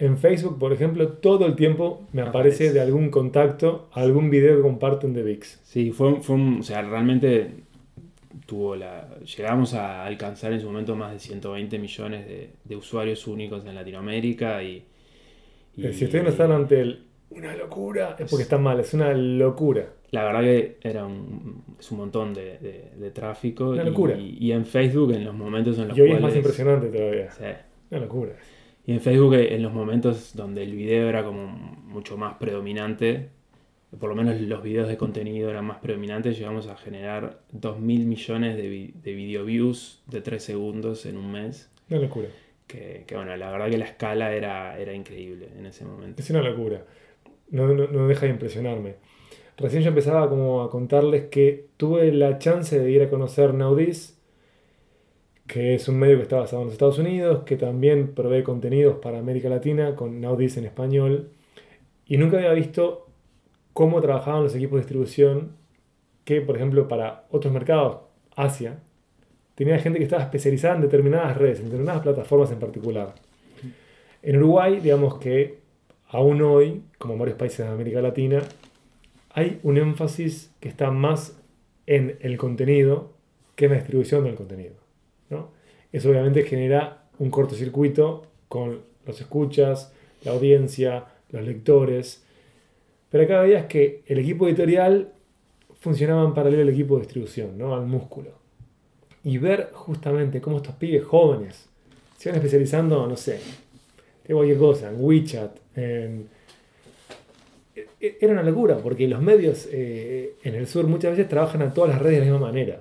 En 0.00 0.18
Facebook, 0.18 0.58
por 0.58 0.72
ejemplo, 0.72 1.06
todo 1.08 1.46
el 1.46 1.54
tiempo 1.54 2.02
me 2.12 2.22
aparece 2.22 2.64
Aparece. 2.64 2.72
de 2.72 2.80
algún 2.80 3.10
contacto, 3.10 3.88
algún 3.92 4.28
video 4.28 4.56
que 4.56 4.62
comparten 4.62 5.14
de 5.14 5.22
VIX. 5.22 5.60
Sí, 5.62 5.92
fue, 5.92 6.20
fue 6.20 6.34
un- 6.34 6.58
o 6.58 6.62
sea, 6.64 6.82
realmente 6.82 7.50
tuvo 8.46 8.74
la, 8.74 9.08
llegamos 9.20 9.72
a 9.74 10.04
alcanzar 10.04 10.52
en 10.52 10.60
su 10.60 10.66
momento 10.66 10.96
más 10.96 11.12
de 11.12 11.20
120 11.20 11.78
millones 11.78 12.26
de, 12.26 12.50
de 12.64 12.76
usuarios 12.76 13.26
únicos 13.28 13.64
en 13.64 13.76
Latinoamérica 13.76 14.62
y, 14.64 14.82
y- 15.76 15.86
Eh, 15.86 15.92
Si 15.92 16.04
ustedes 16.04 16.24
no 16.24 16.30
están 16.30 16.52
ante 16.52 16.80
el 16.80 17.04
una 17.30 17.56
locura, 17.56 18.14
es 18.18 18.30
porque 18.30 18.42
están 18.44 18.62
mal, 18.62 18.78
es 18.80 18.94
una 18.94 19.12
locura. 19.12 19.88
la 20.12 20.22
verdad 20.24 20.42
que 20.42 20.76
era 20.82 21.04
un, 21.04 21.64
es 21.80 21.90
un 21.90 21.98
montón 21.98 22.32
de, 22.32 22.58
de- 22.58 22.90
de 22.96 23.10
tráfico 23.10 23.70
Una 23.70 23.82
locura. 23.84 24.16
Y, 24.16 24.52
en 24.52 24.64
Facebook 24.64 25.12
en 25.12 25.24
los 25.24 25.34
momentos 25.34 25.76
en 25.78 25.88
los 25.88 25.98
Y 25.98 26.02
hoy 26.02 26.06
es 26.08 26.12
cuales 26.12 26.22
más 26.28 26.36
impresionante 26.36 26.88
todavía. 26.96 27.30
Sí. 27.32 27.44
Una 27.90 28.00
locura. 28.00 28.32
Y 28.86 28.92
en 28.92 29.00
Facebook 29.00 29.34
en 29.34 29.62
los 29.62 29.72
momentos 29.72 30.36
donde 30.36 30.62
el 30.62 30.72
video 30.76 31.08
era 31.08 31.24
como 31.24 31.46
mucho 31.48 32.16
más 32.16 32.34
predominante, 32.34 33.30
por 33.98 34.08
lo 34.10 34.14
menos 34.14 34.40
los 34.40 34.62
videos 34.62 34.88
de 34.88 34.96
contenido 34.96 35.50
eran 35.50 35.64
más 35.64 35.78
predominantes, 35.78 36.38
llegamos 36.38 36.66
a 36.68 36.76
generar 36.76 37.40
2 37.52 37.80
mil 37.80 38.06
millones 38.06 38.56
de, 38.56 38.68
vi- 38.68 38.94
de 39.02 39.12
video 39.14 39.44
views 39.44 40.02
de 40.08 40.20
3 40.20 40.42
segundos 40.42 41.06
en 41.06 41.16
un 41.16 41.32
mes. 41.32 41.70
Una 41.90 42.00
locura. 42.00 42.28
Que, 42.66 43.04
bueno, 43.12 43.36
la 43.36 43.50
verdad 43.52 43.70
que 43.70 43.78
la 43.78 43.84
escala 43.84 44.34
era, 44.34 44.78
era 44.78 44.92
increíble 44.92 45.48
en 45.56 45.66
ese 45.66 45.84
momento. 45.84 46.22
Es 46.22 46.30
una 46.30 46.42
locura. 46.42 46.84
No, 47.50 47.68
no, 47.68 47.86
no 47.86 48.08
deja 48.08 48.26
de 48.26 48.32
impresionarme. 48.32 48.96
Recién 49.56 49.82
yo 49.82 49.90
empezaba 49.90 50.28
como 50.28 50.62
a 50.62 50.70
contarles 50.70 51.26
que 51.26 51.68
tuve 51.76 52.10
la 52.12 52.38
chance 52.38 52.78
de 52.78 52.90
ir 52.90 53.02
a 53.02 53.10
conocer 53.10 53.54
Naudis, 53.54 54.18
que 55.46 55.74
es 55.74 55.88
un 55.88 55.98
medio 55.98 56.16
que 56.16 56.22
está 56.22 56.38
basado 56.38 56.62
en 56.62 56.66
los 56.66 56.74
Estados 56.74 56.98
Unidos, 56.98 57.44
que 57.44 57.56
también 57.56 58.14
provee 58.14 58.42
contenidos 58.42 58.96
para 58.96 59.18
América 59.18 59.48
Latina 59.48 59.94
con 59.94 60.20
Naudis 60.20 60.56
en 60.56 60.64
español. 60.64 61.30
Y 62.06 62.16
nunca 62.16 62.38
había 62.38 62.52
visto 62.52 63.06
cómo 63.72 64.00
trabajaban 64.00 64.42
los 64.42 64.54
equipos 64.54 64.76
de 64.76 64.80
distribución 64.80 65.56
que, 66.24 66.40
por 66.40 66.56
ejemplo, 66.56 66.88
para 66.88 67.26
otros 67.30 67.52
mercados, 67.52 67.98
Asia, 68.34 68.80
tenía 69.54 69.78
gente 69.78 69.98
que 69.98 70.04
estaba 70.04 70.22
especializada 70.22 70.76
en 70.76 70.82
determinadas 70.82 71.36
redes, 71.36 71.60
en 71.60 71.66
determinadas 71.66 72.02
plataformas 72.02 72.50
en 72.50 72.58
particular. 72.58 73.14
En 74.22 74.36
Uruguay, 74.36 74.80
digamos 74.80 75.18
que 75.18 75.58
aún 76.08 76.42
hoy, 76.42 76.82
como 76.98 77.14
en 77.14 77.20
varios 77.20 77.38
países 77.38 77.58
de 77.58 77.72
América 77.72 78.00
Latina, 78.00 78.42
hay 79.30 79.60
un 79.62 79.78
énfasis 79.78 80.52
que 80.60 80.68
está 80.68 80.90
más 80.90 81.38
en 81.86 82.16
el 82.20 82.36
contenido 82.36 83.12
que 83.56 83.66
en 83.66 83.72
la 83.72 83.78
distribución 83.78 84.24
del 84.24 84.34
contenido. 84.34 84.74
Eso 85.92 86.10
obviamente 86.10 86.42
genera 86.42 87.04
un 87.20 87.30
cortocircuito 87.30 88.26
con 88.48 88.80
los 89.06 89.20
escuchas, 89.20 89.92
la 90.24 90.32
audiencia, 90.32 91.04
los 91.30 91.44
lectores. 91.44 92.24
Pero 93.10 93.22
acá 93.22 93.42
veías 93.42 93.66
que 93.66 94.02
el 94.06 94.18
equipo 94.18 94.48
editorial 94.48 95.12
funcionaba 95.78 96.24
en 96.24 96.34
paralelo 96.34 96.62
al 96.62 96.70
equipo 96.70 96.96
de 96.96 97.02
distribución, 97.02 97.56
¿no? 97.56 97.76
al 97.76 97.86
músculo. 97.86 98.43
Y 99.24 99.38
ver 99.38 99.70
justamente 99.72 100.40
cómo 100.40 100.58
estos 100.58 100.74
pibes 100.74 101.04
jóvenes 101.04 101.66
se 102.18 102.28
van 102.28 102.36
especializando, 102.36 103.06
no 103.06 103.16
sé, 103.16 103.40
de 104.26 104.34
cualquier 104.34 104.58
cosa, 104.58 104.90
en 104.90 104.96
WeChat, 104.98 105.56
en... 105.76 106.28
e- 107.74 107.86
e- 108.00 108.18
Era 108.20 108.32
una 108.34 108.42
locura, 108.42 108.76
porque 108.78 109.08
los 109.08 109.20
medios 109.22 109.66
eh, 109.72 110.34
en 110.44 110.54
el 110.54 110.66
sur 110.66 110.86
muchas 110.86 111.12
veces 111.12 111.28
trabajan 111.28 111.62
a 111.62 111.72
todas 111.72 111.90
las 111.90 112.00
redes 112.02 112.20
de 112.20 112.26
la 112.26 112.32
misma 112.32 112.46
manera. 112.48 112.80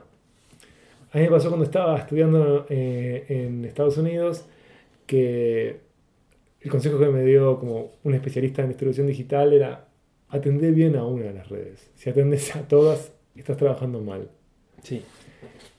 A 1.12 1.18
mí 1.18 1.24
me 1.26 1.30
pasó 1.30 1.50
cuando 1.50 1.66
estaba 1.66 1.98
estudiando 1.98 2.66
eh, 2.70 3.26
en 3.30 3.66
Estados 3.66 3.98
Unidos 3.98 4.46
que 5.06 5.78
el 6.62 6.72
consejo 6.72 6.98
que 6.98 7.08
me 7.08 7.24
dio 7.24 7.60
como 7.60 7.92
un 8.04 8.14
especialista 8.16 8.62
en 8.64 8.70
distribución 8.70 9.08
digital 9.08 9.54
era 9.54 9.86
atender 10.30 10.74
bien 10.74 10.96
a 10.96 11.06
una 11.06 11.26
de 11.26 11.34
las 11.34 11.50
redes. 11.50 11.92
Si 11.96 12.10
atendes 12.10 12.56
a 12.56 12.68
todas, 12.68 13.12
estás 13.36 13.58
trabajando 13.58 14.02
mal. 14.02 14.28
Sí. 14.82 15.04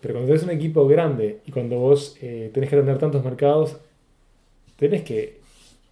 Pero 0.05 0.17
cuando 0.17 0.27
tenés 0.29 0.43
un 0.43 0.51
equipo 0.51 0.87
grande 0.87 1.39
y 1.47 1.51
cuando 1.51 1.79
vos 1.79 2.19
eh, 2.21 2.51
tenés 2.53 2.69
que 2.69 2.77
atender 2.77 2.99
tantos 2.99 3.25
mercados, 3.25 3.79
tenés 4.77 5.03
que 5.03 5.39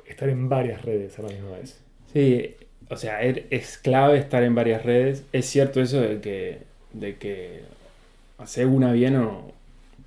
estar 0.06 0.28
en 0.28 0.50
varias 0.50 0.82
redes 0.82 1.18
a 1.18 1.22
la 1.22 1.28
misma 1.28 1.52
vez. 1.52 1.80
Sí, 2.12 2.54
o 2.90 2.96
sea, 2.98 3.22
er- 3.22 3.46
es 3.48 3.78
clave 3.78 4.18
estar 4.18 4.42
en 4.42 4.54
varias 4.54 4.84
redes. 4.84 5.24
Es 5.32 5.46
cierto 5.46 5.80
eso 5.80 5.98
de 5.98 6.20
que, 6.20 6.58
de 6.92 7.16
que 7.16 7.60
hacer 8.36 8.66
una 8.66 8.92
bien 8.92 9.16
o 9.16 9.50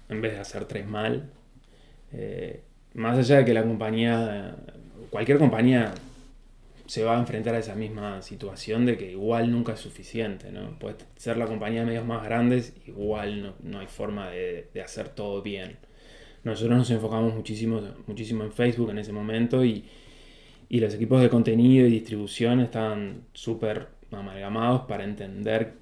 en 0.09 0.21
vez 0.21 0.33
de 0.33 0.39
hacer 0.39 0.65
tres 0.65 0.85
mal. 0.85 1.23
Eh, 2.13 2.59
más 2.93 3.17
allá 3.17 3.37
de 3.37 3.45
que 3.45 3.55
la 3.55 3.63
compañía, 3.63 4.55
cualquier 5.09 5.39
compañía 5.39 5.95
se 6.87 7.03
va 7.03 7.15
a 7.15 7.19
enfrentar 7.19 7.55
a 7.55 7.59
esa 7.59 7.75
misma 7.75 8.21
situación 8.21 8.85
de 8.85 8.97
que 8.97 9.11
igual 9.11 9.51
nunca 9.51 9.73
es 9.73 9.79
suficiente, 9.79 10.51
¿no? 10.51 10.77
Puede 10.79 10.97
ser 11.15 11.37
la 11.37 11.47
compañía 11.47 11.81
de 11.81 11.87
medios 11.87 12.05
más 12.05 12.23
grandes, 12.23 12.73
igual 12.85 13.41
no, 13.41 13.53
no 13.63 13.79
hay 13.79 13.87
forma 13.87 14.29
de, 14.29 14.69
de 14.73 14.81
hacer 14.81 15.09
todo 15.09 15.41
bien. 15.41 15.77
Nosotros 16.43 16.77
nos 16.77 16.91
enfocamos 16.91 17.33
muchísimo, 17.33 17.81
muchísimo 18.05 18.43
en 18.43 18.51
Facebook 18.51 18.91
en 18.91 18.99
ese 18.99 19.11
momento 19.11 19.65
y, 19.65 19.85
y 20.69 20.79
los 20.79 20.93
equipos 20.93 21.21
de 21.21 21.29
contenido 21.29 21.87
y 21.87 21.91
distribución 21.91 22.59
estaban 22.59 23.23
súper 23.33 23.87
amalgamados 24.11 24.81
para 24.81 25.03
entender 25.03 25.73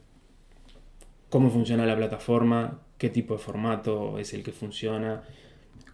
cómo 1.30 1.50
funciona 1.50 1.86
la 1.86 1.96
plataforma, 1.98 2.80
qué 2.98 3.10
tipo 3.10 3.34
de 3.34 3.39
formato 3.39 4.20
es 4.20 4.34
el 4.34 4.44
que 4.44 4.52
funciona, 4.52 5.24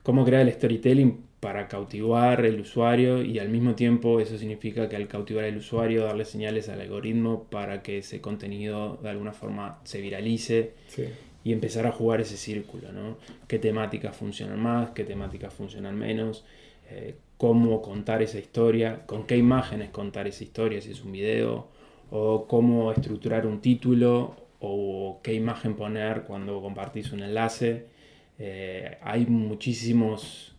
cómo 0.04 0.24
crear 0.24 0.44
el 0.44 0.54
storytelling 0.54 1.29
para 1.40 1.68
cautivar 1.68 2.46
el 2.46 2.60
usuario 2.60 3.22
y 3.24 3.40
al 3.40 3.50
mismo 3.50 3.76
tiempo 3.76 4.20
eso 4.20 4.38
significa 4.38 4.90
que 4.90 4.96
al 4.98 5.08
cautivar 5.08 5.46
al 5.46 5.58
usuario 5.58 6.04
darle 6.04 6.26
señales 6.26 6.68
al 6.70 6.82
algoritmo 6.82 7.46
para 7.50 7.82
que 7.82 8.00
ese 8.00 8.20
contenido 8.20 8.98
de 9.02 9.10
alguna 9.10 9.32
forma 9.32 9.80
se 9.86 10.02
viralice 10.02 10.74
Sí. 10.88 11.06
y 11.46 11.54
empezar 11.54 11.88
a 11.88 11.92
jugar 11.94 12.20
ese 12.20 12.36
círculo, 12.36 12.92
¿no? 12.92 13.18
¿Qué 13.48 13.58
temáticas 13.58 14.18
funcionan 14.18 14.60
más? 14.60 14.90
¿Qué 14.92 15.06
temáticas 15.06 15.54
funcionan 15.54 15.98
menos? 15.98 16.44
Eh, 16.92 17.16
¿Cómo 17.38 17.82
contar 17.82 18.22
esa 18.22 18.38
historia? 18.38 19.06
¿Con 19.06 19.26
qué 19.26 19.38
imágenes 19.38 19.92
contar 19.92 20.28
esa 20.28 20.44
historia 20.44 20.82
si 20.82 20.92
es 20.92 21.02
un 21.06 21.14
video? 21.14 21.68
¿O 22.12 22.48
cómo 22.48 22.92
estructurar 22.92 23.48
un 23.48 23.62
título? 23.62 24.36
¿O 24.60 25.22
qué 25.24 25.34
imagen 25.34 25.76
poner 25.76 26.24
cuando 26.24 26.62
compartís 26.62 27.14
un 27.14 27.22
enlace? 27.22 27.86
Eh, 28.40 28.98
hay 29.02 29.26
muchísimos, 29.26 30.56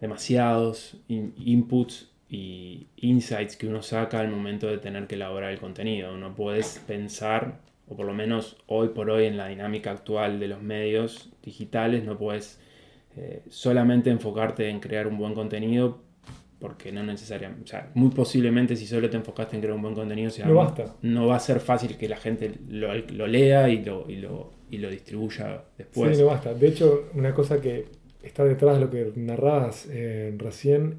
demasiados 0.00 0.96
in- 1.08 1.34
inputs 1.38 2.10
y 2.28 2.88
insights 2.96 3.56
que 3.56 3.66
uno 3.68 3.82
saca 3.82 4.20
al 4.20 4.28
momento 4.28 4.66
de 4.66 4.78
tener 4.78 5.06
que 5.06 5.14
elaborar 5.14 5.52
el 5.52 5.60
contenido. 5.60 6.16
No 6.16 6.34
puedes 6.34 6.80
pensar, 6.86 7.60
o 7.88 7.96
por 7.96 8.06
lo 8.06 8.14
menos 8.14 8.56
hoy 8.66 8.88
por 8.88 9.10
hoy 9.10 9.26
en 9.26 9.36
la 9.36 9.48
dinámica 9.48 9.90
actual 9.92 10.40
de 10.40 10.48
los 10.48 10.62
medios 10.62 11.30
digitales, 11.42 12.04
no 12.04 12.18
puedes 12.18 12.60
eh, 13.16 13.42
solamente 13.48 14.10
enfocarte 14.10 14.68
en 14.68 14.80
crear 14.80 15.06
un 15.06 15.16
buen 15.18 15.34
contenido 15.34 16.02
porque 16.58 16.90
no 16.92 17.02
necesariamente, 17.02 17.64
o 17.64 17.66
sea, 17.66 17.90
muy 17.94 18.08
posiblemente 18.10 18.74
si 18.74 18.86
solo 18.86 19.10
te 19.10 19.16
enfocaste 19.18 19.54
en 19.54 19.60
crear 19.60 19.76
un 19.76 19.82
buen 19.82 19.94
contenido, 19.94 20.28
o 20.28 20.30
sea, 20.30 20.46
No 20.46 20.54
basta. 20.54 20.96
no 21.02 21.26
va 21.26 21.36
a 21.36 21.40
ser 21.40 21.60
fácil 21.60 21.98
que 21.98 22.08
la 22.08 22.16
gente 22.16 22.52
lo, 22.68 22.94
lo 22.94 23.26
lea 23.26 23.68
y 23.68 23.84
lo, 23.84 24.08
y, 24.08 24.16
lo, 24.16 24.50
y 24.70 24.78
lo 24.78 24.88
distribuya 24.88 25.62
después. 25.76 26.16
Sí, 26.16 26.22
no 26.22 26.28
basta. 26.30 26.54
De 26.54 26.68
hecho, 26.68 27.10
una 27.14 27.34
cosa 27.34 27.60
que 27.60 27.84
está 28.24 28.44
detrás 28.44 28.78
de 28.78 28.80
lo 28.80 28.90
que 28.90 29.12
narrabas 29.16 29.86
eh, 29.90 30.34
recién 30.38 30.98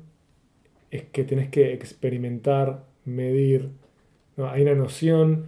es 0.92 1.04
que 1.04 1.24
tenés 1.24 1.50
que 1.50 1.74
experimentar, 1.74 2.84
medir. 3.04 3.70
¿no? 4.38 4.50
Hay 4.50 4.62
una 4.62 4.76
noción 4.76 5.48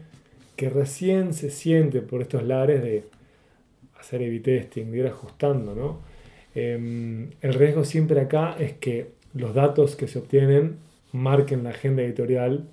que 0.56 0.70
recién 0.70 1.34
se 1.34 1.50
siente 1.50 2.02
por 2.02 2.22
estos 2.22 2.44
lares 2.44 2.82
de 2.82 3.04
hacer 4.00 4.22
A-B 4.22 4.40
testing, 4.40 4.92
de 4.92 4.98
ir 4.98 5.08
ajustando. 5.08 5.76
¿no? 5.76 6.00
Em, 6.56 7.30
el 7.42 7.54
riesgo 7.54 7.84
siempre 7.86 8.20
acá 8.20 8.56
es 8.60 8.74
que 8.74 9.12
los 9.34 9.54
datos 9.54 9.96
que 9.96 10.08
se 10.08 10.20
obtienen 10.20 10.78
marquen 11.12 11.64
la 11.64 11.70
agenda 11.70 12.02
editorial 12.04 12.68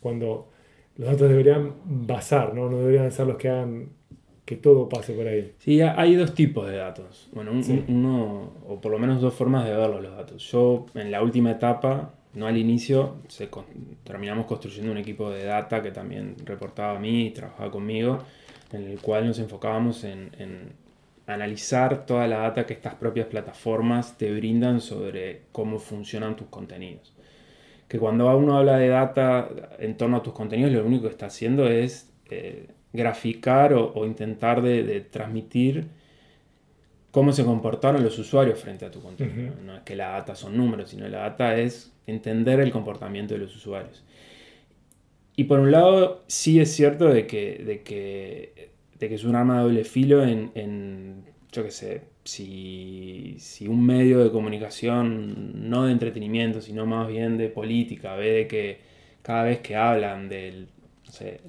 cuando 0.00 0.48
los 0.96 1.08
datos 1.08 1.28
deberían 1.28 1.74
basar, 1.84 2.54
¿no? 2.54 2.68
no 2.68 2.78
deberían 2.78 3.10
ser 3.12 3.26
los 3.26 3.36
que 3.36 3.48
hagan 3.48 3.88
que 4.50 4.56
todo 4.56 4.88
pase 4.88 5.12
por 5.14 5.26
ahí. 5.28 5.52
Sí, 5.58 5.80
ha- 5.80 5.94
hay 6.00 6.16
dos 6.16 6.34
tipos 6.34 6.66
de 6.68 6.76
datos. 6.76 7.28
Bueno, 7.32 7.52
un- 7.52 7.62
Sí. 7.62 7.84
uno, 7.86 8.52
o 8.68 8.80
por 8.80 8.90
lo 8.90 8.98
menos 8.98 9.20
dos 9.22 9.32
formas 9.32 9.64
de 9.64 9.70
verlos 9.76 10.02
los 10.02 10.16
datos. 10.16 10.42
Yo, 10.50 10.86
en 10.96 11.10
la 11.12 11.22
última 11.22 11.52
etapa, 11.52 12.14
no 12.34 12.46
al 12.48 12.56
inicio, 12.56 13.14
se 13.28 13.48
terminamos 14.02 14.46
construyendo 14.46 14.90
un 14.90 14.98
equipo 14.98 15.30
de 15.30 15.44
data 15.44 15.82
que 15.82 15.92
también 15.92 16.34
reportaba 16.44 16.96
a 16.96 17.00
mí 17.00 17.26
y 17.26 17.30
trabajaba 17.30 17.70
conmigo, 17.70 18.18
en 18.72 18.82
el 18.90 18.98
cual 19.00 19.26
nos 19.26 19.38
enfocábamos 19.38 20.02
en, 20.04 20.30
en 20.38 20.72
analizar 21.28 22.06
toda 22.06 22.26
la 22.26 22.38
data 22.38 22.66
que 22.66 22.72
estas 22.74 22.94
propias 22.96 23.26
plataformas 23.28 24.18
te 24.18 24.32
brindan 24.34 24.80
sobre 24.80 25.42
cómo 25.52 25.78
funcionan 25.78 26.34
tus 26.34 26.48
contenidos. 26.48 27.12
Que 27.88 27.98
cuando 27.98 28.36
uno 28.36 28.58
habla 28.58 28.76
de 28.78 28.88
data 28.88 29.48
en 29.78 29.96
torno 29.96 30.16
a 30.18 30.22
tus 30.22 30.32
contenidos, 30.32 30.72
lo 30.72 30.84
único 30.84 31.04
que 31.04 31.10
está 31.10 31.26
haciendo 31.26 31.68
es 31.68 32.12
eh, 32.30 32.66
graficar 32.92 33.72
o, 33.72 33.92
o 33.94 34.06
intentar 34.06 34.62
de, 34.62 34.82
de 34.82 35.00
transmitir 35.00 35.86
cómo 37.10 37.32
se 37.32 37.44
comportaron 37.44 38.02
los 38.02 38.18
usuarios 38.18 38.58
frente 38.58 38.84
a 38.84 38.90
tu 38.90 39.00
contenido. 39.00 39.54
No 39.64 39.76
es 39.76 39.82
que 39.82 39.96
la 39.96 40.10
data 40.10 40.34
son 40.34 40.56
números, 40.56 40.90
sino 40.90 41.08
la 41.08 41.20
data 41.20 41.56
es 41.56 41.92
entender 42.06 42.60
el 42.60 42.70
comportamiento 42.70 43.34
de 43.34 43.40
los 43.40 43.54
usuarios. 43.56 44.04
Y 45.36 45.44
por 45.44 45.60
un 45.60 45.70
lado, 45.70 46.22
sí 46.26 46.60
es 46.60 46.72
cierto 46.72 47.06
de 47.08 47.26
que, 47.26 47.62
de 47.64 47.82
que, 47.82 48.70
de 48.98 49.08
que 49.08 49.14
es 49.14 49.24
un 49.24 49.34
arma 49.34 49.58
de 49.58 49.62
doble 49.64 49.84
filo 49.84 50.22
en, 50.22 50.50
en, 50.54 51.24
yo 51.50 51.64
qué 51.64 51.70
sé, 51.70 52.02
si, 52.24 53.36
si 53.38 53.66
un 53.66 53.84
medio 53.84 54.22
de 54.22 54.30
comunicación, 54.30 55.68
no 55.68 55.86
de 55.86 55.92
entretenimiento, 55.92 56.60
sino 56.60 56.84
más 56.86 57.08
bien 57.08 57.38
de 57.38 57.48
política, 57.48 58.14
ve 58.16 58.30
de 58.32 58.46
que 58.46 58.78
cada 59.22 59.44
vez 59.44 59.60
que 59.60 59.76
hablan 59.76 60.28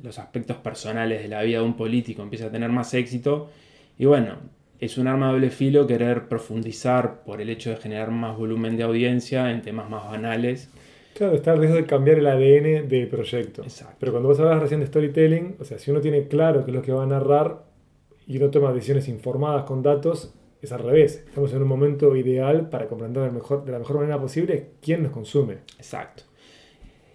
los 0.01 0.19
aspectos 0.19 0.57
personales 0.57 1.21
de 1.21 1.27
la 1.27 1.43
vida 1.43 1.59
de 1.59 1.65
un 1.65 1.75
político 1.75 2.21
empieza 2.21 2.47
a 2.47 2.51
tener 2.51 2.69
más 2.69 2.93
éxito, 2.93 3.49
y 3.97 4.05
bueno, 4.05 4.37
es 4.79 4.97
un 4.97 5.07
arma 5.07 5.27
de 5.27 5.33
doble 5.33 5.49
filo 5.51 5.85
querer 5.85 6.27
profundizar 6.27 7.23
por 7.23 7.39
el 7.39 7.49
hecho 7.49 7.69
de 7.69 7.77
generar 7.77 8.09
más 8.09 8.35
volumen 8.35 8.77
de 8.77 8.83
audiencia 8.83 9.51
en 9.51 9.61
temas 9.61 9.89
más 9.89 10.05
banales. 10.05 10.69
Claro, 11.13 11.35
está 11.35 11.53
el 11.53 11.59
riesgo 11.59 11.77
de 11.77 11.85
cambiar 11.85 12.17
el 12.17 12.25
ADN 12.25 12.87
del 12.89 13.07
proyecto. 13.07 13.61
Exacto. 13.61 13.97
Pero 13.99 14.11
cuando 14.11 14.29
vos 14.29 14.39
hablas 14.39 14.59
recién 14.59 14.79
de 14.79 14.87
storytelling, 14.87 15.57
o 15.59 15.65
sea, 15.65 15.77
si 15.77 15.91
uno 15.91 16.01
tiene 16.01 16.27
claro 16.27 16.65
qué 16.65 16.71
es 16.71 16.75
lo 16.75 16.81
que 16.81 16.91
va 16.91 17.03
a 17.03 17.05
narrar 17.05 17.63
y 18.25 18.37
uno 18.37 18.49
toma 18.49 18.73
decisiones 18.73 19.07
informadas 19.07 19.65
con 19.65 19.83
datos, 19.83 20.33
es 20.61 20.71
al 20.71 20.79
revés. 20.79 21.23
Estamos 21.27 21.53
en 21.53 21.61
un 21.61 21.67
momento 21.67 22.15
ideal 22.15 22.69
para 22.69 22.87
comprender 22.87 23.23
de, 23.23 23.31
mejor, 23.31 23.65
de 23.65 23.71
la 23.71 23.79
mejor 23.79 23.97
manera 23.97 24.19
posible 24.19 24.69
quién 24.81 25.03
nos 25.03 25.11
consume. 25.11 25.57
Exacto. 25.77 26.23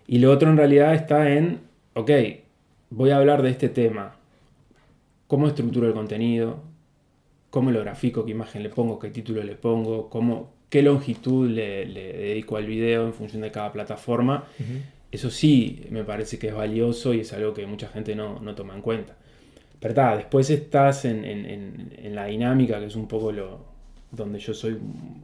Y 0.06 0.18
lo 0.18 0.30
otro 0.30 0.50
en 0.50 0.56
realidad 0.56 0.94
está 0.94 1.32
en, 1.32 1.60
ok, 1.96 2.10
voy 2.90 3.10
a 3.10 3.16
hablar 3.16 3.42
de 3.42 3.50
este 3.50 3.68
tema. 3.68 4.14
¿Cómo 5.26 5.48
estructuro 5.48 5.88
el 5.88 5.94
contenido? 5.94 6.60
¿Cómo 7.50 7.70
lo 7.70 7.80
grafico? 7.80 8.24
¿Qué 8.24 8.30
imagen 8.32 8.62
le 8.62 8.68
pongo? 8.70 8.98
¿Qué 8.98 9.10
título 9.10 9.42
le 9.42 9.56
pongo? 9.56 10.08
¿Cómo, 10.10 10.52
¿Qué 10.68 10.82
longitud 10.82 11.48
le, 11.50 11.86
le 11.86 12.12
dedico 12.12 12.56
al 12.56 12.66
video 12.66 13.06
en 13.06 13.14
función 13.14 13.42
de 13.42 13.50
cada 13.50 13.72
plataforma? 13.72 14.44
Eso 15.10 15.30
sí 15.30 15.86
me 15.90 16.04
parece 16.04 16.38
que 16.38 16.48
es 16.48 16.54
valioso 16.54 17.14
y 17.14 17.20
es 17.20 17.32
algo 17.32 17.54
que 17.54 17.66
mucha 17.66 17.88
gente 17.88 18.14
no, 18.14 18.40
no 18.40 18.54
toma 18.54 18.74
en 18.74 18.82
cuenta. 18.82 19.16
Pero 19.80 19.94
después 20.16 20.50
estás 20.50 21.04
en, 21.04 21.24
en- 21.24 21.46
en- 21.46 21.92
en 22.02 22.14
la 22.14 22.26
dinámica, 22.26 22.78
que 22.80 22.86
es 22.86 22.96
un 22.96 23.08
poco 23.08 23.32
lo 23.32 23.75
donde 24.16 24.38
yo 24.38 24.54
soy 24.54 24.78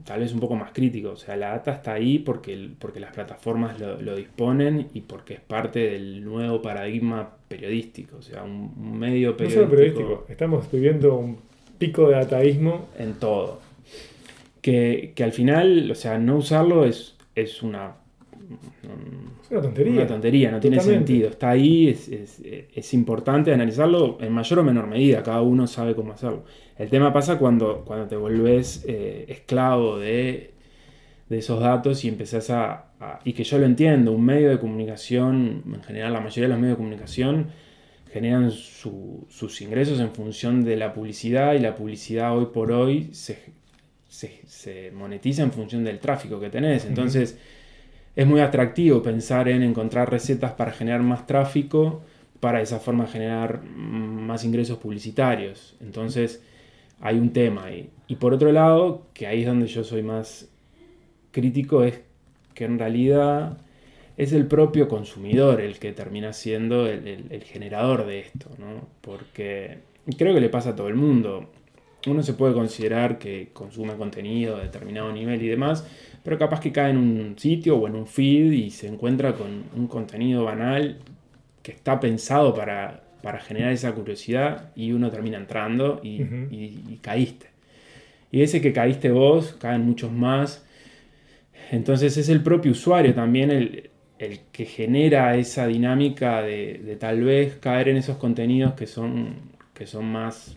tal 0.04 0.20
vez 0.20 0.32
un 0.32 0.40
poco 0.40 0.54
más 0.54 0.72
crítico. 0.72 1.10
O 1.10 1.16
sea, 1.16 1.36
la 1.36 1.50
data 1.50 1.72
está 1.72 1.94
ahí 1.94 2.18
porque, 2.18 2.70
porque 2.78 3.00
las 3.00 3.12
plataformas 3.12 3.80
lo, 3.80 4.00
lo 4.00 4.14
disponen 4.14 4.88
y 4.94 5.00
porque 5.00 5.34
es 5.34 5.40
parte 5.40 5.90
del 5.90 6.24
nuevo 6.24 6.62
paradigma 6.62 7.36
periodístico. 7.48 8.18
O 8.18 8.22
sea, 8.22 8.42
un, 8.44 8.72
un 8.76 8.98
medio 8.98 9.30
No 9.30 9.36
periodístico, 9.36 9.64
solo 9.64 9.76
periodístico, 9.76 10.26
estamos 10.28 10.70
viviendo 10.70 11.16
un 11.16 11.38
pico 11.78 12.08
de 12.08 12.14
dataísmo. 12.14 12.88
en 12.98 13.14
todo. 13.14 13.60
Que, 14.60 15.12
que 15.16 15.24
al 15.24 15.32
final, 15.32 15.90
o 15.90 15.94
sea, 15.96 16.18
no 16.18 16.36
usarlo 16.36 16.84
es, 16.84 17.16
es 17.34 17.62
una, 17.64 17.96
Es 19.42 19.50
una 19.50 19.60
tontería. 19.62 19.92
una 19.92 20.06
tontería, 20.06 20.50
no 20.50 20.60
tiene 20.60 20.76
sentido. 20.98 21.28
Está 21.30 21.50
ahí, 21.50 21.88
es, 21.88 22.08
es- 22.08 22.40
es 22.74 22.94
importante 22.94 23.52
analizarlo 23.52 24.18
en 24.20 24.32
mayor 24.32 24.58
o 24.60 24.64
menor 24.64 24.86
medida, 24.86 25.22
cada 25.22 25.42
uno 25.42 25.66
sabe 25.66 25.94
cómo 25.94 26.12
hacerlo. 26.12 26.44
El 26.78 26.88
tema 26.88 27.12
pasa 27.12 27.38
cuando, 27.38 27.84
cuando 27.84 28.06
te 28.06 28.16
volvés 28.16 28.84
eh, 28.86 29.26
esclavo 29.28 29.98
de, 29.98 30.50
de 31.28 31.38
esos 31.38 31.60
datos 31.60 32.04
y 32.04 32.08
empezás 32.08 32.50
a, 32.50 32.86
a- 33.00 33.20
Y 33.24 33.32
que 33.34 33.44
yo 33.44 33.58
lo 33.58 33.66
entiendo, 33.66 34.12
un 34.12 34.24
medio 34.24 34.50
de 34.50 34.58
comunicación, 34.58 35.62
en 35.74 35.82
general 35.82 36.12
la 36.12 36.20
mayoría 36.20 36.44
de 36.44 36.48
los 36.48 36.58
medios 36.58 36.76
de 36.76 36.82
comunicación 36.82 37.46
generan 38.12 38.50
su- 38.50 39.26
sus 39.30 39.60
ingresos 39.62 39.98
en 40.00 40.10
función 40.10 40.64
de 40.64 40.76
la 40.76 40.92
publicidad 40.92 41.54
y 41.54 41.58
la 41.60 41.74
publicidad 41.74 42.36
hoy 42.36 42.46
por 42.52 42.70
hoy 42.72 43.08
se, 43.12 43.38
se- 44.08 44.40
se 44.46 44.90
monetiza 44.92 45.42
en 45.42 45.52
función 45.52 45.82
del 45.84 45.98
tráfico 45.98 46.38
que 46.40 46.50
tenés. 46.50 46.84
Entonces 46.84 47.38
es 48.14 48.26
muy 48.26 48.40
atractivo 48.40 49.02
pensar 49.02 49.48
en 49.48 49.62
encontrar 49.62 50.10
recetas 50.10 50.52
para 50.52 50.72
generar 50.72 51.02
más 51.02 51.26
tráfico, 51.26 52.02
para 52.40 52.58
de 52.58 52.64
esa 52.64 52.78
forma 52.78 53.06
generar 53.06 53.62
mm, 53.62 54.26
más 54.26 54.44
ingresos 54.44 54.78
publicitarios. 54.78 55.76
Entonces 55.80 56.42
hay 57.00 57.18
un 57.18 57.32
tema 57.32 57.64
ahí. 57.64 57.90
Y 58.06 58.16
por 58.16 58.34
otro 58.34 58.52
lado, 58.52 59.06
que 59.14 59.26
ahí 59.26 59.40
es 59.40 59.46
donde 59.46 59.66
yo 59.66 59.84
soy 59.84 60.02
más 60.02 60.48
crítico, 61.30 61.82
es 61.84 62.00
que 62.54 62.64
en 62.64 62.78
realidad 62.78 63.58
es 64.16 64.32
el 64.32 64.46
propio 64.46 64.88
consumidor 64.88 65.60
el 65.60 65.78
que 65.78 65.92
termina 65.92 66.32
siendo 66.32 66.86
el, 66.86 67.42
generador 67.44 68.06
de 68.06 68.20
esto, 68.20 68.50
¿no? 68.58 68.88
Porque 69.00 69.78
creo 70.16 70.34
que 70.34 70.40
le 70.40 70.48
pasa 70.48 70.70
a 70.70 70.76
todo 70.76 70.88
el 70.88 70.94
mundo. 70.94 71.50
Uno 72.06 72.22
se 72.22 72.34
puede 72.34 72.52
considerar 72.54 73.18
que 73.18 73.50
consume 73.52 73.94
contenido 73.94 74.56
de 74.56 74.64
determinado 74.64 75.12
nivel 75.12 75.42
y 75.42 75.48
demás, 75.48 75.86
pero 76.24 76.38
capaz 76.38 76.60
que 76.60 76.72
cae 76.72 76.90
en 76.90 76.98
un 76.98 77.38
sitio 77.38 77.76
o 77.78 77.86
en 77.88 77.94
un 77.96 78.06
feed 78.06 78.52
y 78.52 78.70
se 78.70 78.88
encuentra 78.88 79.34
con 79.34 79.64
un 79.76 79.86
contenido 79.88 80.44
banal 80.44 80.98
que 81.62 81.72
está 81.72 82.00
pensado 82.00 82.54
para, 82.54 83.02
para 83.22 83.40
generar 83.40 83.72
esa 83.72 83.92
curiosidad 83.94 84.70
y 84.76 84.92
uno 84.92 85.10
termina 85.10 85.38
entrando 85.38 86.00
y, 86.02 86.22
Ujú. 86.22 86.46
y- 86.50 86.80
y 86.90 86.98
caíste. 87.02 87.46
Y 88.32 88.42
ese 88.42 88.60
que 88.60 88.72
caíste 88.72 89.10
vos, 89.12 89.54
caen 89.60 89.82
muchos 89.86 90.12
más. 90.12 90.64
Entonces 91.70 92.16
es 92.16 92.28
el 92.28 92.42
propio 92.42 92.72
usuario 92.72 93.14
también 93.14 93.50
el, 93.50 93.90
el 94.18 94.40
que 94.52 94.64
genera 94.66 95.36
esa 95.36 95.66
dinámica 95.66 96.42
de, 96.42 96.80
de 96.84 96.96
tal 96.96 97.22
vez 97.22 97.56
caer 97.56 97.88
en 97.88 97.96
esos 97.96 98.16
contenidos 98.16 98.74
que 98.74 98.86
son, 98.86 99.36
que 99.74 99.86
son 99.86 100.06
más 100.06 100.56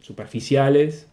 superficiales, 0.00 1.08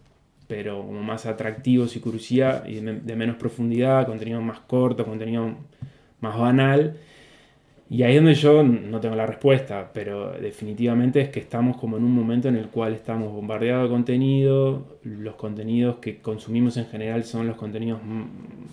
pero 0.51 0.85
como 0.85 1.01
más 1.01 1.25
atractivos 1.25 1.95
y 1.95 2.01
curiosidad 2.01 2.67
y 2.67 2.81
de, 2.81 3.15
menos 3.15 3.37
profundidad, 3.37 4.05
contenido 4.05 4.41
más 4.41 4.59
corto, 4.59 5.05
contenido 5.05 5.55
más 6.19 6.37
banal. 6.37 6.97
Y 7.89 8.03
ahí 8.03 8.17
es 8.17 8.21
donde 8.21 8.35
yo 8.35 8.61
no 8.61 8.99
tengo 8.99 9.15
la 9.15 9.25
respuesta, 9.25 9.91
pero 9.93 10.33
definitivamente 10.33 11.21
es 11.21 11.29
que 11.29 11.39
estamos 11.39 11.77
como 11.77 11.95
en 11.95 12.03
un 12.03 12.13
momento 12.13 12.49
en 12.49 12.57
el 12.57 12.67
cual 12.67 12.93
estamos 12.93 13.31
bombardeados 13.31 13.83
de 13.83 13.95
contenido, 13.95 14.99
los 15.03 15.35
contenidos 15.35 15.99
que 15.99 16.17
consumimos 16.17 16.75
en 16.75 16.87
general 16.87 17.23
son 17.23 17.47
los 17.47 17.55
contenidos 17.55 18.01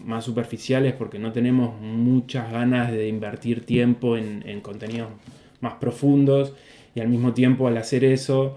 más 0.05 0.25
superficiales 0.25 0.95
porque 0.95 1.21
no 1.21 1.31
tenemos 1.31 1.81
muchas 1.81 2.51
ganas 2.51 2.91
de 2.91 3.07
invertir 3.07 3.65
tiempo 3.65 4.17
en 4.17 4.61
contenidos 4.63 5.11
más 5.61 5.75
profundos 5.75 6.55
y 6.97 6.99
al 6.99 7.07
mismo 7.09 7.35
tiempo 7.35 7.69
al 7.69 7.77
hacer 7.77 8.03
eso 8.03 8.57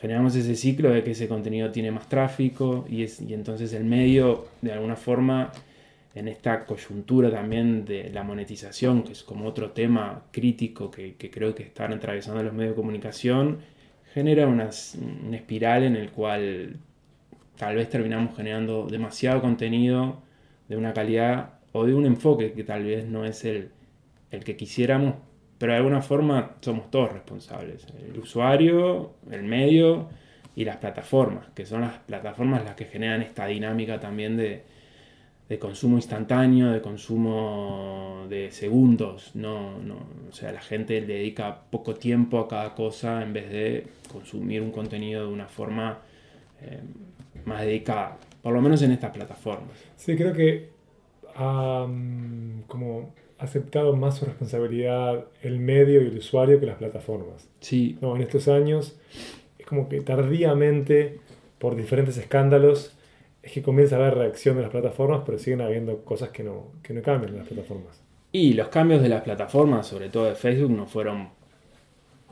generamos 0.00 0.34
ese 0.36 0.56
ciclo 0.56 0.90
de 0.90 1.04
que 1.04 1.12
ese 1.12 1.28
contenido 1.28 1.70
tiene 1.70 1.90
más 1.90 2.08
tráfico 2.08 2.86
y, 2.88 3.02
es, 3.04 3.20
y 3.20 3.34
entonces 3.34 3.72
el 3.74 3.84
medio 3.84 4.46
de 4.62 4.72
alguna 4.72 4.96
forma 4.96 5.52
en 6.14 6.28
esta 6.28 6.64
coyuntura 6.66 7.30
también 7.30 7.84
de 7.84 8.10
la 8.10 8.22
monetización, 8.24 9.02
que 9.04 9.12
es 9.12 9.22
como 9.22 9.46
otro 9.46 9.70
tema 9.70 10.24
crítico 10.32 10.90
que, 10.90 11.14
creo 11.16 11.54
que 11.54 11.62
están 11.64 11.92
atravesando 11.92 12.42
los 12.42 12.52
medios 12.52 12.72
de 12.72 12.76
comunicación, 12.76 13.58
genera 14.14 14.46
unas- 14.48 14.96
una 15.26 15.36
espiral 15.36 15.84
en 15.84 15.96
el 15.96 16.10
cual 16.10 16.76
tal 17.56 17.76
vez 17.76 17.88
terminamos 17.90 18.36
generando 18.36 18.86
demasiado 18.86 19.40
contenido 19.40 20.20
de 20.68 20.76
una 20.76 20.92
calidad 20.92 21.54
o 21.72 21.84
de 21.86 21.94
un 21.94 22.06
enfoque 22.06 22.52
que 22.52 22.64
tal 22.64 22.84
vez 22.84 23.06
no 23.06 23.24
es 23.24 23.44
el, 23.44 23.70
el 24.30 24.44
que 24.44 24.56
quisiéramos, 24.56 25.14
pero 25.60 25.72
de 25.72 25.76
alguna 25.76 26.00
forma 26.00 26.52
somos 26.62 26.90
todos 26.90 27.12
responsables, 27.12 27.86
el 28.02 28.18
usuario, 28.18 29.12
el 29.30 29.42
medio 29.42 30.08
y 30.56 30.64
las 30.64 30.78
plataformas, 30.78 31.48
que 31.54 31.66
son 31.66 31.82
las 31.82 31.98
plataformas 31.98 32.64
las 32.64 32.76
que 32.76 32.86
generan 32.86 33.20
esta 33.20 33.44
dinámica 33.44 34.00
también 34.00 34.38
de, 34.38 34.64
consumo 35.58 35.96
instantáneo, 35.96 36.70
de 36.70 36.80
consumo 36.80 38.24
de 38.30 38.50
segundos, 38.52 39.32
no, 39.34 39.78
no, 39.82 39.96
o 40.30 40.32
sea, 40.32 40.50
la 40.50 40.62
gente 40.62 41.02
dedica 41.02 41.60
poco 41.70 41.94
tiempo 41.94 42.38
a 42.38 42.48
cada 42.48 42.74
cosa 42.74 43.22
en 43.22 43.34
vez 43.34 43.50
de 43.50 43.86
consumir 44.10 44.62
un 44.62 44.70
contenido 44.70 45.26
de 45.26 45.28
una 45.30 45.46
forma 45.46 45.98
eh, 46.62 46.80
más 47.44 47.60
dedicada, 47.60 48.16
por 48.40 48.54
lo 48.54 48.62
menos 48.62 48.80
en 48.80 48.92
estas 48.92 49.10
plataformas. 49.10 49.76
Sí, 49.94 50.16
creo 50.16 50.32
que 50.32 50.70
como 52.66 53.12
aceptado 53.40 53.96
más 53.96 54.18
su 54.18 54.26
responsabilidad 54.26 55.24
el 55.42 55.58
medio 55.58 56.02
y 56.02 56.06
el 56.06 56.18
usuario 56.18 56.60
que 56.60 56.66
las 56.66 56.76
plataformas. 56.76 57.48
Sí, 57.60 57.98
No, 58.00 58.16
en 58.16 58.22
estos 58.22 58.48
años 58.48 58.96
es 59.58 59.66
como 59.66 59.88
que 59.88 60.00
tardíamente, 60.00 61.18
por 61.58 61.76
diferentes 61.76 62.16
escándalos, 62.16 62.96
es 63.42 63.52
que 63.52 63.62
comienza 63.62 63.96
a 63.96 64.00
haber 64.00 64.14
reacción 64.16 64.56
de 64.56 64.62
las 64.62 64.70
plataformas, 64.70 65.22
pero 65.24 65.38
siguen 65.38 65.62
habiendo 65.62 66.04
cosas 66.04 66.30
que 66.30 66.42
no, 66.42 66.72
que 66.82 66.92
no 66.92 67.02
cambian 67.02 67.32
en 67.32 67.38
las 67.38 67.48
plataformas. 67.48 68.02
Y 68.32 68.52
los 68.54 68.68
cambios 68.68 69.02
de 69.02 69.08
las 69.08 69.22
plataformas, 69.22 69.86
sobre 69.86 70.08
todo 70.08 70.26
de 70.26 70.34
Facebook, 70.34 70.70
no 70.70 70.86
fueron 70.86 71.30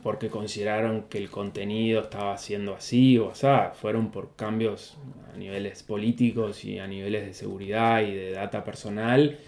porque 0.02 0.28
consideraron 0.28 1.02
que 1.08 1.18
el 1.18 1.28
contenido 1.28 2.02
estaba 2.02 2.38
siendo 2.38 2.74
así 2.74 3.18
o 3.18 3.32
así, 3.32 3.46
fueron 3.74 4.12
por 4.12 4.36
cambios 4.36 4.96
a 5.34 5.36
niveles 5.36 5.82
políticos 5.82 6.64
y 6.64 6.78
a 6.78 6.86
niveles 6.86 7.26
de 7.26 7.34
seguridad 7.34 8.02
y 8.02 8.14
de 8.14 8.30
data 8.30 8.62
personal 8.62 9.38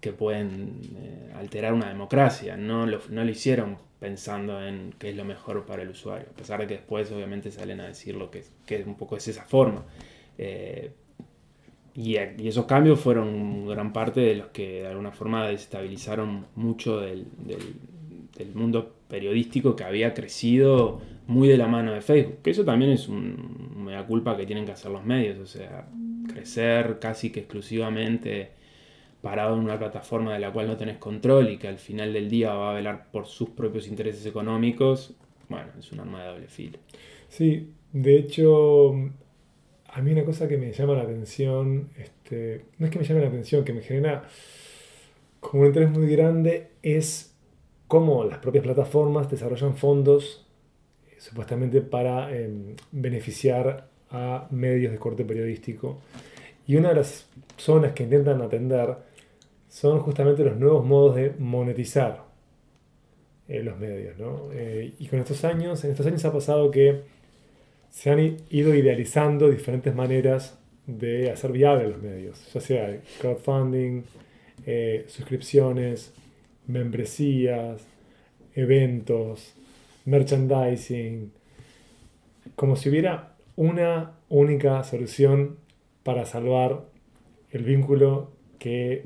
que, 0.00 0.12
pueden 0.12 0.80
eh, 0.96 1.32
alterar 1.36 1.74
una 1.74 1.88
democracia. 1.88 2.56
No 2.56 2.86
lo, 2.86 3.00
no 3.10 3.24
lo 3.24 3.30
hicieron 3.30 3.78
pensando 4.00 4.60
en 4.60 4.94
qué 4.98 5.10
es 5.10 5.16
lo 5.16 5.24
mejor 5.24 5.64
para 5.64 5.82
el 5.82 5.90
usuario, 5.90 6.26
a 6.30 6.36
pesar 6.36 6.60
de 6.60 6.66
que 6.66 6.74
después 6.74 7.10
obviamente 7.12 7.52
salen 7.52 7.80
a 7.80 7.86
decir 7.86 8.16
lo 8.16 8.30
que, 8.30 8.42
que 8.66 8.82
un 8.82 8.96
poco 8.96 9.16
es 9.16 9.28
esa 9.28 9.44
forma. 9.44 9.84
Eh, 10.38 10.90
y, 11.94 12.16
esos 12.16 12.64
cambios 12.66 12.98
fueron 12.98 13.66
gran 13.68 13.92
parte 13.92 14.20
de 14.20 14.34
los 14.36 14.46
que 14.48 14.82
de 14.82 14.88
alguna 14.88 15.12
forma 15.12 15.46
desestabilizaron 15.46 16.46
mucho 16.56 16.98
del 16.98 17.26
mundo 18.54 18.94
periodístico 19.08 19.76
que 19.76 19.84
había 19.84 20.14
crecido 20.14 21.00
muy 21.26 21.46
de 21.48 21.56
la 21.56 21.68
mano 21.68 21.92
de 21.92 22.00
Facebook. 22.00 22.38
Que 22.42 22.50
eso 22.50 22.64
también 22.64 22.90
es 22.90 23.08
un, 23.08 23.76
una 23.76 24.06
culpa 24.06 24.36
que 24.36 24.46
tienen 24.46 24.64
que 24.64 24.72
hacer 24.72 24.90
los 24.90 25.04
medios, 25.04 25.38
o 25.38 25.46
sea, 25.46 25.86
crecer 26.32 26.98
casi 26.98 27.30
que 27.30 27.40
exclusivamente 27.40 28.50
parado 29.22 29.54
en 29.56 29.60
una 29.60 29.78
plataforma 29.78 30.34
de 30.34 30.40
la 30.40 30.52
cual 30.52 30.66
no 30.66 30.76
tenés 30.76 30.98
control 30.98 31.50
y 31.50 31.56
que 31.56 31.68
al 31.68 31.78
final 31.78 32.12
del 32.12 32.28
día 32.28 32.52
va 32.52 32.72
a 32.72 32.74
velar 32.74 33.10
por 33.10 33.26
sus 33.26 33.50
propios 33.50 33.86
intereses 33.86 34.26
económicos, 34.26 35.14
bueno, 35.48 35.68
es 35.78 35.92
un 35.92 36.00
arma 36.00 36.22
de 36.22 36.28
doble 36.28 36.48
filo. 36.48 36.78
Sí, 37.28 37.72
de 37.92 38.16
hecho, 38.16 38.92
a 39.88 40.02
mí 40.02 40.12
una 40.12 40.24
cosa 40.24 40.48
que 40.48 40.58
me 40.58 40.72
llama 40.72 40.94
la 40.94 41.02
atención, 41.02 41.88
este, 41.96 42.64
no 42.78 42.86
es 42.86 42.92
que 42.92 42.98
me 42.98 43.04
llame 43.04 43.20
la 43.20 43.28
atención, 43.28 43.64
que 43.64 43.72
me 43.72 43.82
genera 43.82 44.24
como 45.40 45.62
un 45.62 45.68
interés 45.68 45.90
muy 45.90 46.06
grande, 46.08 46.70
es 46.82 47.34
cómo 47.86 48.24
las 48.24 48.38
propias 48.38 48.64
plataformas 48.64 49.30
desarrollan 49.30 49.76
fondos 49.76 50.46
eh, 51.06 51.16
supuestamente 51.18 51.80
para 51.80 52.34
em, 52.34 52.74
beneficiar 52.90 53.88
a 54.10 54.48
medios 54.50 54.92
de 54.92 54.98
corte 54.98 55.24
periodístico. 55.24 56.00
Y 56.66 56.76
una 56.76 56.90
de 56.90 56.96
las 56.96 57.26
zonas 57.56 57.92
que 57.92 58.04
intentan 58.04 58.40
atender 58.40 58.96
son 59.72 60.00
justamente 60.00 60.44
los 60.44 60.58
nuevos 60.58 60.84
modos 60.84 61.16
de 61.16 61.32
monetizar 61.38 62.24
eh, 63.48 63.62
los 63.62 63.78
medios. 63.78 64.18
¿no? 64.18 64.50
Eh, 64.52 64.92
y 64.98 65.06
con 65.06 65.18
estos 65.18 65.46
años, 65.46 65.82
en 65.84 65.92
estos 65.92 66.04
años 66.04 66.22
ha 66.26 66.32
pasado 66.32 66.70
que 66.70 67.00
se 67.88 68.10
han 68.10 68.36
ido 68.50 68.74
idealizando 68.74 69.48
diferentes 69.48 69.94
maneras 69.94 70.58
de 70.86 71.30
hacer 71.30 71.52
viables 71.52 71.88
los 71.88 72.02
medios, 72.02 72.52
ya 72.52 72.60
sea 72.60 73.00
crowdfunding, 73.18 74.02
eh, 74.66 75.06
suscripciones, 75.08 76.12
membresías, 76.66 77.80
eventos, 78.54 79.54
merchandising, 80.04 81.32
como 82.56 82.76
si 82.76 82.90
hubiera 82.90 83.36
una 83.56 84.18
única 84.28 84.84
solución 84.84 85.56
para 86.02 86.26
salvar 86.26 86.84
el 87.50 87.64
vínculo 87.64 88.32
que 88.58 89.04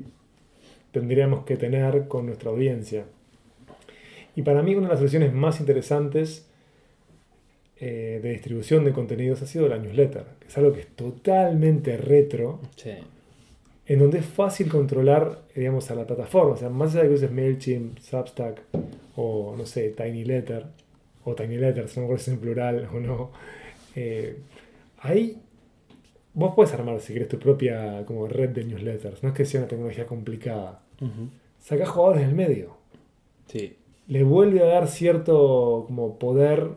tendríamos 0.99 1.45
que 1.45 1.57
tener 1.57 2.07
con 2.07 2.25
nuestra 2.25 2.49
audiencia. 2.49 3.05
Y 4.35 4.41
para 4.43 4.61
mí 4.61 4.75
una 4.75 4.87
de 4.87 4.89
las 4.91 4.99
soluciones 4.99 5.33
más 5.33 5.59
interesantes 5.59 6.45
eh, 7.79 8.19
de 8.23 8.29
distribución 8.31 8.83
de 8.85 8.91
contenidos 8.91 9.41
ha 9.41 9.45
sido 9.47 9.67
la 9.67 9.77
newsletter, 9.77 10.23
que 10.39 10.47
es 10.47 10.57
algo 10.57 10.73
que 10.73 10.81
es 10.81 10.87
totalmente 10.87 11.95
retro, 11.97 12.59
Sí. 12.75 12.91
en 13.85 13.99
donde 13.99 14.19
es 14.19 14.25
fácil 14.25 14.67
controlar, 14.69 15.41
digamos, 15.55 15.89
a 15.91 15.95
la 15.95 16.05
plataforma. 16.05 16.53
O 16.53 16.57
sea, 16.57 16.69
más 16.69 16.93
allá 16.93 17.03
de 17.03 17.09
que 17.09 17.15
uses 17.15 17.31
MailChimp, 17.31 17.99
Substack 17.99 18.61
o, 19.15 19.55
no 19.57 19.65
sé, 19.65 19.89
TinyLetter, 19.89 20.65
o 21.23 21.35
TinyLetters, 21.35 21.95
no 21.97 22.01
me 22.01 22.05
acuerdo 22.07 22.23
si 22.23 22.31
es 22.31 22.35
en 22.35 22.41
plural 22.41 22.89
o 22.93 22.99
no, 22.99 23.31
eh, 23.95 24.37
ahí 24.99 25.37
vos 26.33 26.53
puedes 26.55 26.73
armar, 26.73 26.99
si 26.99 27.13
querés, 27.13 27.27
tu 27.29 27.39
propia 27.39 28.03
como 28.05 28.27
red 28.27 28.49
de 28.49 28.63
newsletters. 28.63 29.23
No 29.23 29.29
es 29.29 29.35
que 29.35 29.45
sea 29.45 29.61
una 29.61 29.67
tecnología 29.69 30.05
complicada. 30.05 30.81
Sacás 31.59 31.89
jugadores 31.89 32.25
del 32.25 32.35
medio. 32.35 32.77
Sí. 33.47 33.75
Le 34.07 34.23
vuelve 34.23 34.61
a 34.61 34.65
dar 34.65 34.87
cierto 34.87 35.85
como 35.87 36.17
poder 36.17 36.71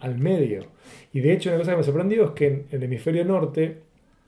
al 0.00 0.18
medio. 0.18 0.66
Y 1.12 1.20
de 1.20 1.32
hecho, 1.32 1.50
una 1.50 1.58
cosa 1.58 1.72
que 1.72 1.76
me 1.78 1.82
sorprendió 1.82 2.24
es 2.26 2.30
que 2.32 2.46
en 2.46 2.66
el 2.70 2.82
hemisferio 2.82 3.24
norte, 3.24 3.82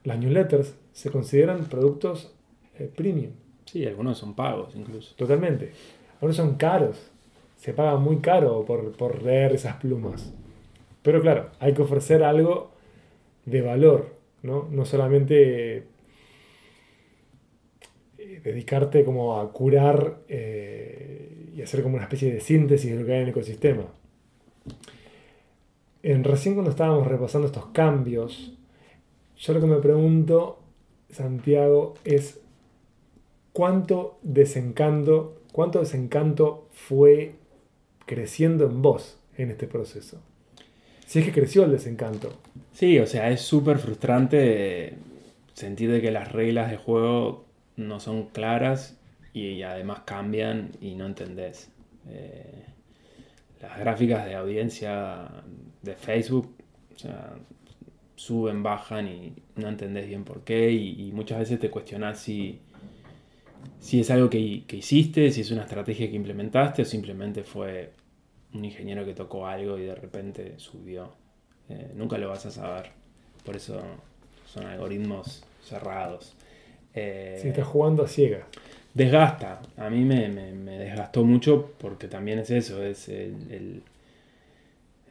las 0.05 0.19
newsletters 0.19 0.75
se 0.93 1.11
consideran 1.11 1.65
productos 1.67 2.35
eh, 2.79 2.91
premium. 2.95 3.33
Sí, 3.67 3.87
algunos 3.87 4.19
son 4.19 4.35
pagos 4.35 4.75
incluso. 4.75 5.15
Totalmente. 5.17 5.73
Ahora 6.21 6.35
son 6.35 6.57
caros. 6.57 7.11
Se 7.57 7.73
paga 7.73 7.97
muy 7.99 8.19
caro 8.19 8.65
por, 8.65 8.93
por 8.93 9.23
leer 9.23 9.53
esas 9.53 9.77
plumas. 9.77 10.33
Pero 11.03 11.21
claro, 11.21 11.51
hay 11.61 11.75
que 11.75 11.83
ofrecer 11.83 12.23
algo 12.23 12.71
de 13.45 13.63
valor, 13.63 14.15
¿no? 14.43 14.69
No 14.71 14.85
solamente 14.85 15.85
dedicarte 18.43 19.05
como 19.05 19.41
a 19.41 19.53
curar 19.53 20.19
eh, 20.29 21.51
y 21.55 21.63
hacer 21.63 21.83
como 21.83 21.97
una 21.97 22.05
especie 22.05 22.33
de 22.33 22.41
síntesis 22.41 22.93
de 22.93 23.01
lo 23.01 23.07
que 23.07 23.13
hay 23.13 23.19
en 23.19 23.25
el 23.25 23.31
ecosistema. 23.31 23.85
En, 26.03 26.25
recién 26.25 26.55
cuando 26.55 26.71
estábamos 26.71 27.07
repasando 27.07 27.47
estos 27.47 27.67
cambios, 27.67 28.53
yo 29.37 29.55
lo 29.55 29.61
que 29.61 29.67
me 29.67 29.77
pregunto, 29.77 30.61
Santiago, 31.11 31.95
es 32.05 32.41
cuánto 33.53 34.19
desencanto, 34.23 35.41
cuánto 35.53 35.81
desencanto 35.81 36.69
fue 36.73 37.33
creciendo 38.07 38.67
en 38.67 38.83
vos 38.83 39.19
en 39.37 39.51
este 39.51 39.67
proceso. 39.67 40.21
Si 41.07 41.21
es 41.21 41.25
que 41.25 41.33
creció 41.33 41.65
el 41.65 41.73
desencanto. 41.73 42.33
Sí, 42.73 42.99
o 42.99 43.07
sea, 43.07 43.31
es 43.31 43.41
súper 43.41 43.79
frustrante 43.79 44.95
sentir 45.55 45.91
de 45.91 46.01
que 46.01 46.11
las 46.11 46.31
reglas 46.31 46.71
de 46.71 46.77
juego 46.77 47.48
no 47.79 48.01
son 48.01 48.27
claras 48.27 48.99
y 49.33 49.63
además 49.63 50.01
cambian 50.05 50.73
y 50.81 50.95
no 50.95 51.07
entendés. 51.07 51.71
Eh, 52.09 52.67
las 53.61 53.79
gráficas 53.79 54.27
de 54.27 54.35
audiencia 54.35 55.29
de 55.83 55.95
Facebook 55.95 56.55
suben, 58.17 58.63
bajan 58.63 59.09
y 59.09 59.33
no 59.57 59.69
entendés 59.69 60.07
bien 60.09 60.25
por 60.25 60.43
qué 60.43 60.73
y, 60.73 61.09
y 61.09 61.13
muchas 61.13 61.39
veces 61.39 61.61
te 61.61 61.71
cuestionás 61.71 62.19
si, 62.19 62.61
si 63.79 64.01
es 64.01 64.11
algo 64.11 64.29
que, 64.29 64.65
que 64.67 64.77
hiciste, 64.77 65.31
si 65.31 65.43
es 65.43 65.51
una 65.51 65.63
estrategia 65.63 66.11
que 66.11 66.17
implementaste 66.17 66.83
o 66.83 66.85
simplemente 66.85 67.45
fue 67.45 67.93
un 68.55 68.65
ingeniero 68.65 69.05
que 69.05 69.15
tocó 69.15 69.47
algo 69.47 69.79
y 69.79 69.83
de 69.83 69.95
repente 69.95 70.55
subió. 70.59 71.13
Eh, 71.69 71.93
nunca 71.95 72.19
lo 72.19 72.29
vas 72.29 72.47
a 72.47 72.51
saber. 72.51 72.91
Por 73.45 73.57
eso 73.57 73.81
son 74.47 74.67
algoritmos 74.67 75.45
cerrados. 75.63 76.35
Eh, 77.01 77.39
Si 77.41 77.49
estás 77.49 77.67
jugando 77.67 78.03
a 78.05 78.09
ciegas. 78.09 78.45
desgasta. 78.95 79.61
A 79.77 79.91
mí 79.91 80.05
me, 80.05 80.29
me- 80.29 80.53
me 80.53 80.79
desgastó 80.79 81.25
mucho 81.25 81.73
porque 81.79 82.09
también 82.09 82.39
es 82.41 82.51
eso. 82.51 82.83
Es, 82.85 83.09
el, 83.09 83.35
el- 83.51 83.83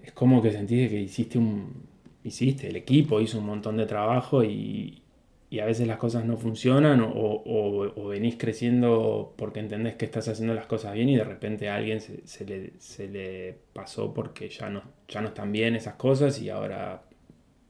es 0.03 0.11
como 0.13 0.41
que 0.41 0.51
sentís 0.51 0.89
que 0.89 0.99
hiciste 0.99 1.37
un. 1.37 1.87
Hiciste, 2.23 2.67
el 2.67 2.75
equipo 2.75 3.21
hizo 3.21 3.39
un 3.39 3.45
montón 3.45 3.77
de 3.77 3.85
trabajo 3.85 4.43
y, 4.43 5.01
y 5.49 5.59
a 5.59 5.65
veces 5.65 5.87
las 5.87 5.97
cosas 5.97 6.25
no 6.25 6.35
funcionan 6.37 6.99
o, 7.01 7.07
o- 7.09 7.93
o 8.03 8.07
venís 8.09 8.35
creciendo 8.37 9.33
porque 9.37 9.59
entendés 9.61 9.95
que 9.95 10.05
estás 10.05 10.27
haciendo 10.27 10.53
las 10.53 10.65
cosas 10.65 10.93
bien 10.93 11.07
y 11.09 11.15
de 11.15 11.23
repente 11.23 11.69
a 11.69 11.75
alguien 11.75 12.01
se, 12.01 12.25
se 12.27 12.45
le, 12.45 12.73
se 12.79 13.07
le 13.07 13.55
pasó 13.73 14.13
porque 14.13 14.49
ya 14.49 14.69
no, 14.69 14.81
ya 15.07 15.21
no 15.21 15.29
están 15.29 15.51
bien 15.53 15.75
esas 15.75 15.93
cosas 15.95 16.41
y 16.41 16.49
ahora 16.49 17.01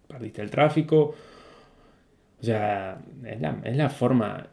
perdiste 0.07 0.41
el 0.41 0.51
tráfico. 0.51 1.15
O 2.41 2.43
sea, 2.45 3.01
es 3.25 3.41
la, 3.41 3.61
es 3.63 3.75
la 3.77 3.89
forma 3.89 4.47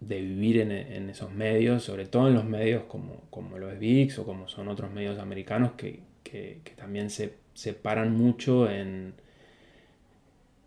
de 0.00 0.20
vivir 0.22 0.60
en, 0.60 0.72
en 0.72 1.10
esos 1.10 1.32
medios, 1.32 1.84
sobre 1.84 2.06
todo 2.06 2.28
en 2.28 2.34
los 2.34 2.44
medios 2.44 2.84
como, 2.84 3.22
como 3.30 3.58
lo 3.58 3.70
es 3.70 3.78
VIX 3.80 4.18
o 4.20 4.26
como 4.26 4.48
son 4.48 4.68
otros 4.68 4.90
medios 4.92 5.18
americanos 5.18 5.72
que, 5.72 6.00
que- 6.24 6.60
también 6.76 7.10
se 7.10 7.34
separan 7.54 8.16
mucho 8.16 8.70
en, 8.70 9.14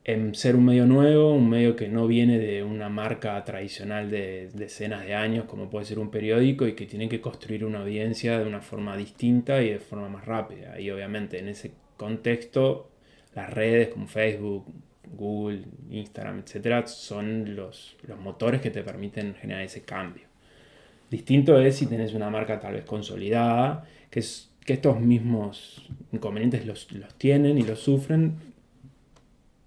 en 0.04 0.36
ser 0.36 0.56
un 0.56 0.66
medio 0.66 0.86
nuevo, 0.86 1.34
un 1.34 1.50
medio 1.50 1.76
que 1.76 1.88
no 1.90 2.06
viene 2.08 2.38
de 2.38 2.64
una 2.64 2.90
marca 2.90 3.44
tradicional 3.44 4.12
de 4.12 4.50
decenas 4.54 5.04
de 5.04 5.16
años 5.16 5.46
como 5.46 5.70
puede 5.70 5.86
ser 5.86 5.98
un 6.00 6.12
periódico 6.12 6.68
y 6.68 6.74
que 6.76 6.86
tiene 6.86 7.10
que 7.10 7.22
construir 7.22 7.66
una 7.66 7.80
audiencia 7.80 8.38
de 8.40 8.46
una 8.46 8.62
forma 8.62 8.96
distinta 8.98 9.64
y 9.64 9.72
de 9.72 9.80
forma 9.80 10.08
más 10.10 10.26
rápida. 10.26 10.80
Y 10.80 10.92
obviamente 10.92 11.40
en 11.40 11.48
ese 11.50 11.72
contexto 11.98 12.92
las 13.34 13.52
redes 13.52 13.90
como 13.90 14.08
Facebook, 14.08 14.66
Google, 15.14 15.64
Instagram, 15.90 16.40
etcétera, 16.40 16.86
son 16.88 17.56
los, 17.56 17.96
los 18.08 18.20
motores 18.20 18.62
que 18.62 18.72
te 18.72 18.84
permiten 18.84 19.36
generar 19.36 19.64
ese 19.64 19.82
cambio. 19.82 20.24
Distinto 21.10 21.60
es 21.60 21.78
si 21.78 21.86
tenés 21.86 22.14
una 22.14 22.30
marca 22.30 22.60
tal 22.60 22.74
vez 22.74 22.86
consolidada, 22.86 23.86
que, 24.10 24.20
es, 24.20 24.52
que 24.66 24.74
estos 24.74 25.00
mismos 25.00 25.88
inconvenientes 26.12 26.66
los, 26.66 26.92
los 26.92 27.14
tienen 27.16 27.58
y 27.58 27.64
los 27.64 27.80
sufren, 27.80 28.36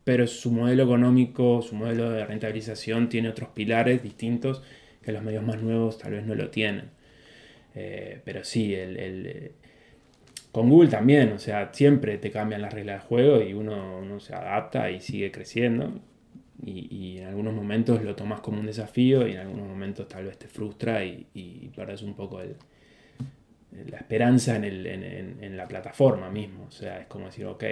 pero 0.04 0.26
su 0.26 0.50
modelo 0.50 0.84
económico, 0.84 1.62
su 1.62 1.74
modelo 1.74 2.10
de 2.10 2.24
rentabilización 2.24 3.08
tiene 3.08 3.28
otros 3.28 3.50
pilares 3.50 4.02
distintos 4.02 4.62
que 5.02 5.12
los 5.12 5.22
medios 5.22 5.44
más 5.44 5.62
nuevos 5.62 5.98
tal 5.98 6.12
vez 6.12 6.24
no 6.24 6.34
lo 6.34 6.50
tienen. 6.50 6.90
Eh, 7.74 8.20
pero 8.24 8.42
sí, 8.42 8.74
el, 8.74 8.96
el, 8.96 9.52
con 10.52 10.68
Google 10.70 10.88
también, 10.90 11.32
o 11.32 11.38
sea, 11.38 11.70
siempre 11.72 12.18
te 12.18 12.30
cambian 12.30 12.62
las 12.62 12.72
reglas 12.74 13.00
del 13.00 13.08
juego 13.08 13.42
y 13.42 13.52
uno, 13.54 13.98
uno 14.00 14.20
se 14.20 14.34
adapta 14.34 14.90
y 14.90 15.00
sigue 15.00 15.30
creciendo. 15.30 16.00
Y, 16.64 16.88
y 16.94 17.18
en 17.18 17.26
algunos 17.28 17.54
momentos 17.54 18.02
lo 18.02 18.16
tomas 18.16 18.40
como 18.40 18.60
un 18.60 18.66
desafío 18.66 19.26
y 19.28 19.32
en 19.32 19.38
algunos 19.38 19.68
momentos 19.68 20.08
tal 20.08 20.24
vez 20.26 20.38
te 20.38 20.48
frustra 20.48 21.04
y, 21.04 21.26
y 21.34 21.68
pierdes 21.68 22.02
un 22.02 22.14
poco 22.14 22.40
el, 22.40 22.56
la 23.90 23.98
esperanza 23.98 24.56
en, 24.56 24.64
el- 24.64 24.86
en- 24.86 25.02
en- 25.04 25.44
en 25.44 25.56
la 25.56 25.66
plataforma 25.68 26.30
mismo. 26.30 26.64
O 26.68 26.70
sea, 26.70 27.00
es 27.00 27.06
como 27.06 27.26
decir, 27.26 27.46
ok, 27.46 27.64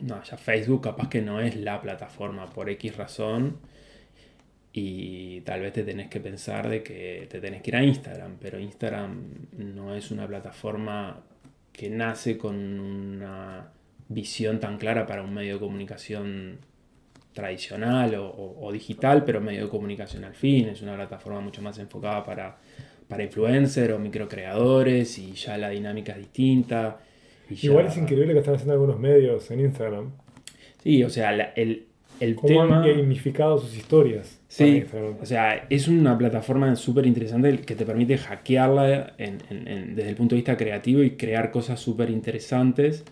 no, 0.00 0.22
ya 0.22 0.36
Facebook 0.36 0.82
capaz 0.82 1.08
que 1.08 1.22
no 1.22 1.40
es 1.40 1.56
la 1.56 1.80
plataforma 1.80 2.46
por 2.50 2.68
X 2.70 2.96
razón 2.96 3.58
y 4.72 5.42
tal 5.42 5.60
vez 5.60 5.72
te 5.74 5.84
tenés 5.84 6.08
que 6.08 6.20
pensar 6.20 6.68
de 6.68 6.82
que 6.82 7.26
te 7.30 7.40
tenés 7.40 7.62
que 7.62 7.70
ir 7.70 7.76
a 7.76 7.82
Instagram, 7.84 8.36
pero 8.40 8.58
Instagram 8.58 9.22
no 9.58 9.94
es 9.94 10.10
una 10.10 10.26
plataforma 10.26 11.22
que 11.72 11.88
nace 11.90 12.36
con 12.38 12.54
una 12.80 13.70
visión 14.08 14.60
tan 14.60 14.76
clara 14.78 15.06
para 15.06 15.22
un 15.22 15.32
medio 15.32 15.54
de 15.54 15.60
comunicación 15.60 16.58
tradicional 17.32 18.14
o, 18.16 18.26
o- 18.28 18.66
o 18.66 18.72
digital, 18.72 19.24
pero 19.24 19.40
medio 19.40 19.64
de 19.64 19.68
comunicación 19.70 20.24
al 20.24 20.34
fin, 20.34 20.68
es 20.68 20.82
una 20.82 20.94
plataforma 20.96 21.40
mucho 21.40 21.62
más 21.62 21.78
enfocada 21.78 22.22
para, 22.24 22.58
para 23.08 23.24
influencers 23.24 23.92
o 23.94 23.98
microcreadores 23.98 25.18
y 25.18 25.32
ya 25.32 25.56
la 25.56 25.70
dinámica 25.70 26.12
es 26.12 26.18
distinta. 26.18 27.00
y 27.48 27.54
ya- 27.54 27.70
Igual 27.70 27.86
es 27.86 27.96
increíble 27.96 28.32
que 28.34 28.40
están 28.40 28.54
haciendo 28.54 28.74
algunos 28.74 28.98
medios 28.98 29.50
en 29.50 29.60
Instagram. 29.60 30.10
Sí, 30.82 31.02
o 31.04 31.08
sea, 31.10 31.32
la- 31.32 31.52
el, 31.56 31.86
el 32.22 32.34
Cómo 32.36 32.48
tema... 32.48 32.82
han 32.84 32.96
gamificado 32.98 33.58
sus 33.58 33.76
historias. 33.76 34.38
Sí, 34.48 34.84
o 35.20 35.26
sea, 35.26 35.66
es 35.70 35.88
una 35.88 36.16
plataforma 36.16 36.74
súper 36.76 37.06
interesante 37.06 37.58
que 37.58 37.74
te 37.74 37.84
permite 37.86 38.18
hackearla 38.18 39.14
en- 39.18 39.38
en- 39.50 39.66
en- 39.68 39.94
desde 39.96 40.10
el 40.10 40.16
punto 40.16 40.34
de 40.34 40.40
vista 40.40 40.56
creativo 40.56 41.02
y 41.02 41.12
crear 41.12 41.50
cosas 41.50 41.80
súper 41.80 42.10
interesantes, 42.10 43.04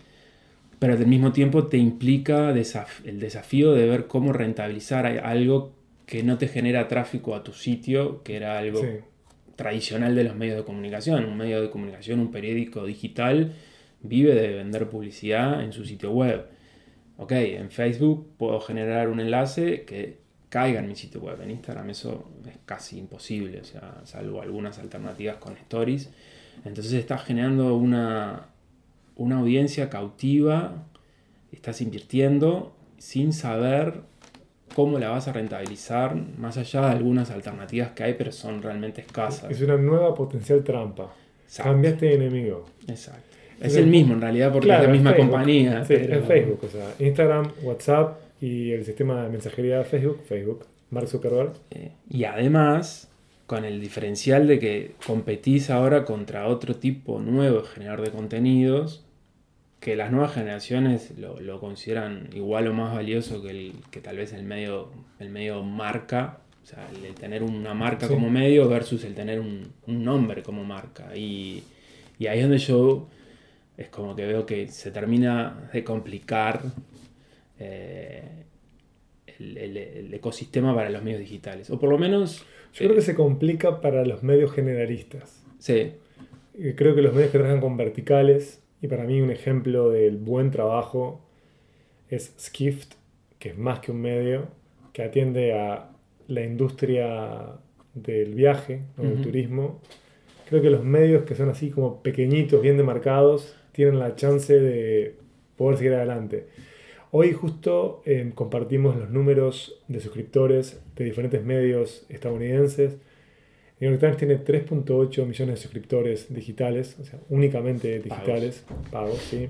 pero 0.79 0.93
al 0.93 1.07
mismo 1.07 1.31
tiempo 1.31 1.67
te 1.67 1.77
implica 1.77 2.53
desaf- 2.53 3.05
el 3.05 3.19
desafío 3.19 3.73
de 3.73 3.85
ver 3.87 4.07
cómo 4.07 4.33
rentabilizar 4.33 5.05
algo 5.05 5.71
que 6.05 6.23
no 6.23 6.37
te 6.37 6.47
genera 6.47 6.87
tráfico 6.87 7.35
a 7.35 7.43
tu 7.43 7.53
sitio, 7.53 8.21
que 8.23 8.35
era 8.35 8.57
algo 8.59 8.79
Sí. 8.81 8.87
tradicional 9.55 10.15
de 10.15 10.23
los 10.25 10.35
medios 10.35 10.57
de 10.57 10.63
comunicación. 10.63 11.25
Un 11.25 11.37
medio 11.37 11.61
de 11.61 11.69
comunicación, 11.69 12.19
un 12.19 12.31
periódico 12.31 12.85
digital, 12.85 13.53
vive 14.01 14.33
de 14.33 14.47
vender 14.55 14.89
publicidad 14.89 15.63
en 15.63 15.71
su 15.73 15.85
sitio 15.85 16.11
web. 16.11 16.45
Ok, 17.21 17.33
en 17.33 17.69
Facebook 17.69 18.31
puedo 18.35 18.59
generar 18.59 19.07
un 19.07 19.19
enlace 19.19 19.83
que 19.83 20.17
caiga 20.49 20.79
en 20.79 20.87
mi 20.87 20.95
sitio 20.95 21.21
web. 21.21 21.39
En 21.43 21.51
Instagram 21.51 21.91
eso 21.91 22.25
es 22.49 22.57
casi 22.65 22.97
imposible, 22.97 23.61
o 23.61 23.63
sea, 23.63 24.01
salvo 24.05 24.41
algunas 24.41 24.79
alternativas 24.79 25.35
con 25.35 25.55
stories. 25.55 26.09
Entonces 26.65 26.93
estás 26.93 27.23
generando 27.23 27.77
una, 27.77 28.47
una 29.17 29.37
audiencia 29.37 29.87
cautiva, 29.87 30.87
estás 31.51 31.81
invirtiendo 31.81 32.73
sin 32.97 33.33
saber 33.33 34.01
cómo 34.73 34.97
la 34.97 35.09
vas 35.09 35.27
a 35.27 35.33
rentabilizar, 35.33 36.15
más 36.15 36.57
allá 36.57 36.87
de 36.87 36.91
algunas 36.93 37.29
alternativas 37.29 37.91
que 37.91 38.03
hay, 38.03 38.15
pero 38.15 38.31
son 38.31 38.63
realmente 38.63 39.01
escasas. 39.01 39.51
Es 39.51 39.61
una 39.61 39.77
nueva 39.77 40.15
potencial 40.15 40.63
trampa. 40.63 41.13
Exacto. 41.45 41.71
Cambiaste 41.71 42.05
de 42.07 42.13
enemigo. 42.15 42.65
Exacto. 42.87 43.30
Es 43.61 43.75
el 43.75 43.87
mismo 43.87 44.13
en 44.13 44.21
realidad 44.21 44.51
porque 44.51 44.67
Claro, 44.67 44.83
es 44.83 44.87
la 44.89 44.93
misma 44.93 45.11
Facebook. 45.13 45.29
compañía. 45.31 45.85
Sí, 45.85 45.93
pero- 45.97 46.15
en 46.15 46.23
Facebook. 46.25 46.59
O 46.63 46.67
sea, 46.69 46.93
Instagram, 46.99 47.51
WhatsApp 47.63 48.17
y 48.41 48.71
el 48.71 48.85
sistema 48.85 49.23
de 49.23 49.29
mensajería 49.29 49.77
de 49.79 49.83
Facebook, 49.85 50.19
Facebook. 50.27 50.65
Mark 50.89 51.07
Zuckerberg. 51.07 51.53
Eh, 51.71 51.91
y 52.09 52.23
además, 52.25 53.09
con 53.47 53.63
el 53.65 53.79
diferencial 53.79 54.47
de 54.47 54.59
que 54.59 54.91
competís 55.05 55.69
ahora 55.69 56.03
contra 56.05 56.47
otro 56.47 56.75
tipo 56.75 57.19
nuevo 57.19 57.61
de 57.61 57.67
generador 57.67 58.01
de 58.05 58.11
contenidos, 58.11 59.05
que 59.79 59.95
las 59.95 60.11
nuevas 60.11 60.33
generaciones 60.33 61.13
lo, 61.17 61.39
lo 61.39 61.59
consideran 61.59 62.29
igual 62.35 62.67
o 62.67 62.73
más 62.73 62.93
valioso 62.93 63.41
que, 63.41 63.49
el, 63.49 63.73
que 63.89 63.99
tal 63.99 64.17
vez 64.17 64.31
el 64.33 64.43
medio, 64.43 64.89
el 65.19 65.29
medio 65.29 65.63
marca, 65.63 66.37
o 66.63 66.65
sea, 66.67 66.87
el, 66.95 67.05
el 67.05 67.15
tener 67.15 67.41
una 67.41 67.73
marca 67.73 68.07
Sí. 68.07 68.13
como 68.13 68.29
medio 68.29 68.67
versus 68.69 69.03
el 69.05 69.15
tener 69.15 69.39
un, 69.39 69.71
un 69.87 70.03
nombre 70.03 70.43
como 70.43 70.63
marca. 70.63 71.15
Y, 71.15 71.63
y 72.19 72.27
ahí 72.27 72.37
es 72.39 72.43
donde 72.43 72.59
yo 72.59 73.07
es 73.81 73.89
como 73.89 74.15
que 74.15 74.25
veo 74.25 74.45
que 74.45 74.67
se 74.67 74.91
termina 74.91 75.69
de 75.73 75.83
complicar 75.83 76.61
eh, 77.59 78.23
el, 79.39 79.57
el- 79.57 79.77
el 79.77 80.13
ecosistema 80.13 80.73
para 80.75 80.89
los 80.89 81.03
medios 81.03 81.19
digitales. 81.19 81.69
O 81.69 81.79
por 81.79 81.89
lo 81.89 81.97
menos, 81.97 82.45
Yo 82.73 82.85
creo 82.85 82.95
que 82.95 83.01
se 83.01 83.15
complica 83.15 83.81
para 83.81 84.05
los 84.05 84.23
medios 84.23 84.51
generalistas. 84.53 85.43
sí, 85.59 85.93
Creo 86.75 86.93
que 86.95 87.01
los 87.01 87.13
medios 87.13 87.31
que 87.31 87.37
trabajan 87.39 87.61
con 87.61 87.77
verticales, 87.77 88.61
y 88.81 88.87
para 88.87 89.03
mí 89.05 89.21
un 89.21 89.31
ejemplo 89.31 89.89
del 89.89 90.17
buen 90.17 90.51
trabajo 90.51 91.21
es 92.09 92.33
Skift, 92.39 92.93
que 93.39 93.49
es 93.49 93.57
más 93.57 93.79
que 93.79 93.91
un 93.91 94.01
medio, 94.01 94.47
que 94.93 95.01
atiende 95.03 95.53
a 95.53 95.89
la 96.27 96.43
industria 96.43 97.53
del 97.93 98.35
viaje, 98.35 98.81
o 98.97 99.03
del 99.03 99.21
turismo. 99.21 99.79
Creo 100.49 100.61
que 100.61 100.69
los 100.69 100.83
medios 100.83 101.23
que 101.23 101.35
son 101.35 101.49
así 101.49 101.69
como 101.69 102.01
pequeñitos, 102.03 102.61
bien 102.61 102.75
demarcados, 102.77 103.55
tienen 103.71 103.99
la 103.99 104.15
chance 104.15 104.59
de 104.59 105.15
poder 105.57 105.77
seguir 105.77 105.93
adelante. 105.93 106.47
Hoy 107.11 107.33
justo 107.33 108.01
eh, 108.05 108.31
compartimos 108.33 108.95
los 108.95 109.09
números 109.09 109.81
de 109.87 109.99
suscriptores 109.99 110.79
de 110.95 111.05
diferentes 111.05 111.43
medios 111.43 112.05
estadounidenses. 112.09 112.97
New 113.79 113.89
York 113.89 113.99
Times 113.99 114.17
tiene 114.17 114.43
3.8 114.43 115.25
millones 115.25 115.55
de 115.55 115.61
suscriptores 115.61 116.33
digitales, 116.33 116.97
o 117.01 117.03
sea, 117.03 117.19
únicamente 117.29 117.99
digitales, 117.99 118.63
pagos, 118.91 119.17
sí. 119.17 119.49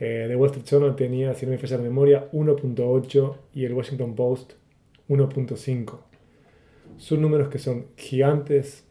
Eh, 0.00 0.26
The 0.28 0.36
Wall 0.36 0.50
Street 0.50 0.66
Journal 0.66 0.96
tenía, 0.96 1.34
si 1.34 1.44
no 1.44 1.52
me 1.52 1.58
falla 1.58 1.76
la 1.76 1.82
memoria, 1.82 2.30
1.8 2.32 3.36
y 3.54 3.64
el 3.64 3.74
Washington 3.74 4.14
Post 4.14 4.52
1.5. 5.08 5.98
Son 6.96 7.20
números 7.20 7.48
que 7.48 7.58
son 7.58 7.86
gigantes 7.96 8.84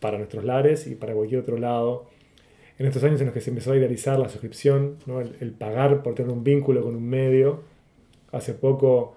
para 0.00 0.18
nuestros 0.18 0.44
lares 0.44 0.86
y 0.86 0.94
para 0.94 1.14
cualquier 1.14 1.40
otro 1.40 1.58
lado. 1.58 2.06
En 2.78 2.86
estos 2.86 3.02
años 3.04 3.20
en 3.20 3.26
los 3.26 3.34
que 3.34 3.40
se 3.40 3.50
empezó 3.50 3.72
a 3.72 3.76
idealizar 3.76 4.18
la 4.18 4.28
suscripción, 4.28 4.96
¿no? 5.06 5.20
el, 5.20 5.36
el 5.40 5.50
pagar 5.52 6.02
por 6.02 6.14
tener 6.14 6.32
un 6.32 6.44
vínculo 6.44 6.82
con 6.82 6.94
un 6.94 7.08
medio, 7.08 7.62
hace 8.30 8.54
poco 8.54 9.16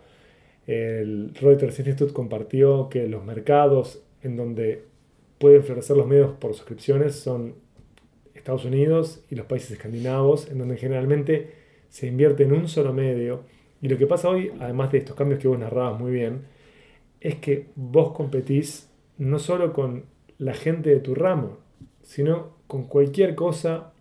el 0.67 1.33
Reuters 1.35 1.77
Institute 1.77 2.13
compartió 2.13 2.89
que 2.89 3.07
los 3.07 3.23
mercados 3.23 4.01
en 4.23 4.35
donde 4.35 4.85
pueden 5.37 5.63
florecer 5.63 5.97
los 5.97 6.07
medios 6.07 6.31
por 6.33 6.53
suscripciones 6.53 7.15
son 7.15 7.55
Estados 8.33 8.65
Unidos 8.65 9.23
y 9.29 9.35
los 9.35 9.45
países 9.45 9.71
escandinavos, 9.71 10.49
en 10.49 10.59
donde 10.59 10.77
generalmente 10.77 11.51
se 11.89 12.07
invierte 12.07 12.43
en 12.43 12.53
un 12.53 12.67
solo 12.67 12.93
medio. 12.93 13.43
Y 13.81 13.87
lo 13.87 13.97
que 13.97 14.07
pasa 14.07 14.29
hoy, 14.29 14.51
además 14.59 14.91
de 14.91 14.99
estos 14.99 15.15
cambios 15.15 15.39
que 15.39 15.47
vos 15.47 15.59
narrabas 15.59 15.99
muy 15.99 16.11
bien, 16.11 16.43
es 17.19 17.35
que 17.35 17.67
vos 17.75 18.13
competís 18.13 18.89
no 19.17 19.39
solo 19.39 19.73
con 19.73 20.05
la 20.37 20.53
gente 20.53 20.89
de 20.89 20.99
tu 20.99 21.13
ramo, 21.13 21.57
sino 22.11 22.49
con 22.67 22.87
cualquier 22.87 23.35
cosa 23.35 23.93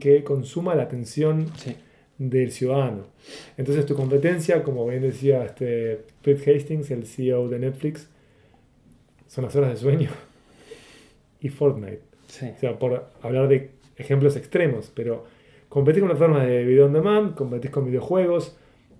que 0.00 0.24
consuma 0.24 0.74
la 0.74 0.82
atención 0.82 1.46
sí. 1.56 1.76
del 2.18 2.50
ciudadano. 2.50 3.04
Entonces 3.56 3.86
tu 3.86 3.94
competencia, 3.94 4.64
como 4.64 4.84
bien 4.88 5.02
decía 5.02 5.44
este 5.44 6.06
Reed 6.24 6.40
Hastings, 6.40 6.90
el 6.90 7.06
CEO 7.06 7.48
de 7.48 7.60
Netflix, 7.60 8.08
son 9.28 9.44
las 9.44 9.54
horas 9.54 9.70
de 9.70 9.76
sueño 9.76 10.10
y 11.40 11.50
Fortnite. 11.50 12.00
sí. 12.26 12.46
O 12.56 12.58
sea, 12.58 12.76
por 12.80 13.10
hablar 13.22 13.46
de 13.46 13.70
ejemplos 13.96 14.34
extremos, 14.34 14.90
pero 14.92 15.24
competís 15.68 16.00
con 16.00 16.08
plataformas 16.08 16.48
de 16.48 16.64
video 16.64 16.86
on 16.86 16.92
demand, 16.92 17.36
competís 17.36 17.70
con 17.70 17.84
videojuegos, 17.84 18.56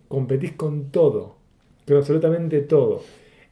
competís 0.07 0.53
con 0.53 0.93
todo, 0.93 1.35
con 1.85 1.97
absolutamente 1.97 2.61
todo. 2.61 3.03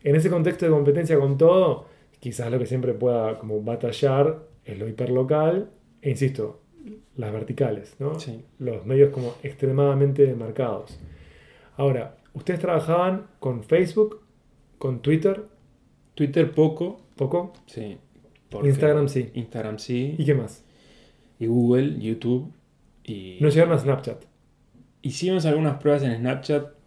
En 0.04 0.14
ese 0.14 0.30
contexto 0.30 0.66
de 0.66 0.70
competencia 0.70 1.18
con 1.18 1.36
todo, 1.36 1.86
quizás 2.20 2.48
lo 2.52 2.60
que 2.60 2.66
siempre 2.66 2.94
pueda 2.94 3.40
como 3.40 3.60
batallar 3.60 4.47
es 4.72 4.78
lo 4.78 4.88
hiperlocal, 4.88 5.70
e 6.02 6.10
insisto, 6.10 6.60
las 7.16 7.32
verticales, 7.32 7.96
¿no? 7.98 8.18
Sí. 8.18 8.44
Los 8.58 8.86
medios 8.86 9.10
como 9.10 9.34
extremadamente 9.42 10.26
demarcados. 10.26 10.98
Ahora, 11.76 12.16
ustedes 12.34 12.60
trabajaban 12.60 13.26
con 13.40 13.64
Facebook, 13.64 14.22
con 14.78 15.00
Twitter, 15.00 15.44
Twitter 16.14 16.52
poco, 16.52 17.00
poco, 17.16 17.52
sí. 17.66 17.98
Instagram 18.62 19.08
sí. 19.08 19.30
Instagram 19.34 19.78
sí. 19.78 20.14
¿y 20.18 20.24
qué 20.24 20.34
más? 20.34 20.64
Y 21.38 21.46
Google, 21.46 21.98
YouTube. 21.98 22.52
Y, 23.04 23.38
No 23.40 23.48
llegaron 23.48 23.74
a 23.74 23.78
Snapchat. 23.78 24.24
Hicimos 25.02 25.46
algunas 25.46 25.78
pruebas 25.80 26.02
en 26.02 26.16
Snapchat 26.16 26.78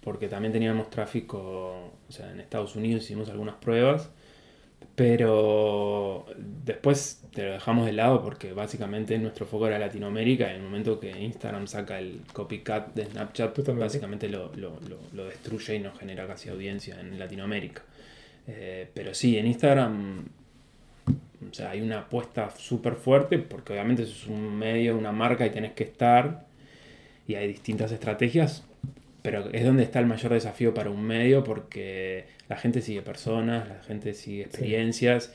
porque 0.00 0.28
también 0.28 0.52
teníamos 0.52 0.88
tráfico, 0.88 1.90
o 2.08 2.12
sea, 2.12 2.30
en 2.30 2.38
Estados 2.38 2.76
Unidos 2.76 3.02
hicimos 3.02 3.28
algunas 3.28 3.56
pruebas, 3.56 4.12
pero 4.96 6.26
después 6.64 7.22
te 7.34 7.44
lo 7.44 7.52
dejamos 7.52 7.86
de 7.86 7.92
lado 7.92 8.22
porque 8.22 8.52
básicamente 8.54 9.18
nuestro 9.18 9.46
foco 9.46 9.68
era 9.68 9.78
Latinoamérica 9.78 10.46
y 10.48 10.50
en 10.50 10.56
el 10.56 10.62
momento 10.62 11.00
que 11.00 11.10
Instagram 11.10 11.66
saca 11.68 11.98
el 12.00 12.22
copycat 12.32 12.94
de 12.94 13.06
Snapchat, 13.06 13.54
Totalmente. 13.54 13.84
básicamente 13.84 14.28
lo, 14.30 14.54
lo- 14.56 14.80
lo- 14.88 15.00
lo 15.14 15.26
destruye 15.26 15.76
y 15.76 15.80
no 15.80 15.92
genera 15.94 16.26
casi 16.26 16.48
audiencia 16.48 17.00
en 17.00 17.18
Latinoamérica. 17.18 17.82
Eh, 18.48 18.88
pero 18.94 19.14
sí, 19.14 19.38
en 19.38 19.46
Instagram 19.48 20.24
o 21.50 21.54
sea, 21.54 21.70
hay 21.70 21.80
una 21.80 22.00
apuesta 22.00 22.50
súper 22.56 22.94
fuerte 22.96 23.38
porque 23.38 23.72
obviamente 23.72 24.02
es 24.02 24.26
un 24.26 24.56
medio, 24.56 24.96
una 24.96 25.12
marca 25.12 25.46
y 25.46 25.50
tenés 25.50 25.72
que 25.72 25.84
estar 25.84 26.46
y 27.28 27.34
hay 27.36 27.48
distintas 27.48 27.92
estrategias, 27.92 28.64
pero 29.26 29.50
es 29.52 29.64
donde 29.64 29.82
está 29.82 29.98
el 29.98 30.06
mayor 30.06 30.32
desafío 30.32 30.72
para 30.72 30.88
un 30.90 31.02
medio 31.02 31.42
porque 31.42 32.26
la 32.48 32.56
gente 32.56 32.80
sigue 32.80 33.02
personas, 33.02 33.68
la 33.68 33.82
gente 33.82 34.14
sigue 34.14 34.42
experiencias 34.42 35.34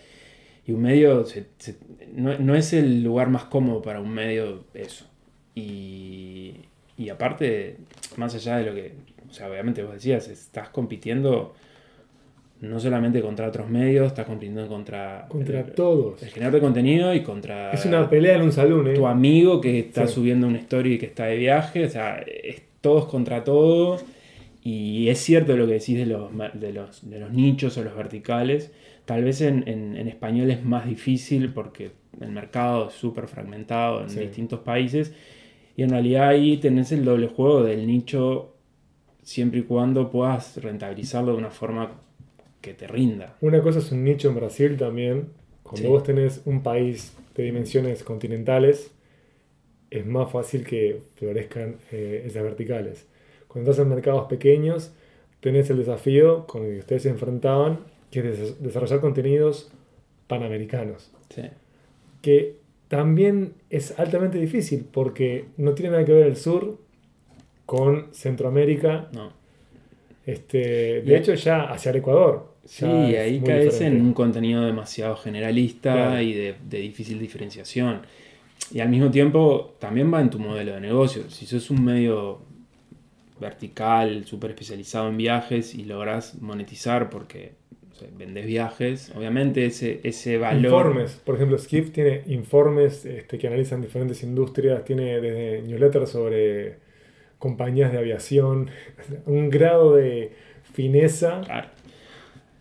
Y 0.65 0.71
un 0.73 0.81
medio 0.83 1.25
se- 1.25 1.47
se- 1.57 1.75
no, 2.15 2.37
no 2.37 2.55
es 2.55 2.71
el 2.73 3.03
lugar 3.03 3.29
más 3.29 3.43
cómodo 3.45 3.81
para 3.81 3.99
un 3.99 4.11
medio 4.13 4.63
eso. 4.75 5.05
Y, 5.55 6.53
y 6.97 7.09
aparte, 7.09 7.77
más 8.17 8.33
allá 8.35 8.57
de 8.57 8.65
lo 8.65 8.73
que, 8.75 8.93
o 9.29 9.33
sea, 9.33 9.49
obviamente 9.49 9.83
vos 9.83 9.93
decías, 9.95 10.27
estás 10.27 10.69
compitiendo 10.69 11.53
no 12.61 12.79
solamente 12.79 13.21
contra 13.21 13.47
otros 13.47 13.67
medios, 13.69 14.05
estás 14.05 14.27
compitiendo 14.27 14.67
contra, 14.67 15.25
Contra 15.29 15.61
el, 15.61 15.71
todos. 15.71 16.21
el 16.21 16.29
generador 16.29 16.61
de 16.61 16.65
contenido 16.67 17.13
y 17.15 17.21
contra 17.23 17.71
Es 17.71 17.85
una 17.85 18.07
pelea 18.07 18.35
en 18.35 18.43
un 18.43 18.51
salón, 18.51 18.87
¿eh? 18.87 18.93
tu 18.93 19.07
amigo 19.07 19.59
que 19.59 19.79
está 19.79 20.05
Sí. 20.07 20.13
subiendo 20.13 20.45
una 20.47 20.59
story 20.59 20.93
y 20.93 20.97
que 20.99 21.07
está 21.07 21.25
de 21.25 21.37
viaje, 21.37 21.85
o 21.85 21.89
sea, 21.89 22.19
es 22.19 22.61
todos 22.81 23.05
contra 23.05 23.43
todos. 23.43 24.03
Y 24.63 25.09
es 25.09 25.19
cierto 25.19 25.57
lo 25.57 25.65
que 25.65 25.73
decís 25.73 25.97
de 25.97 26.05
los, 26.05 26.29
de 26.53 26.73
los, 26.73 27.09
de 27.09 27.19
los 27.19 27.31
nichos 27.31 27.77
o 27.77 27.83
los 27.83 27.95
verticales. 27.95 28.71
Tal 29.05 29.23
vez 29.23 29.41
en, 29.41 29.67
en- 29.67 29.97
en 29.97 30.07
español 30.07 30.51
es 30.51 30.63
más 30.63 30.85
difícil 30.85 31.51
porque 31.53 31.91
el 32.19 32.31
mercado 32.31 32.89
es 32.89 32.93
súper 32.93 33.27
fragmentado 33.27 34.01
en 34.03 34.09
Sí. 34.09 34.19
distintos 34.19 34.59
países. 34.59 35.13
Y 35.75 35.83
en 35.83 35.89
realidad 35.89 36.27
ahí 36.29 36.57
tenés 36.57 36.91
el 36.91 37.03
doble 37.05 37.27
juego 37.27 37.63
del 37.63 37.87
nicho 37.87 38.53
siempre 39.23 39.61
y 39.61 39.63
cuando 39.63 40.11
puedas 40.11 40.57
rentabilizarlo 40.61 41.31
de 41.31 41.37
una 41.39 41.49
forma 41.51 41.91
que 42.61 42.73
te 42.75 42.85
rinda. 42.87 43.35
Una 43.41 43.61
cosa 43.61 43.79
es 43.79 43.91
un 43.91 44.03
nicho 44.03 44.29
en 44.29 44.35
Brasil 44.35 44.77
también. 44.77 45.29
Cuando 45.63 45.81
Sí. 45.81 45.87
vos 45.87 46.03
tenés 46.03 46.41
un 46.45 46.61
país 46.61 47.15
de 47.35 47.43
dimensiones 47.43 48.03
continentales, 48.03 48.91
es 49.91 50.05
más 50.07 50.31
fácil 50.31 50.65
que 50.65 51.01
florezcan 51.15 51.75
eh, 51.91 52.23
esas 52.25 52.41
verticales. 52.43 53.05
Cuando 53.47 53.69
estás 53.69 53.83
en 53.85 53.89
mercados 53.93 54.25
pequeños, 54.27 54.91
tenés 55.41 55.69
el 55.69 55.77
desafío 55.77 56.47
con 56.47 56.63
el 56.65 56.71
que 56.73 56.79
ustedes 56.79 57.03
se 57.03 57.09
enfrentaban, 57.09 57.81
que 58.09 58.19
es 58.21 58.39
des- 58.39 58.63
desarrollar 58.63 58.99
contenidos 59.01 59.69
panamericanos. 60.27 61.11
Sí. 61.29 61.43
Que 62.21 62.55
también 62.87 63.53
es 63.69 63.97
altamente 63.99 64.37
difícil 64.39 64.85
porque 64.91 65.45
no 65.57 65.73
tiene 65.73 65.91
nada 65.91 66.05
que 66.05 66.13
ver 66.13 66.27
el 66.27 66.35
sur 66.37 66.77
con 67.65 68.07
Centroamérica. 68.13 69.09
No. 69.13 69.33
Este, 70.25 70.99
Y- 70.99 71.09
de 71.09 71.17
hecho, 71.17 71.33
ya 71.33 71.63
hacia 71.63 71.89
el 71.91 71.97
Ecuador. 71.97 72.51
Sí, 72.63 72.85
ahí 72.85 73.41
caes 73.41 73.65
diferente. 73.73 73.97
en 73.97 74.05
un 74.05 74.13
contenido 74.13 74.61
demasiado 74.63 75.15
generalista 75.17 75.93
Claro. 75.93 76.21
y 76.21 76.33
de, 76.33 76.55
de 76.69 76.77
difícil 76.77 77.19
diferenciación. 77.19 78.01
Y 78.71 78.79
al 78.79 78.89
mismo 78.89 79.11
tiempo 79.11 79.75
también 79.79 80.13
va 80.13 80.21
en 80.21 80.29
tu 80.29 80.39
modelo 80.39 80.73
de 80.73 80.81
negocio. 80.81 81.29
Si 81.29 81.45
sos 81.45 81.69
un 81.71 81.83
medio 81.83 82.41
vertical, 83.39 84.23
súper 84.25 84.51
especializado 84.51 85.09
en 85.09 85.17
viajes 85.17 85.73
y 85.73 85.83
lográs 85.83 86.39
monetizar 86.41 87.09
porque 87.09 87.53
sé, 87.93 88.09
vendés 88.15 88.45
viajes, 88.45 89.11
obviamente 89.15 89.65
ese, 89.65 89.99
ese 90.03 90.37
valor... 90.37 90.65
Informes, 90.65 91.21
por 91.25 91.35
ejemplo, 91.35 91.57
Skift 91.57 91.93
tiene 91.93 92.21
informes 92.27 93.03
este, 93.03 93.37
que 93.37 93.47
analizan 93.47 93.81
diferentes 93.81 94.23
industrias, 94.23 94.85
tiene 94.85 95.19
desde 95.19 95.63
newsletters 95.63 96.09
sobre 96.09 96.77
compañías 97.39 97.91
de 97.91 97.97
aviación, 97.97 98.69
un 99.25 99.49
grado 99.49 99.95
de 99.95 100.31
fineza. 100.73 101.41
Claro. 101.43 101.67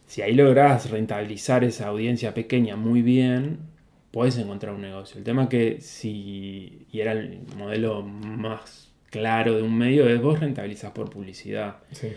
Si 0.07 0.22
ahí 0.22 0.34
lográs 0.34 0.90
rentabilizar 0.90 1.62
esa 1.62 1.86
audiencia 1.88 2.34
pequeña 2.34 2.74
muy 2.74 3.03
bien, 3.03 3.70
puedes 4.11 4.37
encontrar 4.39 4.75
un 4.75 4.81
negocio. 4.83 5.19
El 5.19 5.25
tema 5.25 5.49
que 5.49 5.81
si, 5.81 6.87
y 6.91 7.01
era 7.01 7.13
el 7.13 7.41
modelo 7.57 8.03
más 8.03 8.89
claro 9.11 9.57
de 9.57 9.63
un 9.63 9.77
medio, 9.77 10.09
es 10.09 10.21
vos 10.21 10.41
rentabilizás 10.41 10.93
por 10.93 11.11
publicidad. 11.11 11.77
Sí. 11.93 12.09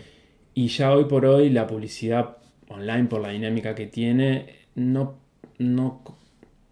Y 0.54 0.68
ya 0.68 0.92
hoy 0.92 1.04
por 1.06 1.26
hoy 1.26 1.50
la 1.50 1.66
publicidad 1.66 2.36
online, 2.68 3.04
por 3.04 3.20
la 3.20 3.30
dinámica 3.30 3.74
que 3.74 3.86
tiene, 3.86 4.46
no, 4.74 5.16
no, 5.58 6.02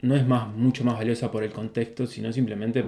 no 0.01 0.17
es 0.17 0.27
más, 0.27 0.49
mucho 0.55 0.85
más 0.85 0.95
valiosa 0.95 1.31
por 1.31 1.43
el 1.43 1.51
contexto, 1.51 2.07
sino 2.07 2.33
simplemente 2.33 2.85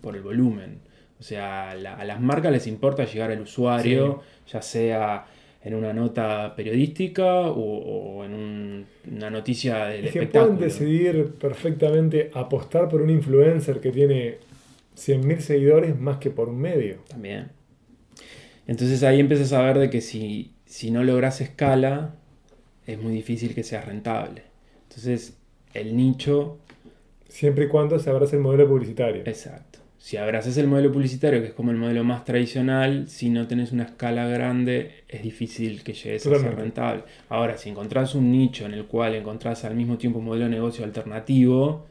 por 0.00 0.16
el 0.16 0.22
volumen. 0.22 0.80
O 1.20 1.22
sea, 1.22 1.74
la- 1.76 1.94
a 1.94 2.04
las 2.04 2.20
marcas 2.20 2.50
les 2.50 2.66
importa 2.66 3.04
llegar 3.04 3.30
al 3.30 3.40
usuario, 3.40 4.22
ya 4.52 4.60
sea 4.60 5.24
en 5.64 5.74
una 5.74 5.92
nota 5.92 6.54
periodística 6.56 7.24
o, 7.50 7.54
o 8.18 8.24
en 8.24 8.34
un- 8.34 8.86
una 9.16 9.30
noticia 9.30 9.86
del 9.86 10.06
Es 10.06 10.12
que 10.12 10.18
espectáculo. 10.20 10.54
pueden 10.56 10.68
decidir 10.68 11.34
perfectamente 11.40 12.30
apostar 12.34 12.88
por 12.88 13.00
un 13.02 13.10
influencer 13.10 13.80
que 13.80 13.90
tiene 13.92 14.38
100.000 14.96 15.40
seguidores 15.40 15.98
más 15.98 16.18
que 16.18 16.30
por 16.30 16.48
un 16.48 16.58
medio. 16.60 16.96
También. 17.08 17.48
Entonces 18.66 19.02
ahí 19.02 19.20
empiezas 19.20 19.52
a 19.52 19.62
ver 19.62 19.78
de 19.78 19.90
que 19.90 20.00
si, 20.00 20.52
si 20.66 20.90
no 20.90 21.02
logras 21.04 21.40
escala, 21.40 22.14
es 22.86 22.98
muy 23.00 23.12
difícil 23.12 23.54
que 23.54 23.62
sea 23.64 23.82
rentable. 23.82 24.42
Entonces, 24.88 25.36
el 25.74 25.96
nicho, 25.96 26.58
Siempre 27.28 27.64
y 27.64 27.68
cuando 27.68 27.98
se 27.98 28.10
abrace 28.10 28.36
el 28.36 28.42
modelo 28.42 28.68
publicitario. 28.68 29.22
exacto. 29.24 29.71
Si 30.02 30.16
abrazas 30.16 30.56
el 30.56 30.66
modelo 30.66 30.90
publicitario, 30.90 31.40
que 31.40 31.46
es 31.46 31.54
como 31.54 31.70
el 31.70 31.76
modelo 31.76 32.02
más 32.02 32.24
tradicional, 32.24 33.06
si 33.06 33.30
no 33.30 33.46
tenés 33.46 33.70
una 33.70 33.84
escala 33.84 34.26
grande, 34.26 35.04
es 35.08 35.22
difícil 35.22 35.84
que 35.84 35.92
llegues 35.92 36.26
a 36.26 36.38
ser 36.40 36.56
rentable. 36.56 37.04
Ahora, 37.28 37.56
si 37.56 37.70
encontrás 37.70 38.16
un 38.16 38.32
nicho 38.32 38.66
en 38.66 38.74
el 38.74 38.86
cual 38.86 39.14
encontrás 39.14 39.64
al 39.64 39.76
mismo 39.76 39.98
tiempo 39.98 40.18
un 40.18 40.24
modelo 40.24 40.46
de 40.46 40.50
negocio 40.50 40.84
alternativo, 40.84 41.86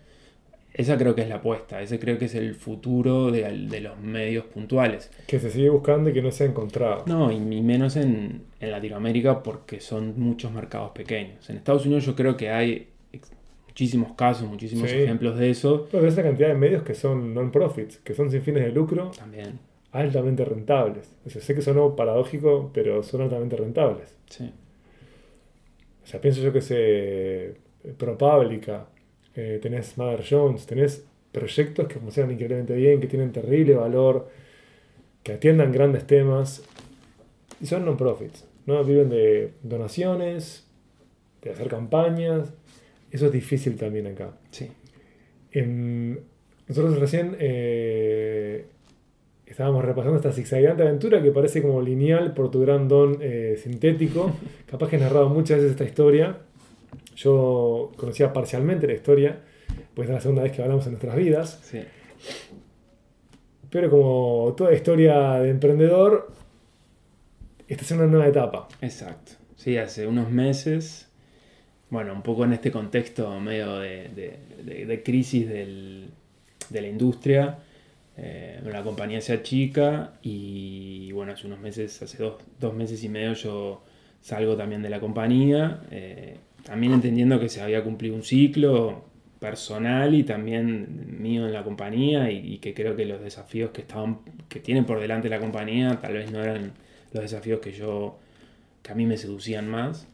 esa 0.74 0.98
creo 0.98 1.16
que 1.16 1.22
es 1.22 1.30
la 1.30 1.36
apuesta, 1.36 1.82
ese 1.82 2.00
creo 2.00 2.18
que 2.18 2.26
es 2.26 2.36
el 2.36 2.54
futuro 2.56 3.32
de, 3.32 3.44
de 3.50 3.80
los 3.80 3.98
medios 3.98 4.44
puntuales. 4.44 5.10
Que 5.26 5.40
se 5.40 5.50
sigue 5.50 5.70
buscando 5.70 6.10
y 6.10 6.14
que 6.14 6.22
no 6.22 6.32
se 6.32 6.44
ha 6.44 6.48
encontrado. 6.48 7.06
No, 7.08 7.32
y, 7.32 7.38
y 7.38 7.62
menos 7.62 7.96
en, 7.96 8.42
en 8.60 8.72
Latinoamérica 8.72 9.42
porque 9.42 9.80
son 9.80 10.20
muchos 10.20 10.52
mercados 10.52 10.92
pequeños. 10.92 11.50
En 11.50 11.56
Estados 11.56 11.86
Unidos 11.86 12.06
yo 12.06 12.14
creo 12.14 12.36
que 12.36 12.50
hay 12.50 12.90
muchísimos 13.72 14.14
casos, 14.14 14.48
muchísimos 14.48 14.90
Sí. 14.90 14.98
ejemplos 14.98 15.38
de 15.38 15.50
eso. 15.50 15.88
Pero 15.92 16.08
esa 16.08 16.22
cantidad 16.24 16.50
de 16.50 16.56
medios 16.56 16.84
que 16.84 16.94
son 16.94 17.34
non-profits, 17.34 17.98
que 18.00 18.14
son 18.14 18.30
sin 18.30 18.42
fines 18.42 18.64
de 18.64 18.72
lucro, 18.72 19.12
También, 19.18 19.60
altamente 19.92 20.44
rentables. 20.46 21.10
O 21.26 21.30
sea, 21.30 21.42
sé 21.42 21.56
que 21.56 21.62
sonó 21.62 21.96
paradójico, 21.96 22.70
pero 22.74 23.02
son 23.04 23.22
altamente 23.22 23.56
rentables. 23.56 24.16
sí. 24.30 24.52
O 26.04 26.08
sea, 26.12 26.20
pienso 26.20 26.42
yo 26.42 26.52
que 26.52 26.62
se 26.62 27.56
ProPublica, 27.98 28.88
eh, 29.36 29.60
tenés 29.62 29.98
Mother 29.98 30.24
Jones, 30.30 30.66
tenés 30.66 31.06
proyectos 31.32 31.88
que 31.88 32.00
funcionan 32.00 32.32
increíblemente 32.34 32.74
bien, 32.76 33.00
que 33.00 33.08
tienen 33.08 33.32
terrible 33.32 33.76
valor, 33.76 34.28
que 35.24 35.34
atiendan 35.34 35.72
grandes 35.72 36.06
temas 36.06 36.64
y 37.62 37.66
son 37.66 37.86
non-profits, 37.86 38.46
¿no? 38.66 38.84
Viven 38.84 39.10
de 39.10 39.54
donaciones, 39.64 40.68
de 41.44 41.52
hacer 41.52 41.68
campañas. 41.70 42.52
Eso 43.12 43.26
es 43.28 43.32
difícil 43.32 43.76
también 43.76 44.08
acá. 44.08 44.32
Sí. 44.52 44.70
En- 45.52 46.20
nosotros 46.68 46.98
recién 47.00 47.36
eh, 47.40 48.66
estábamos 49.46 49.84
repasando 49.84 50.16
esta 50.18 50.32
zigzagueante 50.32 50.84
aventura 50.84 51.22
que 51.22 51.32
parece 51.32 51.62
como 51.62 51.82
lineal 51.82 52.34
por 52.34 52.50
tu 52.50 52.62
gran 52.62 52.88
don 52.88 53.18
eh, 53.22 53.60
sintético. 53.62 54.32
Capaz 54.66 54.90
que 54.90 54.96
he 54.96 55.00
narrado 55.00 55.28
muchas 55.30 55.58
veces 55.58 55.72
esta 55.72 55.84
historia. 55.84 56.38
Yo 57.16 57.92
conocía 57.98 58.32
parcialmente 58.32 58.88
la 58.88 58.94
historia, 58.94 59.40
pues 59.94 60.08
es 60.08 60.14
la 60.14 60.22
segunda 60.22 60.44
vez 60.44 60.54
que 60.54 60.62
hablamos 60.62 60.86
en 60.86 60.94
nuestras 60.94 61.16
vidas. 61.18 61.60
Sí. 61.64 61.82
Pero 63.70 63.90
como 63.90 64.54
toda 64.58 64.74
historia 64.74 65.40
de 65.40 65.50
emprendedor, 65.50 66.32
esta 67.68 67.84
es 67.84 67.92
una 67.92 68.08
nueva 68.08 68.28
etapa. 68.28 68.68
Exacto. 68.82 69.34
Sí, 69.56 69.78
hace 69.78 70.08
unos 70.08 70.30
meses, 70.32 71.08
bueno, 71.92 72.14
un 72.14 72.24
poco 72.24 72.46
en 72.46 72.54
este 72.54 72.72
contexto 72.72 73.40
medio 73.40 73.78
de, 73.80 74.10
de- 74.16 74.40
de- 74.66 74.86
de 74.88 75.04
crisis 75.04 75.48
del- 75.48 76.10
de 76.70 76.82
la 76.82 76.88
industria, 76.88 77.60
eh, 78.18 78.60
la 78.66 78.84
compañía 78.84 79.22
se 79.22 79.34
achica 79.34 80.14
y 80.24 81.12
bueno, 81.14 81.34
hace 81.34 81.48
unos 81.48 81.60
meses, 81.60 82.02
hace 82.02 82.18
dos, 82.24 82.36
dos 82.60 82.74
meses 82.74 83.04
y 83.04 83.10
medio 83.10 83.34
yo 83.34 83.84
salgo 84.22 84.56
también 84.58 84.82
de 84.82 84.90
la 84.90 85.00
compañía, 85.00 85.82
eh, 85.92 86.38
también 86.64 86.94
entendiendo 86.94 87.40
que 87.40 87.50
se 87.50 87.62
había 87.62 87.84
cumplido 87.84 88.16
un 88.16 88.24
ciclo 88.24 89.06
personal 89.40 90.14
y 90.16 90.24
también 90.24 91.18
mío 91.22 91.48
en 91.48 91.54
la 91.54 91.64
compañía 91.64 92.32
y, 92.32 92.38
y 92.56 92.58
que 92.60 92.74
creo 92.76 92.96
que 92.96 93.06
los 93.06 93.22
desafíos 93.22 93.72
que 93.72 93.82
estaban 93.82 94.20
que 94.50 94.60
tiene 94.60 94.84
por 94.84 95.00
delante 95.00 95.30
la 95.30 95.40
compañía 95.40 96.00
tal 96.02 96.14
vez 96.14 96.32
no 96.32 96.44
eran 96.44 96.74
los 97.14 97.24
desafíos 97.24 97.60
que 97.60 97.72
yo 97.74 98.18
que 98.84 98.92
a 98.92 98.96
mí 98.96 99.06
me 99.08 99.18
seducían 99.18 99.68
más 99.70 100.08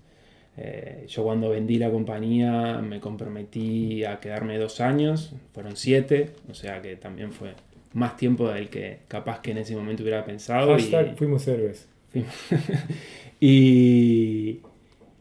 Eh, 0.60 1.06
yo 1.08 1.24
cuando 1.24 1.50
vendí 1.50 1.78
la 1.78 1.92
compañía 1.92 2.80
me 2.80 3.00
comprometí 3.00 4.04
a 4.04 4.20
quedarme 4.20 4.58
dos 4.58 4.82
años 4.82 5.34
fueron 5.54 5.78
siete 5.78 6.32
o 6.50 6.56
sea 6.56 6.82
que 6.82 6.96
también 6.96 7.32
fue 7.32 7.54
más 7.94 8.18
tiempo 8.18 8.50
del 8.50 8.70
que 8.70 9.00
capaz 9.08 9.40
que 9.42 9.52
en 9.52 9.60
ese 9.60 9.76
momento 9.76 10.02
hubiera 10.02 10.26
pensado 10.26 10.72
y- 10.80 11.16
fuimos 11.16 11.48
héroes. 11.48 11.88
y, 13.40 14.60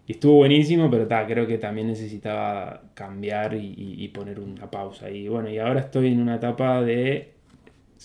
y 0.07 0.13
estuvo 0.13 0.37
buenísimo, 0.37 0.91
pero 0.91 1.07
ta, 1.07 1.27
creo 1.27 1.47
que 1.47 1.59
también 1.59 1.89
necesitaba 1.89 2.83
cambiar 2.95 3.55
y- 3.55 3.75
y 3.77 4.09
poner 4.09 4.41
una 4.41 4.71
pausa. 4.71 5.11
Y 5.11 5.29
bueno, 5.29 5.51
y 5.51 5.59
ahora 5.59 5.81
estoy 5.81 6.09
en 6.09 6.21
una 6.21 6.37
etapa 6.37 6.83
de 6.83 7.35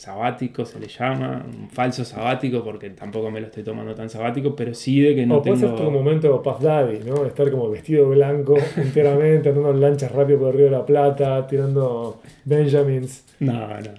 sabático 0.02 0.66
se 0.66 0.80
le 0.80 0.88
llama, 0.88 1.46
un 1.46 1.70
falso 1.70 2.04
sabático 2.04 2.64
porque 2.64 2.90
tampoco 2.90 3.30
me 3.30 3.40
lo 3.40 3.46
estoy 3.46 3.62
tomando 3.62 3.94
tan 3.94 4.10
sabático, 4.10 4.56
pero 4.56 4.74
sí 4.74 5.00
de 5.00 5.14
que 5.14 5.28
no 5.28 5.38
o 5.38 5.42
puede 5.44 5.60
tengo... 5.60 5.78
ser 5.78 5.86
tu 5.86 5.92
momento 5.92 6.42
Puff 6.42 6.60
Daddy, 6.60 7.02
¿no? 7.06 7.24
Estar 7.24 7.52
como 7.52 7.70
vestido 7.70 8.10
blanco 8.10 8.58
enteramente, 8.78 9.50
andando 9.50 9.70
en 9.70 9.80
lanchas 9.80 10.12
rápido 10.12 10.40
por 10.40 10.48
el 10.50 10.54
Río 10.56 10.66
de 10.66 10.72
la 10.72 10.86
Plata, 10.88 11.46
tirando 11.46 12.20
Benjamins. 12.46 13.26
No, 13.42 13.54
no, 13.54 13.92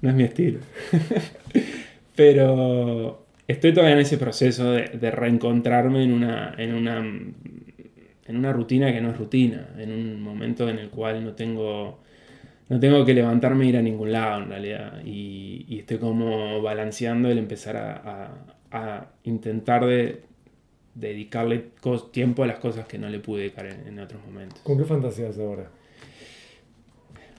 no 0.00 0.10
es 0.10 0.14
mi 0.14 0.22
estilo. 0.22 0.60
Pero 2.14 3.24
estoy 3.48 3.72
todavía 3.72 3.94
en 3.94 4.02
ese 4.02 4.16
proceso 4.16 4.70
de, 4.70 4.90
de 4.90 5.10
reencontrarme 5.10 6.04
en 6.04 6.12
una, 6.12 6.54
en, 6.56 6.72
una, 6.72 6.98
en 6.98 8.36
una 8.36 8.52
rutina 8.52 8.92
que 8.92 9.00
no 9.00 9.10
es 9.10 9.18
rutina, 9.18 9.70
en 9.76 9.90
un 9.90 10.22
momento 10.22 10.68
en 10.68 10.78
el 10.78 10.90
cual 10.90 11.24
no 11.24 11.32
tengo, 11.32 11.98
no 12.68 12.78
tengo 12.80 13.04
que 13.04 13.14
levantarme 13.14 13.64
e 13.64 13.68
ir 13.68 13.76
a 13.76 13.82
ningún 13.82 14.12
lado 14.12 14.42
en 14.42 14.48
realidad. 14.50 15.00
Y, 15.04 15.64
y 15.68 15.78
estoy 15.80 15.98
como 15.98 16.60
balanceando 16.62 17.30
el 17.30 17.38
empezar 17.38 17.76
a, 17.76 17.92
a- 17.96 18.34
a 18.70 19.06
intentar 19.24 19.86
de 19.86 20.22
dedicarle 20.94 21.70
tiempo 22.12 22.42
a 22.42 22.46
las 22.46 22.58
cosas 22.58 22.86
que 22.86 22.98
no 22.98 23.08
le 23.08 23.20
pude 23.20 23.40
dedicar 23.42 23.66
en, 23.66 23.86
en 23.88 23.98
otros 24.00 24.20
momentos. 24.26 24.58
¿Con 24.60 24.76
qué 24.76 24.84
fantasías 24.84 25.38
ahora? 25.38 25.70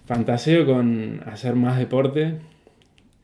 Fantaseo 0.06 0.66
con 0.66 1.22
hacer 1.26 1.56
más 1.56 1.78
deporte. 1.78 2.36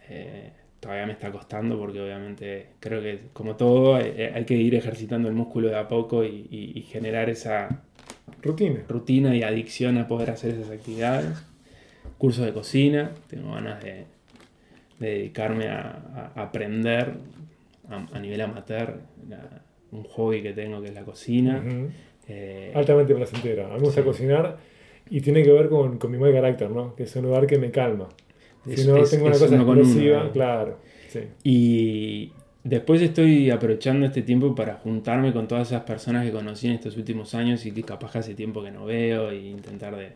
Eh, 0.10 0.51
todavía 0.80 1.08
me 1.08 1.14
está 1.14 1.32
costando 1.32 1.80
porque 1.80 1.99
obviamente 1.99 2.68
creo 2.80 3.01
que 3.01 3.22
como 3.34 3.56
todo 3.56 3.95
hay, 3.95 4.12
hay 4.34 4.45
que 4.45 4.53
ir 4.56 4.76
ejercitando 4.76 5.28
el 5.28 5.34
músculo 5.34 5.70
de 5.70 5.78
a 5.78 5.88
poco 5.88 6.24
y, 6.24 6.47
y- 6.51 6.74
y 6.78 6.82
generar 6.84 7.30
esa 7.30 7.82
Rutina. 8.43 8.82
rutina 8.88 9.36
y 9.36 9.41
adicción 9.41 9.97
a 9.97 10.08
poder 10.08 10.30
hacer 10.30 10.53
esas 10.53 10.70
actividades. 10.70 11.43
Curso 12.18 12.43
de 12.45 12.53
cocina, 12.53 13.11
tengo 13.28 13.53
ganas 13.53 13.84
de, 13.84 14.05
de 14.99 15.09
dedicarme 15.09 15.68
a, 15.68 16.32
a 16.36 16.41
aprender 16.43 17.13
a, 17.89 18.05
a 18.16 18.20
nivel 18.20 18.41
amateur, 18.41 18.99
la- 19.30 19.61
un 19.91 20.03
hobby 20.03 20.41
que 20.41 20.53
tengo 20.53 20.82
que 20.82 20.89
es 20.89 20.93
la 20.93 21.03
cocina. 21.03 21.63
Ujú. 21.66 21.89
Eh, 22.28 22.72
Altamente 22.76 23.13
placentera. 23.16 23.66
A 23.68 23.70
mí 23.70 23.76
me 23.76 23.80
gusta 23.86 24.01
Sí. 24.01 24.07
cocinar 24.07 24.57
y 25.09 25.22
tiene 25.22 25.43
que 25.43 25.51
ver 25.51 25.70
con, 25.70 25.97
con 25.99 26.11
mi 26.11 26.18
mal 26.18 26.34
carácter, 26.34 26.70
¿no? 26.72 26.95
Que 26.95 27.03
es 27.03 27.16
un 27.16 27.24
lugar 27.26 27.45
que 27.47 27.57
me 27.59 27.70
calma. 27.72 28.07
Si 28.66 28.88
no 28.88 28.97
es- 28.97 29.11
tengo 29.11 29.26
una 29.28 29.38
cosa 29.38 29.55
uno 29.55 29.72
uno, 29.72 30.32
claro. 30.32 30.80
Sí. 31.09 31.20
Y 31.43 32.32
después 32.63 33.01
estoy 33.01 33.51
aprovechando 33.51 34.05
este 34.07 34.24
tiempo 34.24 34.55
para 34.55 34.74
juntarme 34.76 35.32
con 35.32 35.47
todas 35.47 35.68
esas 35.68 35.84
personas 35.84 36.26
que 36.26 36.32
conocí 36.32 36.68
en 36.68 36.74
estos 36.74 36.97
últimos 36.97 37.36
años 37.36 37.63
y 37.66 37.72
que 37.72 37.84
capaz 37.84 38.16
hace 38.16 38.34
tiempo 38.34 38.63
que 38.63 38.72
no 38.72 38.86
veo 38.86 39.30
e 39.30 39.36
intentar 39.38 39.95
de, 39.95 40.09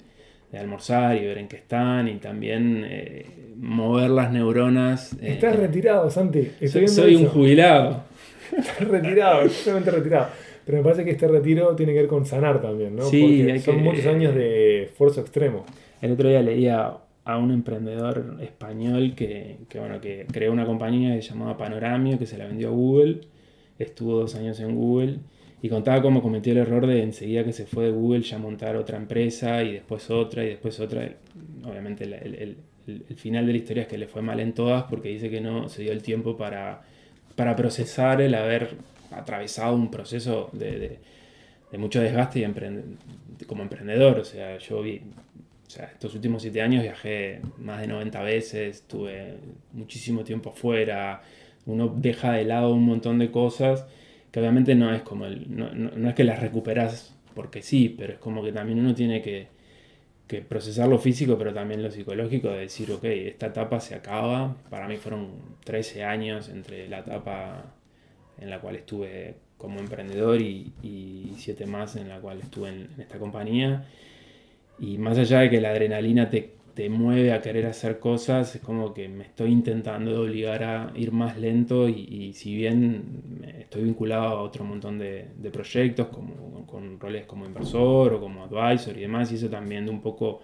de 0.52 0.58
almorzar 0.58 1.16
y 1.18 1.26
ver 1.26 1.38
en 1.38 1.47
qué 1.47 1.58
están 1.58 2.08
y 2.08 2.16
también 2.16 2.84
eh, 2.88 3.26
mover 3.58 4.10
las 4.10 4.32
neuronas. 4.32 5.14
eh, 5.22 5.34
Estás 5.34 5.56
retirado, 5.56 6.10
Santi. 6.10 6.50
Estoy 6.60 6.88
soy, 6.88 7.16
un 7.16 7.26
jubilado. 7.28 8.04
Estás 8.58 8.88
retirado, 8.88 9.47
totalmente 9.47 9.91
retirado. 9.91 10.28
Pero 10.66 10.78
me 10.80 10.84
parece 10.84 11.04
que 11.06 11.12
este 11.12 11.28
retiro 11.28 11.76
tiene 11.76 11.93
que 11.93 12.00
ver 12.00 12.08
con 12.08 12.26
sanar 12.26 12.62
también, 12.62 12.95
¿no? 12.95 13.04
Sí, 13.04 13.22
Porque 13.22 13.52
hay 13.54 13.60
son 13.60 13.78
que- 13.78 13.82
muchos 13.84 14.06
años 14.06 14.36
de 14.36 14.84
esfuerzo 14.84 15.22
extremo. 15.22 15.66
El 16.02 16.12
otro 16.12 16.30
día 16.30 16.41
leía 16.41 16.93
a 17.26 17.38
un 17.38 17.52
emprendedor 17.52 18.38
español 18.41 19.14
que, 19.16 19.58
que, 19.70 19.80
bueno, 19.80 20.00
que 20.02 20.26
creó 20.32 20.52
una 20.52 20.66
compañía 20.66 21.16
que 21.16 21.22
se 21.22 21.30
llamaba 21.30 21.58
Panoramio, 21.58 22.18
que 22.18 22.26
se 22.26 22.38
la 22.38 22.45
vendió 22.47 22.70
a 22.70 22.72
Google, 22.72 23.22
estuvo 23.78 24.20
dos 24.20 24.34
años 24.36 24.60
en 24.60 24.76
Google 24.76 25.18
y 25.62 25.70
contaba 25.70 26.01
cómo 26.01 26.22
cometió 26.22 26.53
el 26.53 26.60
error 26.60 26.88
de 26.88 27.03
enseguida 27.03 27.43
que 27.43 27.53
se 27.53 27.66
fue 27.66 27.86
de 27.86 27.91
Google 27.91 28.22
ya 28.22 28.38
montar 28.38 28.76
otra 28.78 28.97
empresa 28.97 29.64
y 29.64 29.74
después 29.74 30.10
otra 30.10 30.43
y 30.45 30.49
después 30.49 30.80
otra. 30.80 31.10
Obviamente 31.66 32.05
el, 32.05 32.14
el- 32.14 32.57
final 33.18 33.45
de 33.45 33.51
la 33.51 33.57
historia 33.60 33.84
es 33.84 33.88
que 33.89 33.97
le 33.99 34.07
fue 34.07 34.22
mal 34.24 34.39
en 34.39 34.53
todas 34.53 34.84
porque 34.86 35.10
dice 35.10 35.30
que 35.30 35.41
no 35.41 35.70
se 35.70 35.84
dio 35.84 35.91
el 35.91 36.01
tiempo 36.01 36.36
para, 36.38 36.82
para 37.36 37.55
procesar 37.55 38.20
el 38.22 38.34
haber 38.34 38.70
atravesado 39.12 39.76
un 39.76 39.91
proceso 39.91 40.49
de, 40.53 40.99
de- 41.72 41.78
mucho 41.78 42.01
desgaste 42.01 42.39
y 42.39 42.43
emprende- 42.43 42.84
como 43.47 43.64
emprendedor. 43.64 44.20
O 44.20 44.26
sea, 44.26 44.57
yo 44.57 44.82
vi, 44.82 45.01
o 45.68 45.70
sea, 45.70 45.86
estos 45.86 46.16
últimos 46.16 46.41
siete 46.41 46.62
años 46.62 46.84
viajé 46.84 47.41
más 47.60 47.82
de 47.82 47.88
90 47.88 48.22
veces, 48.22 48.84
tuve 48.88 49.36
muchísimo 49.74 50.24
tiempo 50.24 50.51
fuera, 50.51 51.22
uno 51.66 51.88
deja 51.95 52.34
de 52.34 52.45
lado 52.45 52.74
un 52.74 52.84
montón 52.86 53.20
de 53.20 53.30
cosas 53.32 53.86
que 54.32 54.40
obviamente 54.40 54.76
no 54.76 54.94
es 54.94 55.02
como 55.04 55.26
el, 55.26 55.56
no, 55.56 55.72
no- 55.74 55.92
no 55.96 56.10
es 56.10 56.16
que 56.16 56.24
las 56.24 56.40
recuperas 56.42 57.16
porque 57.36 57.62
sí, 57.62 57.96
pero 57.98 58.14
es 58.14 58.20
como 58.20 58.44
que 58.44 58.52
también 58.52 58.80
uno 58.80 58.94
tiene 58.96 59.22
que, 59.22 59.48
que 60.28 60.42
procesar 60.42 60.88
lo 60.88 61.00
físico, 61.00 61.38
pero 61.38 61.54
también 61.54 61.82
lo 61.84 61.92
psicológico, 61.92 62.50
de 62.50 62.60
decir, 62.62 62.92
ok, 62.92 63.04
esta 63.06 63.48
etapa 63.48 63.80
se 63.80 63.96
acaba. 63.96 64.56
Para 64.70 64.88
mí 64.88 64.98
fueron 64.98 65.32
13 65.66 66.04
años 66.04 66.50
entre 66.50 66.88
la 66.90 67.00
etapa 67.00 67.74
en 68.40 68.50
la 68.50 68.60
cual 68.62 68.76
estuve 68.78 69.36
como 69.58 69.80
emprendedor 69.80 70.42
y, 70.42 70.74
y 70.84 71.34
siete 71.38 71.66
más 71.68 71.96
en 71.98 72.10
la 72.10 72.20
cual 72.20 72.42
estuve 72.42 72.70
en, 72.70 72.90
en 72.96 73.02
esta 73.02 73.20
compañía. 73.20 73.86
Y 74.80 74.98
más 74.98 75.18
allá 75.18 75.42
de 75.42 75.50
que 75.50 75.62
la 75.62 75.72
adrenalina 75.72 76.30
te, 76.30 76.54
te 76.74 76.89
mueve 76.89 77.34
a 77.34 77.41
querer 77.41 77.65
hacer 77.65 77.99
cosas, 77.99 78.55
es 78.55 78.61
como 78.61 78.93
que 78.93 79.07
me 79.09 79.24
estoy 79.24 79.51
intentando 79.51 80.22
obligar 80.22 80.63
a 80.63 80.91
ir 80.95 81.11
más 81.11 81.38
lento 81.38 81.88
y, 81.89 82.07
y 82.09 82.34
si 82.34 82.55
bien 82.55 83.43
estoy 83.59 83.84
vinculado 83.84 84.26
a 84.26 84.41
otro 84.41 84.63
montón 84.63 84.97
de, 84.97 85.28
de 85.38 85.51
proyectos 85.51 86.07
como, 86.07 86.65
con 86.65 86.99
roles 86.99 87.26
como 87.26 87.45
inversor 87.45 88.13
o 88.13 88.20
como 88.20 88.43
advisor 88.45 88.97
y 88.97 89.01
demás, 89.01 89.32
y 89.32 89.36
eso 89.36 89.49
también 89.49 89.86
de 89.86 89.91
un 89.91 90.01
poco, 90.01 90.41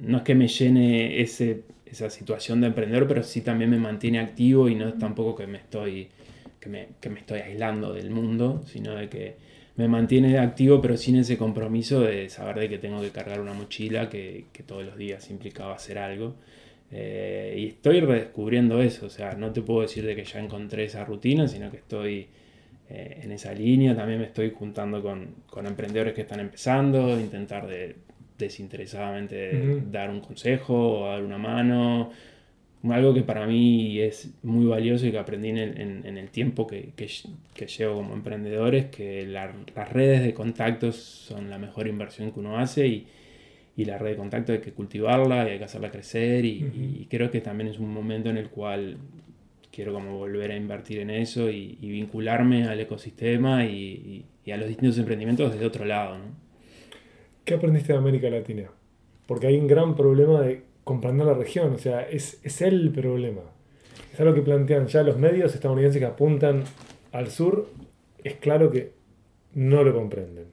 no 0.00 0.18
es 0.18 0.22
que 0.24 0.34
me 0.34 0.48
llene 0.48 1.20
ese, 1.20 1.64
esa 1.86 2.10
situación 2.10 2.60
de 2.60 2.68
emprendedor, 2.68 3.06
pero 3.08 3.22
sí 3.22 3.40
también 3.40 3.70
me 3.70 3.78
mantiene 3.78 4.20
activo 4.20 4.68
y 4.68 4.74
no 4.74 4.88
es 4.88 4.98
tampoco 4.98 5.34
que 5.36 5.46
me 5.46 5.58
estoy, 5.58 6.08
que 6.60 6.68
me, 6.68 6.88
que 7.00 7.10
me 7.10 7.20
estoy 7.20 7.40
aislando 7.40 7.92
del 7.92 8.10
mundo, 8.10 8.62
sino 8.66 8.94
de 8.94 9.08
que 9.08 9.47
me 9.78 9.86
mantiene 9.86 10.38
activo, 10.38 10.80
pero 10.80 10.96
sin 10.96 11.16
ese 11.16 11.38
compromiso 11.38 12.00
de 12.00 12.28
saber 12.28 12.58
de 12.58 12.68
que 12.68 12.78
tengo 12.78 13.00
que 13.00 13.10
cargar 13.10 13.40
una 13.40 13.52
mochila 13.52 14.10
que, 14.10 14.46
que 14.52 14.64
todos 14.64 14.84
los 14.84 14.98
días 14.98 15.30
implicaba 15.30 15.76
hacer 15.76 15.98
algo. 15.98 16.34
Eh, 16.90 17.54
y 17.58 17.66
estoy 17.68 18.00
redescubriendo 18.00 18.82
eso, 18.82 19.06
o 19.06 19.10
sea, 19.10 19.34
no 19.34 19.52
te 19.52 19.62
puedo 19.62 19.82
decir 19.82 20.04
de 20.04 20.16
que 20.16 20.24
ya 20.24 20.40
encontré 20.40 20.84
esa 20.84 21.04
rutina, 21.04 21.46
sino 21.46 21.70
que 21.70 21.76
estoy 21.76 22.26
eh, 22.90 23.20
en 23.22 23.30
esa 23.30 23.52
línea. 23.54 23.94
También 23.94 24.18
me 24.18 24.26
estoy 24.26 24.50
juntando 24.50 25.00
con, 25.00 25.36
con 25.46 25.64
emprendedores 25.66 26.12
que 26.12 26.22
están 26.22 26.40
empezando, 26.40 27.18
intentar 27.18 27.68
de 27.68 27.94
desinteresadamente 28.36 29.80
dar 29.92 30.10
un 30.10 30.20
consejo 30.20 31.02
o 31.02 31.08
dar 31.08 31.22
una 31.22 31.38
mano. 31.38 32.10
Algo 32.84 33.12
que 33.12 33.22
para 33.22 33.46
mí 33.46 33.98
es 34.00 34.30
muy 34.42 34.66
valioso 34.66 35.06
y 35.06 35.10
que 35.12 35.18
aprendí 35.18 35.48
en 35.50 35.58
el, 35.58 35.80
en- 35.80 36.06
en 36.06 36.16
el 36.18 36.30
tiempo 36.30 36.66
que, 36.66 36.92
que, 36.96 37.08
que 37.54 37.66
llevo 37.66 37.96
como 37.96 38.14
emprendedor 38.14 38.74
es 38.74 38.86
que 38.86 39.26
la- 39.26 39.52
las 39.74 39.92
redes 39.92 40.22
de 40.22 40.32
contactos 40.34 40.96
son 40.96 41.50
la 41.50 41.58
mejor 41.58 41.88
inversión 41.88 42.30
que 42.32 42.40
uno 42.40 42.58
hace 42.58 42.86
y, 42.86 43.06
y 43.76 43.84
la 43.86 43.98
red 43.98 44.10
de 44.12 44.16
contactos 44.16 44.56
hay 44.56 44.62
que 44.62 44.72
cultivarla 44.72 45.48
y 45.48 45.52
hay 45.52 45.58
que 45.58 45.64
hacerla 45.64 45.90
crecer 45.90 46.44
y, 46.44 47.06
creo 47.10 47.30
que 47.30 47.40
también 47.40 47.68
es 47.70 47.78
un 47.78 47.92
momento 47.92 48.30
en 48.30 48.38
el 48.38 48.50
cual 48.50 48.98
quiero 49.72 49.92
como 49.94 50.16
volver 50.18 50.52
a 50.52 50.56
invertir 50.56 51.00
en 51.00 51.10
eso 51.10 51.50
y, 51.50 51.78
y 51.80 51.90
vincularme 51.90 52.64
al 52.64 52.80
ecosistema 52.80 53.64
y, 53.66 54.26
a 54.52 54.56
los 54.56 54.68
distintos 54.68 54.98
emprendimientos 54.98 55.52
desde 55.52 55.66
otro 55.66 55.84
lado. 55.84 56.18
¿no? 56.18 56.24
¿Qué 57.44 57.54
aprendiste 57.54 57.92
de 57.92 57.98
América 57.98 58.30
Latina? 58.30 58.70
Porque 59.26 59.46
hay 59.46 59.56
un 59.58 59.66
gran 59.66 59.94
problema 59.96 60.40
de 60.42 60.64
comprender 60.88 61.26
la 61.26 61.34
región, 61.34 61.74
o 61.74 61.78
sea, 61.78 62.00
es, 62.08 62.40
es 62.42 62.62
el 62.62 62.90
problema. 62.90 63.42
Es 64.10 64.18
algo 64.20 64.32
que 64.32 64.40
plantean 64.40 64.86
ya 64.86 65.02
los 65.02 65.18
medios 65.18 65.54
estadounidenses 65.54 66.00
que 66.00 66.06
apuntan 66.06 66.64
al 67.12 67.30
sur, 67.30 67.68
es 68.24 68.36
claro 68.36 68.70
que 68.70 68.92
no 69.52 69.84
lo 69.84 69.92
comprenden. 69.92 70.46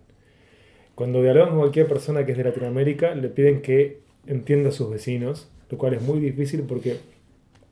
Cuando 0.94 1.22
dialogan 1.22 1.52
con 1.52 1.60
cualquier 1.60 1.88
persona 1.88 2.26
que 2.26 2.34
es 2.34 2.38
de 2.38 2.44
Latinoamérica, 2.44 3.16
le 3.16 3.30
piden 3.30 3.62
que 3.62 4.02
entienda 4.28 4.70
a 4.70 4.72
sus 4.74 4.90
vecinos, 4.90 5.50
lo 5.70 5.78
cual 5.78 5.94
es 5.94 6.02
muy 6.02 6.20
difícil 6.20 6.64
porque 6.64 6.98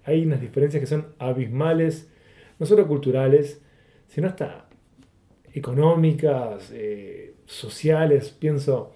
hay 0.05 0.26
unas 0.26 0.39
diferencias 0.39 0.80
que 0.80 0.88
son 0.88 1.07
abismales, 1.20 2.07
no 2.59 2.66
solo 2.66 2.88
culturales, 2.88 3.61
sino 4.07 4.28
hasta 4.28 4.70
económicas, 5.53 6.72
eh, 6.74 7.34
sociales. 7.45 8.30
Pienso, 8.30 8.93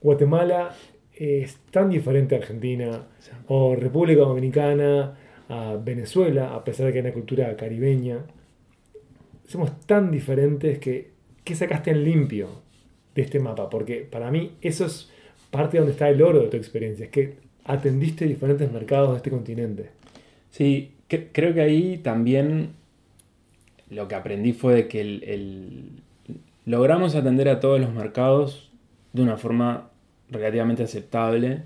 Guatemala 0.00 0.76
es 1.14 1.58
tan 1.70 1.90
diferente 1.90 2.34
a 2.34 2.38
Argentina 2.38 3.06
o 3.48 3.74
República 3.76 4.20
Dominicana, 4.22 5.16
a 5.48 5.76
Venezuela, 5.76 6.54
a 6.54 6.64
pesar 6.64 6.86
de 6.86 6.92
que 6.92 6.98
hay 6.98 7.04
una 7.04 7.12
cultura 7.14 7.56
caribeña. 7.56 8.18
Somos 9.46 9.78
tan 9.86 10.10
diferentes 10.10 10.78
que, 10.78 11.10
¿qué 11.44 11.54
sacaste 11.54 11.90
en 11.90 12.04
limpio 12.04 12.48
de 13.14 13.22
este 13.22 13.38
mapa? 13.40 13.68
Porque 13.68 13.96
para 14.10 14.30
mí 14.30 14.52
eso 14.62 14.86
es 14.86 15.10
parte 15.50 15.76
de 15.76 15.80
donde 15.80 15.92
está 15.92 16.08
el 16.08 16.22
oro 16.22 16.40
de 16.40 16.48
tu 16.48 16.56
experiencia, 16.56 17.04
es 17.04 17.10
que 17.10 17.34
atendiste 17.64 18.24
diferentes 18.26 18.72
mercados 18.72 19.10
de 19.10 19.16
este 19.18 19.30
continente. 19.30 19.90
Sí, 20.50 20.92
cre- 21.08 21.28
creo 21.32 21.52
que 21.52 21.60
ahí 21.60 21.98
también 21.98 22.70
lo 23.90 24.08
que 24.08 24.14
aprendí 24.14 24.52
fue 24.54 24.74
de 24.74 24.88
que 24.88 25.00
el, 25.02 25.22
el- 25.24 25.84
logramos 26.64 27.14
atender 27.14 27.48
a 27.50 27.60
todos 27.60 27.78
los 27.80 27.92
mercados 27.92 28.70
de 29.12 29.22
una 29.22 29.36
forma 29.36 29.90
relativamente 30.32 30.82
aceptable, 30.84 31.62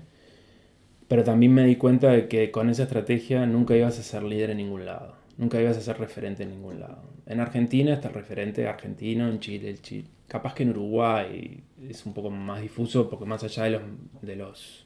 Pero 1.07 1.23
también 1.23 1.53
me 1.53 1.63
di 1.65 1.77
cuenta 1.77 2.11
de 2.11 2.27
que 2.27 2.51
con 2.51 2.69
esa 2.69 2.83
estrategia 2.83 3.45
nunca 3.45 3.75
ibas 3.75 3.97
a 3.97 4.03
ser 4.03 4.23
líder 4.23 4.49
en 4.51 4.57
ningún 4.57 4.85
lado. 4.85 5.15
Nunca 5.37 5.61
ibas 5.61 5.77
a 5.77 5.81
ser 5.81 5.97
referente 5.99 6.43
en 6.43 6.49
ningún 6.49 6.79
lado. 6.81 7.01
En 7.25 7.39
Argentina 7.39 7.93
está 7.93 8.09
el 8.09 8.15
referente 8.15 8.67
argentino, 8.67 9.29
en 9.29 9.39
Chile 9.39 9.69
el 9.69 9.81
Chile. 9.81 10.09
Capaz 10.27 10.53
que 10.53 10.63
en 10.63 10.71
Uruguay 10.71 11.63
es 11.89 12.05
un 12.05 12.13
poco 12.13 12.29
más 12.29 12.61
difuso 12.61 13.09
porque 13.09 13.25
más 13.25 13.43
allá 13.43 13.63
de 13.63 13.69
los, 13.71 13.81
de 14.21 14.35
los, 14.35 14.85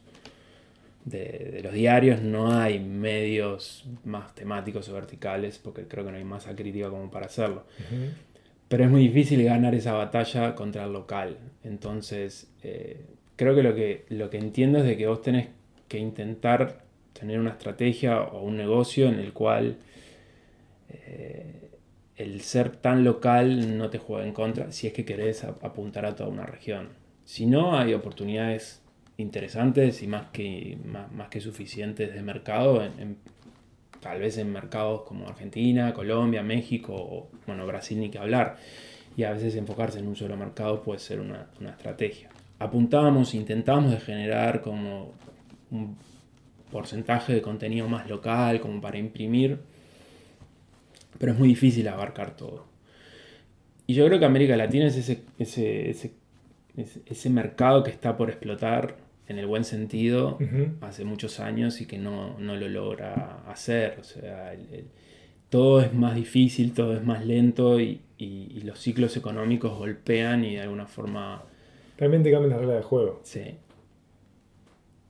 de, 1.06 1.52
de 1.54 1.64
los 1.64 1.74
diarios 1.74 2.22
no 2.22 2.54
hay 2.54 2.80
medios 2.80 3.86
más 4.04 4.36
temáticos 4.36 4.88
o 4.90 4.94
verticales 4.94 5.58
porque 5.58 5.88
creo 5.88 6.06
que 6.06 6.12
no 6.12 6.18
hay 6.18 6.24
masa 6.24 6.56
crítica 6.56 6.90
como 6.90 7.10
para 7.10 7.26
hacerlo. 7.28 7.66
Pero 8.68 8.84
es 8.84 8.90
muy 8.92 9.02
difícil 9.08 9.44
ganar 9.44 9.74
esa 9.74 9.94
batalla 9.94 10.54
contra 10.54 10.84
el 10.86 10.94
local. 10.94 11.38
Entonces, 11.64 12.52
eh, 12.64 13.06
creo 13.42 13.56
que 13.56 13.64
lo, 13.64 13.74
que 13.74 14.06
lo 14.10 14.30
que 14.30 14.38
entiendo 14.38 14.78
es 14.78 14.84
de 14.86 14.96
que 14.98 15.08
vos 15.08 15.24
tenés 15.24 15.48
que 15.88 15.98
intentar 15.98 16.84
tener 17.20 17.40
una 17.40 17.50
estrategia 17.50 18.22
o 18.22 18.44
un 18.44 18.56
negocio 18.56 19.08
en 19.10 19.16
el 19.16 19.34
cual 19.34 19.78
eh, 20.90 21.72
el 22.18 22.42
ser 22.42 22.76
tan 22.78 23.04
local 23.04 23.80
no 23.80 23.90
te 23.90 23.98
juega 23.98 24.26
en 24.28 24.34
contra 24.34 24.72
si 24.72 24.86
es 24.86 24.94
que 24.94 25.06
querés 25.06 25.44
ap- 25.44 25.64
apuntar 25.66 26.06
a 26.06 26.16
toda 26.16 26.30
una 26.30 26.46
región. 26.46 26.90
Si 27.26 27.48
no, 27.48 27.80
hay 27.80 27.96
oportunidades 27.96 28.84
interesantes 29.18 30.04
y 30.04 30.08
más 30.08 30.28
que, 30.32 30.78
más, 30.86 31.12
más 31.12 31.30
que 31.30 31.42
suficientes 31.42 32.14
de 32.14 32.22
mercado, 32.22 32.84
en- 32.84 33.18
tal 34.02 34.20
vez 34.20 34.38
en 34.38 34.52
mercados 34.52 35.02
como 35.02 35.28
Argentina, 35.28 35.94
Colombia, 35.96 36.44
México, 36.44 36.94
o, 36.96 37.30
bueno, 37.48 37.66
Brasil 37.66 38.00
ni 38.00 38.10
que 38.12 38.20
hablar. 38.20 38.58
Y 39.18 39.24
a 39.24 39.32
veces 39.32 39.56
enfocarse 39.56 39.98
en 40.00 40.08
un 40.08 40.16
solo 40.16 40.38
mercado 40.38 40.84
puede 40.84 41.00
ser 41.00 41.20
una, 41.20 41.48
una 41.60 41.72
estrategia. 41.72 42.31
Apuntábamos, 42.62 43.34
intentábamos 43.34 43.92
de 43.92 44.00
generar 44.00 44.62
como 44.62 45.14
un 45.72 45.96
porcentaje 46.72 47.34
de 47.34 47.42
contenido 47.42 47.88
más 47.90 48.08
local, 48.10 48.62
como 48.62 48.80
para 48.80 48.98
imprimir, 48.98 49.58
pero 51.18 51.32
es 51.34 51.40
muy 51.40 51.50
difícil 51.50 51.88
abarcar 51.88 52.36
todo. 52.36 52.66
Y 53.88 53.94
yo 53.96 54.06
creo 54.06 54.20
que 54.20 54.26
América 54.26 54.56
Latina 54.56 54.86
es 54.88 54.96
ese, 54.96 55.24
ese, 55.40 55.90
ese, 55.90 56.14
ese- 57.06 57.30
mercado 57.30 57.84
que 57.84 57.92
está 57.92 58.16
por 58.16 58.30
explotar 58.30 58.96
en 59.28 59.38
el 59.40 59.48
buen 59.48 59.64
sentido 59.64 60.38
hace 60.82 61.04
muchos 61.04 61.40
años 61.40 61.82
y 61.82 61.86
que 61.88 61.98
no, 61.98 62.38
no 62.40 62.56
lo 62.56 62.70
logra 62.70 63.40
hacer. 63.50 63.98
O 64.00 64.04
sea, 64.04 64.54
el- 64.54 64.68
el- 64.72 64.86
todo 65.50 65.82
es 65.82 65.94
más 65.94 66.16
difícil, 66.16 66.74
todo 66.74 66.96
es 66.96 67.04
más 67.04 67.26
lento 67.26 67.80
y, 67.82 68.02
y- 68.18 68.48
y 68.56 68.62
los 68.62 68.80
ciclos 68.80 69.18
económicos 69.18 69.78
golpean 69.78 70.46
y 70.46 70.56
de 70.56 70.62
alguna 70.62 70.86
forma 70.88 71.44
Realmente 72.02 72.32
cambian 72.32 72.50
las 72.50 72.60
reglas 72.60 72.78
de 72.78 72.82
juego. 72.82 73.20
Sí. 73.22 73.42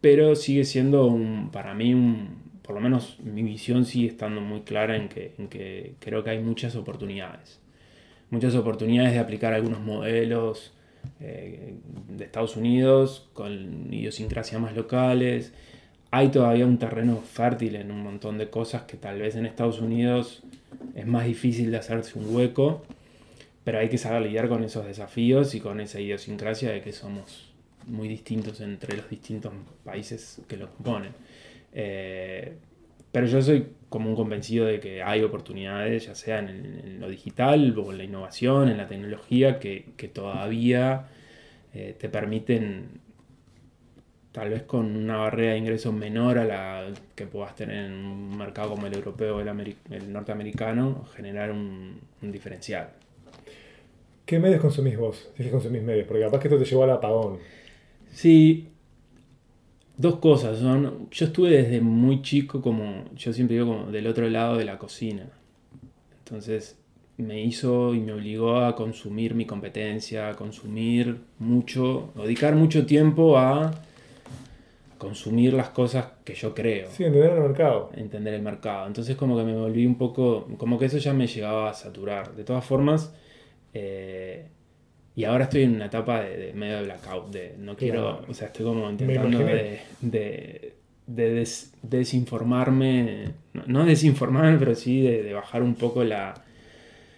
Pero 0.02 0.36
sigue 0.36 0.66
siendo 0.66 1.06
un, 1.06 1.50
para 1.50 1.74
mí, 1.74 1.94
un, 1.94 2.36
por 2.64 2.76
lo 2.76 2.82
menos 2.82 3.18
mi 3.24 3.44
visión 3.44 3.86
sigue 3.86 4.10
estando 4.10 4.42
muy 4.42 4.64
clara 4.64 4.98
en 4.98 5.08
que, 5.08 5.34
en 5.38 5.48
que 5.48 5.94
creo 6.00 6.22
que 6.22 6.32
hay 6.32 6.40
muchas 6.40 6.76
oportunidades. 6.76 7.62
Muchas 8.30 8.56
oportunidades 8.56 9.14
de 9.14 9.20
aplicar 9.20 9.54
algunos 9.54 9.80
modelos 9.80 10.74
eh, 11.22 11.76
de 12.10 12.26
Estados 12.26 12.58
Unidos 12.58 13.30
con 13.32 13.88
idiosincrasias 13.94 14.60
más 14.60 14.76
locales. 14.76 15.54
Hay 16.12 16.28
todavía 16.28 16.66
un 16.66 16.78
terreno 16.78 17.22
fértil 17.22 17.78
en 17.78 17.90
un 17.90 18.04
montón 18.04 18.38
de 18.38 18.50
cosas 18.50 18.82
que 18.82 18.98
tal 18.98 19.18
vez 19.22 19.38
en 19.38 19.46
Estados 19.46 19.80
Unidos 19.80 20.44
es 20.94 21.08
más 21.08 21.26
difícil 21.26 21.72
de 21.72 21.78
hacerse 21.78 22.20
un 22.20 22.36
hueco, 22.36 22.84
pero 23.64 23.80
hay 23.80 23.90
que 23.90 23.98
saber 23.98 24.24
lidiar 24.24 24.50
con 24.50 24.64
esos 24.64 24.86
desafíos 24.86 25.54
y 25.56 25.60
con 25.60 25.80
esa 25.80 26.00
idiosincrasia 26.00 26.72
de 26.72 26.82
que 26.82 26.92
somos 26.92 27.52
muy 27.88 28.08
distintos 28.08 28.62
entre 28.62 28.98
los 28.98 29.10
distintos 29.10 29.54
países 29.84 30.42
que 30.48 30.58
lo 30.58 30.70
componen. 30.70 31.12
Eh, 31.74 32.58
pero 33.12 33.28
yo 33.28 33.42
soy 33.42 33.68
como 33.90 34.10
un 34.10 34.16
convencido 34.16 34.66
de 34.66 34.80
que 34.80 35.04
hay 35.04 35.22
oportunidades, 35.22 36.06
ya 36.06 36.16
sea 36.16 36.40
en, 36.40 37.00
lo 37.00 37.10
digital 37.10 37.78
o 37.78 37.92
en 37.92 37.98
la 37.98 38.04
innovación, 38.04 38.70
en 38.70 38.78
la 38.78 38.88
tecnología, 38.88 39.60
que, 39.60 39.90
que 39.98 40.08
todavía 40.08 41.08
eh, 41.74 41.96
te 42.00 42.10
permiten, 42.10 43.02
tal 44.32 44.50
vez 44.50 44.64
con 44.64 44.96
una 44.96 45.18
barrera 45.18 45.54
de 45.54 45.58
ingresos 45.60 45.94
menor 45.94 46.38
a 46.40 46.46
la 46.46 46.94
que 47.16 47.28
puedas 47.28 47.56
tener 47.56 47.86
en 47.86 47.94
un 47.94 48.38
mercado 48.38 48.72
como 48.72 48.88
el 48.88 48.94
europeo 48.94 49.38
o 49.38 49.42
el, 49.42 49.76
el 49.90 50.14
norteamericano, 50.14 51.06
generar 51.14 51.52
un 51.52 52.00
diferencial. 52.22 53.01
¿Qué 54.32 54.40
medios 54.40 54.62
consumís 54.62 54.98
vos? 54.98 55.30
Si 55.36 55.44
consumís 55.50 55.84
medios, 55.84 56.08
porque 56.08 56.24
capaz 56.24 56.40
que 56.40 56.48
esto 56.48 56.58
te 56.58 56.64
llevó 56.64 56.86
al 56.86 56.92
apagón. 56.92 57.40
Sí, 58.14 58.70
dos 59.98 60.20
cosas 60.20 60.58
son. 60.58 61.10
Yo 61.12 61.26
estuve 61.26 61.50
desde 61.50 61.82
muy 61.82 62.22
chico 62.22 62.62
como, 62.62 63.04
yo 63.14 63.34
siempre 63.34 63.58
digo 63.58 63.68
como 63.68 63.92
del 63.92 64.08
otro 64.08 64.30
lado 64.30 64.56
de 64.56 64.64
la 64.64 64.78
cocina. 64.78 65.28
Entonces 66.20 66.80
me 67.18 67.44
hizo 67.44 67.94
y 67.94 68.00
me 68.00 68.14
obligó 68.14 68.62
a 68.62 68.74
consumir 68.74 69.36
mi 69.36 69.46
competencia, 69.46 70.30
a 70.30 70.36
consumir 70.36 71.18
mucho, 71.38 72.14
a 72.18 72.22
dedicar 72.22 72.56
mucho 72.56 72.86
tiempo 72.86 73.38
a 73.38 73.84
consumir 74.98 75.52
las 75.52 75.72
cosas 75.72 76.06
que 76.24 76.36
yo 76.36 76.54
creo 76.54 76.88
Sí, 76.90 77.04
entender 77.04 77.34
el 77.34 77.42
mercado. 77.42 77.90
entender 77.96 78.36
el 78.36 78.42
mercado. 78.44 78.88
Entonces 78.88 79.18
como 79.18 79.36
que 79.36 79.44
me 79.44 79.58
volví 79.58 79.86
un 79.86 79.96
poco, 79.96 80.48
como 80.58 80.80
que 80.80 80.86
eso 80.86 81.00
ya 81.00 81.12
me 81.12 81.28
llegaba 81.28 81.70
a 81.70 81.74
saturar. 81.74 82.34
De 82.34 82.46
todas 82.46 82.64
formas, 82.64 83.14
eh, 83.74 84.48
y 85.16 85.24
ahora 85.26 85.44
estoy 85.46 85.64
en 85.64 85.76
una 85.76 85.86
etapa 85.88 86.22
de, 86.22 86.38
de 86.38 86.54
medio 86.54 86.78
de 86.78 86.84
blackout, 86.84 87.32
de 87.32 87.56
no 87.60 87.76
quiero, 87.76 88.02
Claro. 88.18 88.26
o 88.30 88.34
sea, 88.34 88.48
estoy 88.48 88.66
como 88.66 88.90
intentando 88.90 89.40
de, 89.40 89.80
de- 90.02 90.74
de 91.08 91.30
des- 91.34 91.74
desinformarme, 91.82 93.34
no, 93.54 93.64
no 93.68 93.86
desinformarme, 93.86 94.58
pero 94.58 94.76
sí 94.76 95.02
de, 95.02 95.34
bajar 95.34 95.64
un 95.64 95.76
poco 95.76 96.04
la... 96.04 96.34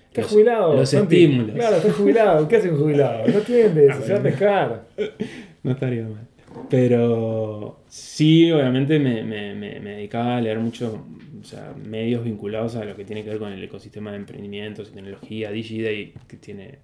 Estás 0.08 0.26
los- 0.26 0.32
jubilado. 0.32 0.76
Los 0.76 0.90
Santi. 0.90 1.24
estímulos. 1.24 1.56
Claro, 1.56 1.76
estás 1.78 1.94
jubilado. 1.96 2.48
¿Qué 2.48 2.56
hace 2.58 2.70
un 2.72 2.78
jubilado? 2.80 3.28
No 3.28 3.38
atiende, 3.38 3.88
Ah, 3.92 4.02
se 4.02 4.14
va 4.14 4.20
a 4.20 4.24
pescar. 4.24 4.86
No 5.64 5.72
estaría 5.72 6.04
mal. 6.04 6.28
Pero 6.70 7.80
sí, 7.88 8.52
obviamente 8.52 9.00
me, 9.00 9.24
me- 9.24 9.56
me- 9.56 9.80
me 9.80 9.90
dedicaba 9.92 10.38
a 10.38 10.42
leer 10.42 10.60
mucho, 10.60 11.06
o 11.44 11.46
sea, 11.46 11.74
medios 11.78 12.24
vinculados 12.24 12.76
a 12.78 12.86
lo 12.86 12.96
que 12.96 13.04
tiene 13.06 13.24
que 13.24 13.30
ver 13.30 13.38
con 13.40 13.52
el 13.52 13.62
ecosistema 13.64 14.12
de 14.12 14.18
emprendimientos 14.18 14.90
y 14.90 14.94
tecnología. 14.94 15.52
DigiDay, 15.52 16.14
que 16.28 16.38
tiene 16.38 16.80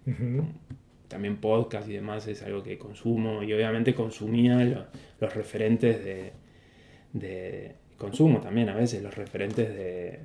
también 1.08 1.38
podcast 1.38 1.88
y 1.90 1.94
demás, 1.94 2.28
es 2.28 2.44
algo 2.44 2.62
que 2.62 2.78
consumo. 2.78 3.42
Y 3.42 3.52
obviamente 3.54 3.96
consumía 3.96 4.64
lo- 4.66 4.86
los 5.20 5.34
referentes 5.34 6.04
de, 6.06 6.34
de- 7.14 7.76
Consumo 7.98 8.40
también 8.40 8.70
a 8.70 8.76
veces 8.76 9.04
los 9.04 9.14
referentes 9.16 9.68
de, 9.76 10.20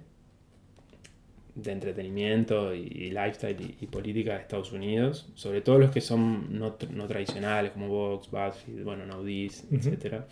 de 1.57 1.73
entretenimiento 1.73 2.73
y, 2.75 2.81
y 2.83 3.11
lifestyle 3.11 3.61
y, 3.61 3.77
y 3.85 3.87
política 3.89 4.35
de 4.35 4.41
Estados 4.43 4.71
Unidos, 4.73 5.29
sobre 5.35 5.61
todo 5.61 5.79
los 5.79 5.91
que 5.91 6.01
son 6.01 6.57
no, 6.59 6.77
no 6.93 7.07
tradicionales 7.09 7.73
como 7.73 7.89
Vox, 7.89 8.31
BuzzFeed, 8.31 8.85
bueno, 8.85 9.07
Naudis, 9.07 9.65
Ujú. 9.67 9.77
etcétera. 9.77 10.27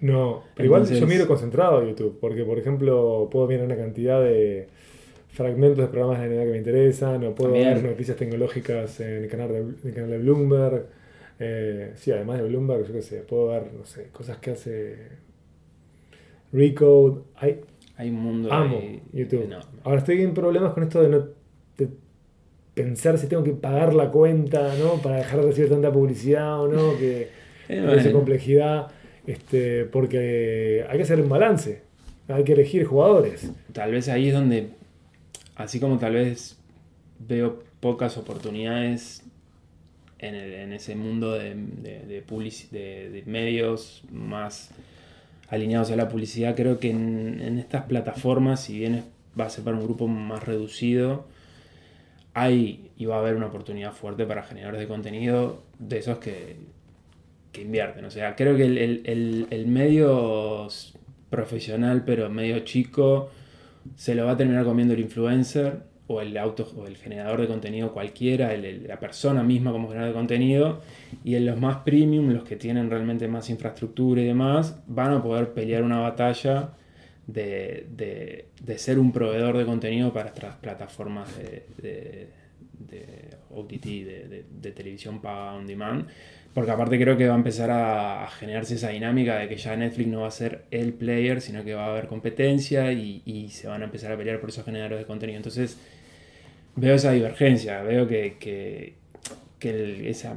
No, 0.00 0.42
pero 0.54 0.66
igual 0.66 0.82
Entonces- 0.82 1.00
yo 1.00 1.06
miro 1.06 1.26
concentrado 1.26 1.78
a 1.78 1.84
YouTube, 1.84 2.18
porque 2.20 2.44
por 2.44 2.58
ejemplo 2.58 3.28
puedo 3.30 3.46
mirar 3.46 3.64
una 3.64 3.76
cantidad 3.76 4.20
de 4.22 4.68
fragmentos 5.28 5.78
de 5.78 5.86
programas 5.88 6.20
de 6.20 6.36
la 6.36 6.44
que 6.44 6.50
me 6.50 6.58
interesan, 6.58 7.24
o 7.24 7.34
puedo 7.34 7.52
ver 7.52 7.82
noticias 7.82 8.16
tecnológicas 8.16 9.00
en 9.00 9.24
el 9.24 9.28
canal 9.28 9.48
de, 9.48 9.88
el 9.88 9.94
canal 9.94 10.10
de 10.10 10.18
Bloomberg. 10.18 10.86
Eh, 11.38 11.92
sí, 11.96 12.10
además 12.10 12.38
de 12.40 12.48
Bloomberg, 12.48 12.86
yo 12.86 12.92
qué 12.94 13.02
sé, 13.02 13.20
puedo 13.20 13.48
ver, 13.48 13.70
no 13.78 13.84
sé, 13.84 14.08
cosas 14.12 14.38
que 14.38 14.50
hace 14.52 14.96
Recode. 16.52 17.22
Hay, 17.36 17.60
Hay 17.96 18.08
un 18.10 18.16
mundo 18.16 18.52
amo 18.52 18.80
YouTube. 19.12 19.52
Ahora 19.84 19.98
estoy 19.98 20.22
en 20.22 20.34
problemas 20.34 20.72
con 20.72 20.82
esto 20.82 21.02
de 21.02 21.08
no 21.08 21.18
de 21.76 21.88
pensar 22.74 23.18
si 23.18 23.26
tengo 23.26 23.42
que 23.44 23.52
pagar 23.52 23.94
la 23.94 24.10
cuenta, 24.10 24.74
¿no? 24.78 24.94
Para 25.02 25.16
dejar 25.16 25.40
de 25.40 25.46
recibir 25.48 25.70
tanta 25.70 25.92
publicidad 25.92 26.60
o 26.62 26.68
no, 26.68 26.96
que 26.98 27.28
Eh, 27.68 27.96
esa 27.98 28.12
complejidad, 28.12 28.86
este, 29.26 29.84
porque 29.84 30.84
hay 30.88 30.96
que 30.96 31.02
hacer 31.02 31.20
un 31.20 31.28
balance, 31.28 31.82
hay 32.28 32.44
que 32.44 32.52
elegir 32.52 32.84
jugadores. 32.84 33.50
Tal 33.72 33.92
vez 33.92 34.08
ahí 34.08 34.28
es 34.28 34.34
donde, 34.34 34.70
así 35.56 35.80
como 35.80 35.98
tal 35.98 36.14
vez 36.14 36.58
veo 37.18 37.62
pocas 37.80 38.16
oportunidades 38.16 39.22
en, 40.18 40.34
en 40.34 40.72
ese 40.72 40.94
mundo 40.96 41.32
de, 41.32 41.54
de- 41.54 42.00
de 42.06 42.22
de- 42.70 43.22
medios 43.26 44.02
más 44.10 44.70
alineados 45.48 45.90
a 45.90 45.96
la 45.96 46.08
publicidad, 46.08 46.56
creo 46.56 46.78
que 46.80 46.90
en, 46.90 47.40
en 47.40 47.58
estas 47.58 47.84
plataformas, 47.84 48.60
si 48.64 48.78
bien 48.78 49.04
va 49.38 49.46
a 49.46 49.50
ser 49.50 49.64
para 49.64 49.76
un 49.76 49.84
grupo 49.84 50.08
más 50.08 50.44
reducido, 50.44 51.26
hay 52.34 52.90
y 52.96 53.06
va 53.06 53.16
a 53.16 53.18
haber 53.20 53.36
una 53.36 53.46
oportunidad 53.46 53.92
fuerte 53.92 54.26
para 54.26 54.42
generadores 54.42 54.80
de 54.80 54.88
contenido 54.88 55.62
de 55.78 55.98
esos 55.98 56.18
que, 56.18 56.56
que 57.56 57.62
invierten. 57.62 58.04
O 58.04 58.10
sea, 58.10 58.36
creo 58.36 58.56
que 58.56 58.64
el, 58.66 58.78
el- 58.78 59.02
el- 59.06 59.46
el 59.50 59.66
medio 59.66 60.68
profesional, 61.30 62.04
pero 62.04 62.28
medio 62.30 62.60
chico, 62.60 63.30
se 63.96 64.14
lo 64.14 64.26
va 64.26 64.32
a 64.32 64.36
terminar 64.36 64.64
comiendo 64.64 64.94
el 64.94 65.00
influencer 65.00 65.80
o 66.08 66.20
el 66.20 66.36
auto 66.38 66.68
o 66.76 66.86
el 66.86 66.96
generador 66.96 67.40
de 67.40 67.48
contenido 67.48 67.92
cualquiera, 67.92 68.56
la 68.56 69.00
persona 69.00 69.42
misma 69.42 69.72
como 69.72 69.88
generador 69.88 70.14
de 70.14 70.18
contenido. 70.18 70.80
Y 71.24 71.34
en 71.34 71.46
los 71.46 71.58
más 71.58 71.78
premium, 71.78 72.30
los 72.30 72.44
que 72.44 72.56
tienen 72.56 72.90
realmente 72.90 73.26
más 73.26 73.50
infraestructura 73.50 74.20
y 74.22 74.26
demás, 74.26 74.76
van 74.86 75.12
a 75.14 75.22
poder 75.22 75.52
pelear 75.52 75.82
una 75.82 75.98
batalla 75.98 76.70
de, 77.26 77.86
de- 77.96 78.46
de 78.62 78.78
ser 78.78 78.98
un 79.00 79.10
proveedor 79.12 79.56
de 79.58 79.64
contenido 79.66 80.12
para 80.12 80.28
estas 80.28 80.54
plataformas 80.56 81.36
de, 81.38 81.64
de- 81.82 82.28
de 82.78 83.04
OTT, 83.50 83.84
de, 83.86 84.28
de- 84.28 84.44
de 84.62 84.70
televisión 84.72 85.20
paga 85.20 85.54
on 85.54 85.66
demand. 85.66 86.06
Porque 86.56 86.70
aparte 86.70 86.98
creo 86.98 87.18
que 87.18 87.28
va 87.28 87.34
a 87.34 87.36
empezar 87.36 87.70
a, 87.70 88.30
generarse 88.30 88.76
esa 88.76 88.88
dinámica 88.88 89.36
de 89.36 89.46
que 89.46 89.58
ya 89.58 89.76
Netflix 89.76 90.08
no 90.08 90.22
va 90.22 90.28
a 90.28 90.30
ser 90.30 90.64
el 90.70 90.94
player, 90.94 91.42
sino 91.42 91.62
que 91.62 91.74
va 91.74 91.84
a 91.84 91.90
haber 91.90 92.06
competencia 92.06 92.92
y, 92.92 93.50
se 93.50 93.68
van 93.68 93.82
a 93.82 93.84
empezar 93.84 94.10
a 94.10 94.16
pelear 94.16 94.40
por 94.40 94.48
esos 94.48 94.64
generadores 94.64 95.00
de 95.00 95.04
contenido. 95.04 95.36
Entonces 95.36 95.76
veo 96.74 96.94
esa 96.94 97.12
divergencia, 97.12 97.82
veo 97.82 98.08
que, 98.08 98.38
que, 98.40 100.08
ese 100.08 100.30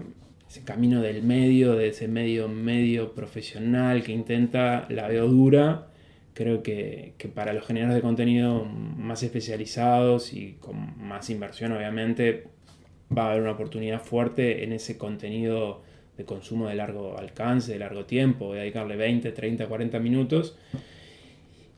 camino 0.66 1.02
del 1.02 1.24
medio, 1.24 1.78
de 1.78 1.88
ese 1.88 2.10
medio 2.10 2.50
medio 2.50 3.16
profesional 3.16 4.04
que 4.04 4.12
intenta, 4.12 4.88
la 4.90 5.08
veo 5.08 5.26
dura. 5.30 5.88
Creo 6.34 6.64
que, 6.64 7.14
que 7.18 7.30
para 7.30 7.54
los 7.54 7.66
generadores 7.66 7.96
de 7.96 8.02
contenido 8.02 8.66
más 8.66 9.24
especializados 9.24 10.34
y 10.34 10.58
con 10.60 10.98
más 11.02 11.30
inversión, 11.30 11.72
obviamente, 11.72 12.48
va 13.18 13.28
a 13.28 13.32
haber 13.32 13.44
una 13.44 13.52
oportunidad 13.52 14.02
fuerte 14.02 14.66
en 14.66 14.74
ese 14.74 14.98
contenido 14.98 15.88
de 16.20 16.26
consumo 16.26 16.68
de 16.68 16.76
largo 16.76 17.18
alcance, 17.18 17.72
de 17.74 17.80
largo 17.80 18.06
tiempo, 18.06 18.48
voy 18.48 18.58
a 18.58 18.62
dedicarle 18.62 18.96
20, 18.98 19.32
30, 19.32 19.68
40 19.68 20.00
minutos. 20.00 20.56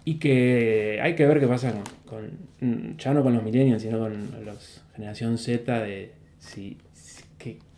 Y 0.03 0.15
que 0.15 0.99
hay 1.01 1.13
que 1.15 1.27
ver 1.27 1.39
qué 1.39 1.47
pasa 1.47 1.71
con, 2.05 2.31
con- 2.59 2.97
ya 2.97 3.13
no 3.13 3.21
con 3.23 3.33
los 3.35 3.43
millennials, 3.43 3.83
sino 3.83 3.99
con 3.99 4.13
los 4.43 4.81
generación 4.95 5.37
Z, 5.37 5.79
de 5.83 6.11
si, 6.39 6.77
si- 6.93 7.23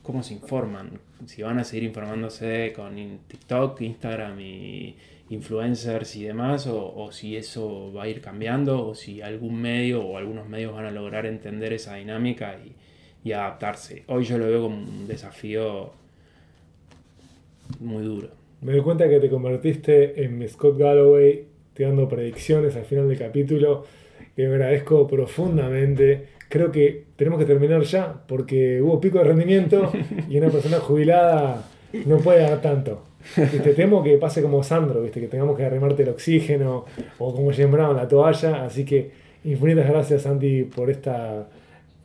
cómo 0.02 0.24
se 0.24 0.34
informan, 0.34 1.00
si 1.26 1.42
van 1.42 1.60
a 1.60 1.64
seguir 1.66 1.84
informándose 1.84 2.72
con 2.74 2.96
TikTok, 3.28 3.82
Instagram 3.82 4.40
y 4.40 4.96
influencers 5.30 6.16
y 6.16 6.24
demás, 6.24 6.66
o, 6.68 6.94
o 6.96 7.12
si 7.12 7.36
eso 7.36 7.92
va 7.94 8.04
a 8.04 8.08
ir 8.08 8.22
cambiando, 8.22 8.88
o 8.88 8.96
si 8.96 9.22
algún 9.22 9.62
medio 9.62 10.02
o 10.06 10.18
algunos 10.18 10.48
medios 10.48 10.74
van 10.74 10.86
a 10.86 10.92
lograr 10.92 11.26
entender 11.26 11.74
esa 11.74 11.96
dinámica 11.96 12.58
y, 12.66 13.28
y 13.28 13.34
adaptarse. 13.34 14.04
Hoy 14.08 14.24
yo 14.26 14.38
lo 14.38 14.46
veo 14.48 14.62
como 14.64 14.78
un 14.78 15.08
desafío 15.08 15.92
muy 17.80 18.04
duro. 18.04 18.30
Me 18.62 18.72
doy 18.72 18.82
cuenta 18.82 19.10
que 19.10 19.20
te 19.20 19.30
convertiste 19.30 20.24
en 20.24 20.48
Scott 20.48 20.78
Galloway, 20.78 21.46
te 21.74 21.84
dando 21.84 22.08
predicciones 22.08 22.76
al 22.76 22.86
final 22.86 23.10
del 23.10 23.18
capítulo. 23.18 23.84
Te 24.36 24.48
agradezco 24.48 25.08
profundamente. 25.08 26.28
Creo 26.50 26.72
que 26.72 27.06
tenemos 27.16 27.40
que 27.40 27.46
terminar 27.46 27.82
ya 27.84 28.24
porque 28.28 28.82
hubo 28.82 29.02
pico 29.02 29.18
de 29.18 29.26
rendimiento 29.26 29.92
y 30.30 30.38
una 30.38 30.50
persona 30.50 30.80
jubilada 30.80 31.68
no 32.06 32.18
puede 32.18 32.42
dar 32.42 32.62
tanto. 32.62 33.04
Te 33.36 33.74
temo 33.74 34.04
que 34.04 34.18
pase 34.18 34.42
como 34.42 34.64
Sandro, 34.64 35.02
¿viste? 35.02 35.22
que 35.22 35.28
tengamos 35.28 35.58
que 35.58 35.66
arrimarte 35.66 36.04
el 36.04 36.10
oxígeno 36.10 36.86
o 37.20 37.34
como 37.34 37.50
Brown 37.50 37.96
la 37.96 38.08
toalla. 38.08 38.66
Así 38.66 38.86
que 38.86 39.12
infinitas 39.44 39.88
gracias, 39.88 40.24
Santi, 40.24 40.64
por 40.64 40.90
esta, 40.90 41.48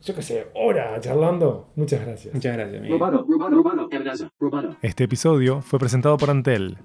yo 0.03 0.15
qué 0.15 0.21
sé, 0.21 0.47
hora 0.55 0.99
charlando. 0.99 1.71
Muchas 1.75 2.01
gracias. 2.01 2.33
Muchas 2.33 2.55
gracias, 2.55 2.81
Miguel. 2.81 2.99
Robado, 2.99 3.25
robado, 3.27 3.55
robado, 3.55 3.89
amenaza, 3.91 4.29
robado. 4.39 4.75
Este 4.81 5.03
episodio 5.03 5.61
fue 5.61 5.79
presentado 5.79 6.17
por 6.17 6.29
Antel. 6.29 6.77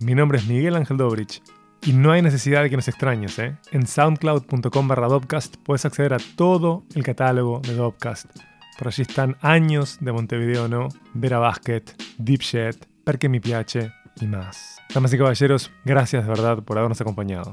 Mi 0.00 0.14
nombre 0.14 0.38
es 0.38 0.48
Miguel 0.48 0.76
Ángel 0.76 0.96
Dobrich. 0.96 1.42
Y 1.84 1.92
no 1.92 2.12
hay 2.12 2.22
necesidad 2.22 2.62
de 2.62 2.70
que 2.70 2.76
nos 2.76 2.86
extrañes, 2.86 3.38
¿eh? 3.40 3.56
En 3.72 3.86
soundcloud.com 3.86 4.88
barra 4.88 5.08
Dopcast 5.08 5.56
puedes 5.64 5.84
acceder 5.84 6.14
a 6.14 6.18
todo 6.36 6.84
el 6.94 7.02
catálogo 7.02 7.60
de 7.60 7.74
Dopcast. 7.74 8.30
Por 8.78 8.88
allí 8.88 9.02
están 9.02 9.36
años 9.40 9.98
de 10.00 10.12
Montevideo 10.12 10.68
No, 10.68 10.88
Vera 11.12 11.38
Basket, 11.38 11.82
Deepshed, 12.18 12.76
Perque 13.04 13.28
Mi 13.28 13.40
Piace 13.40 13.92
y 14.20 14.26
más. 14.26 14.80
Damas 14.94 15.12
y 15.12 15.18
caballeros, 15.18 15.72
gracias 15.84 16.24
de 16.24 16.28
verdad 16.28 16.62
por 16.62 16.78
habernos 16.78 17.00
acompañado. 17.00 17.52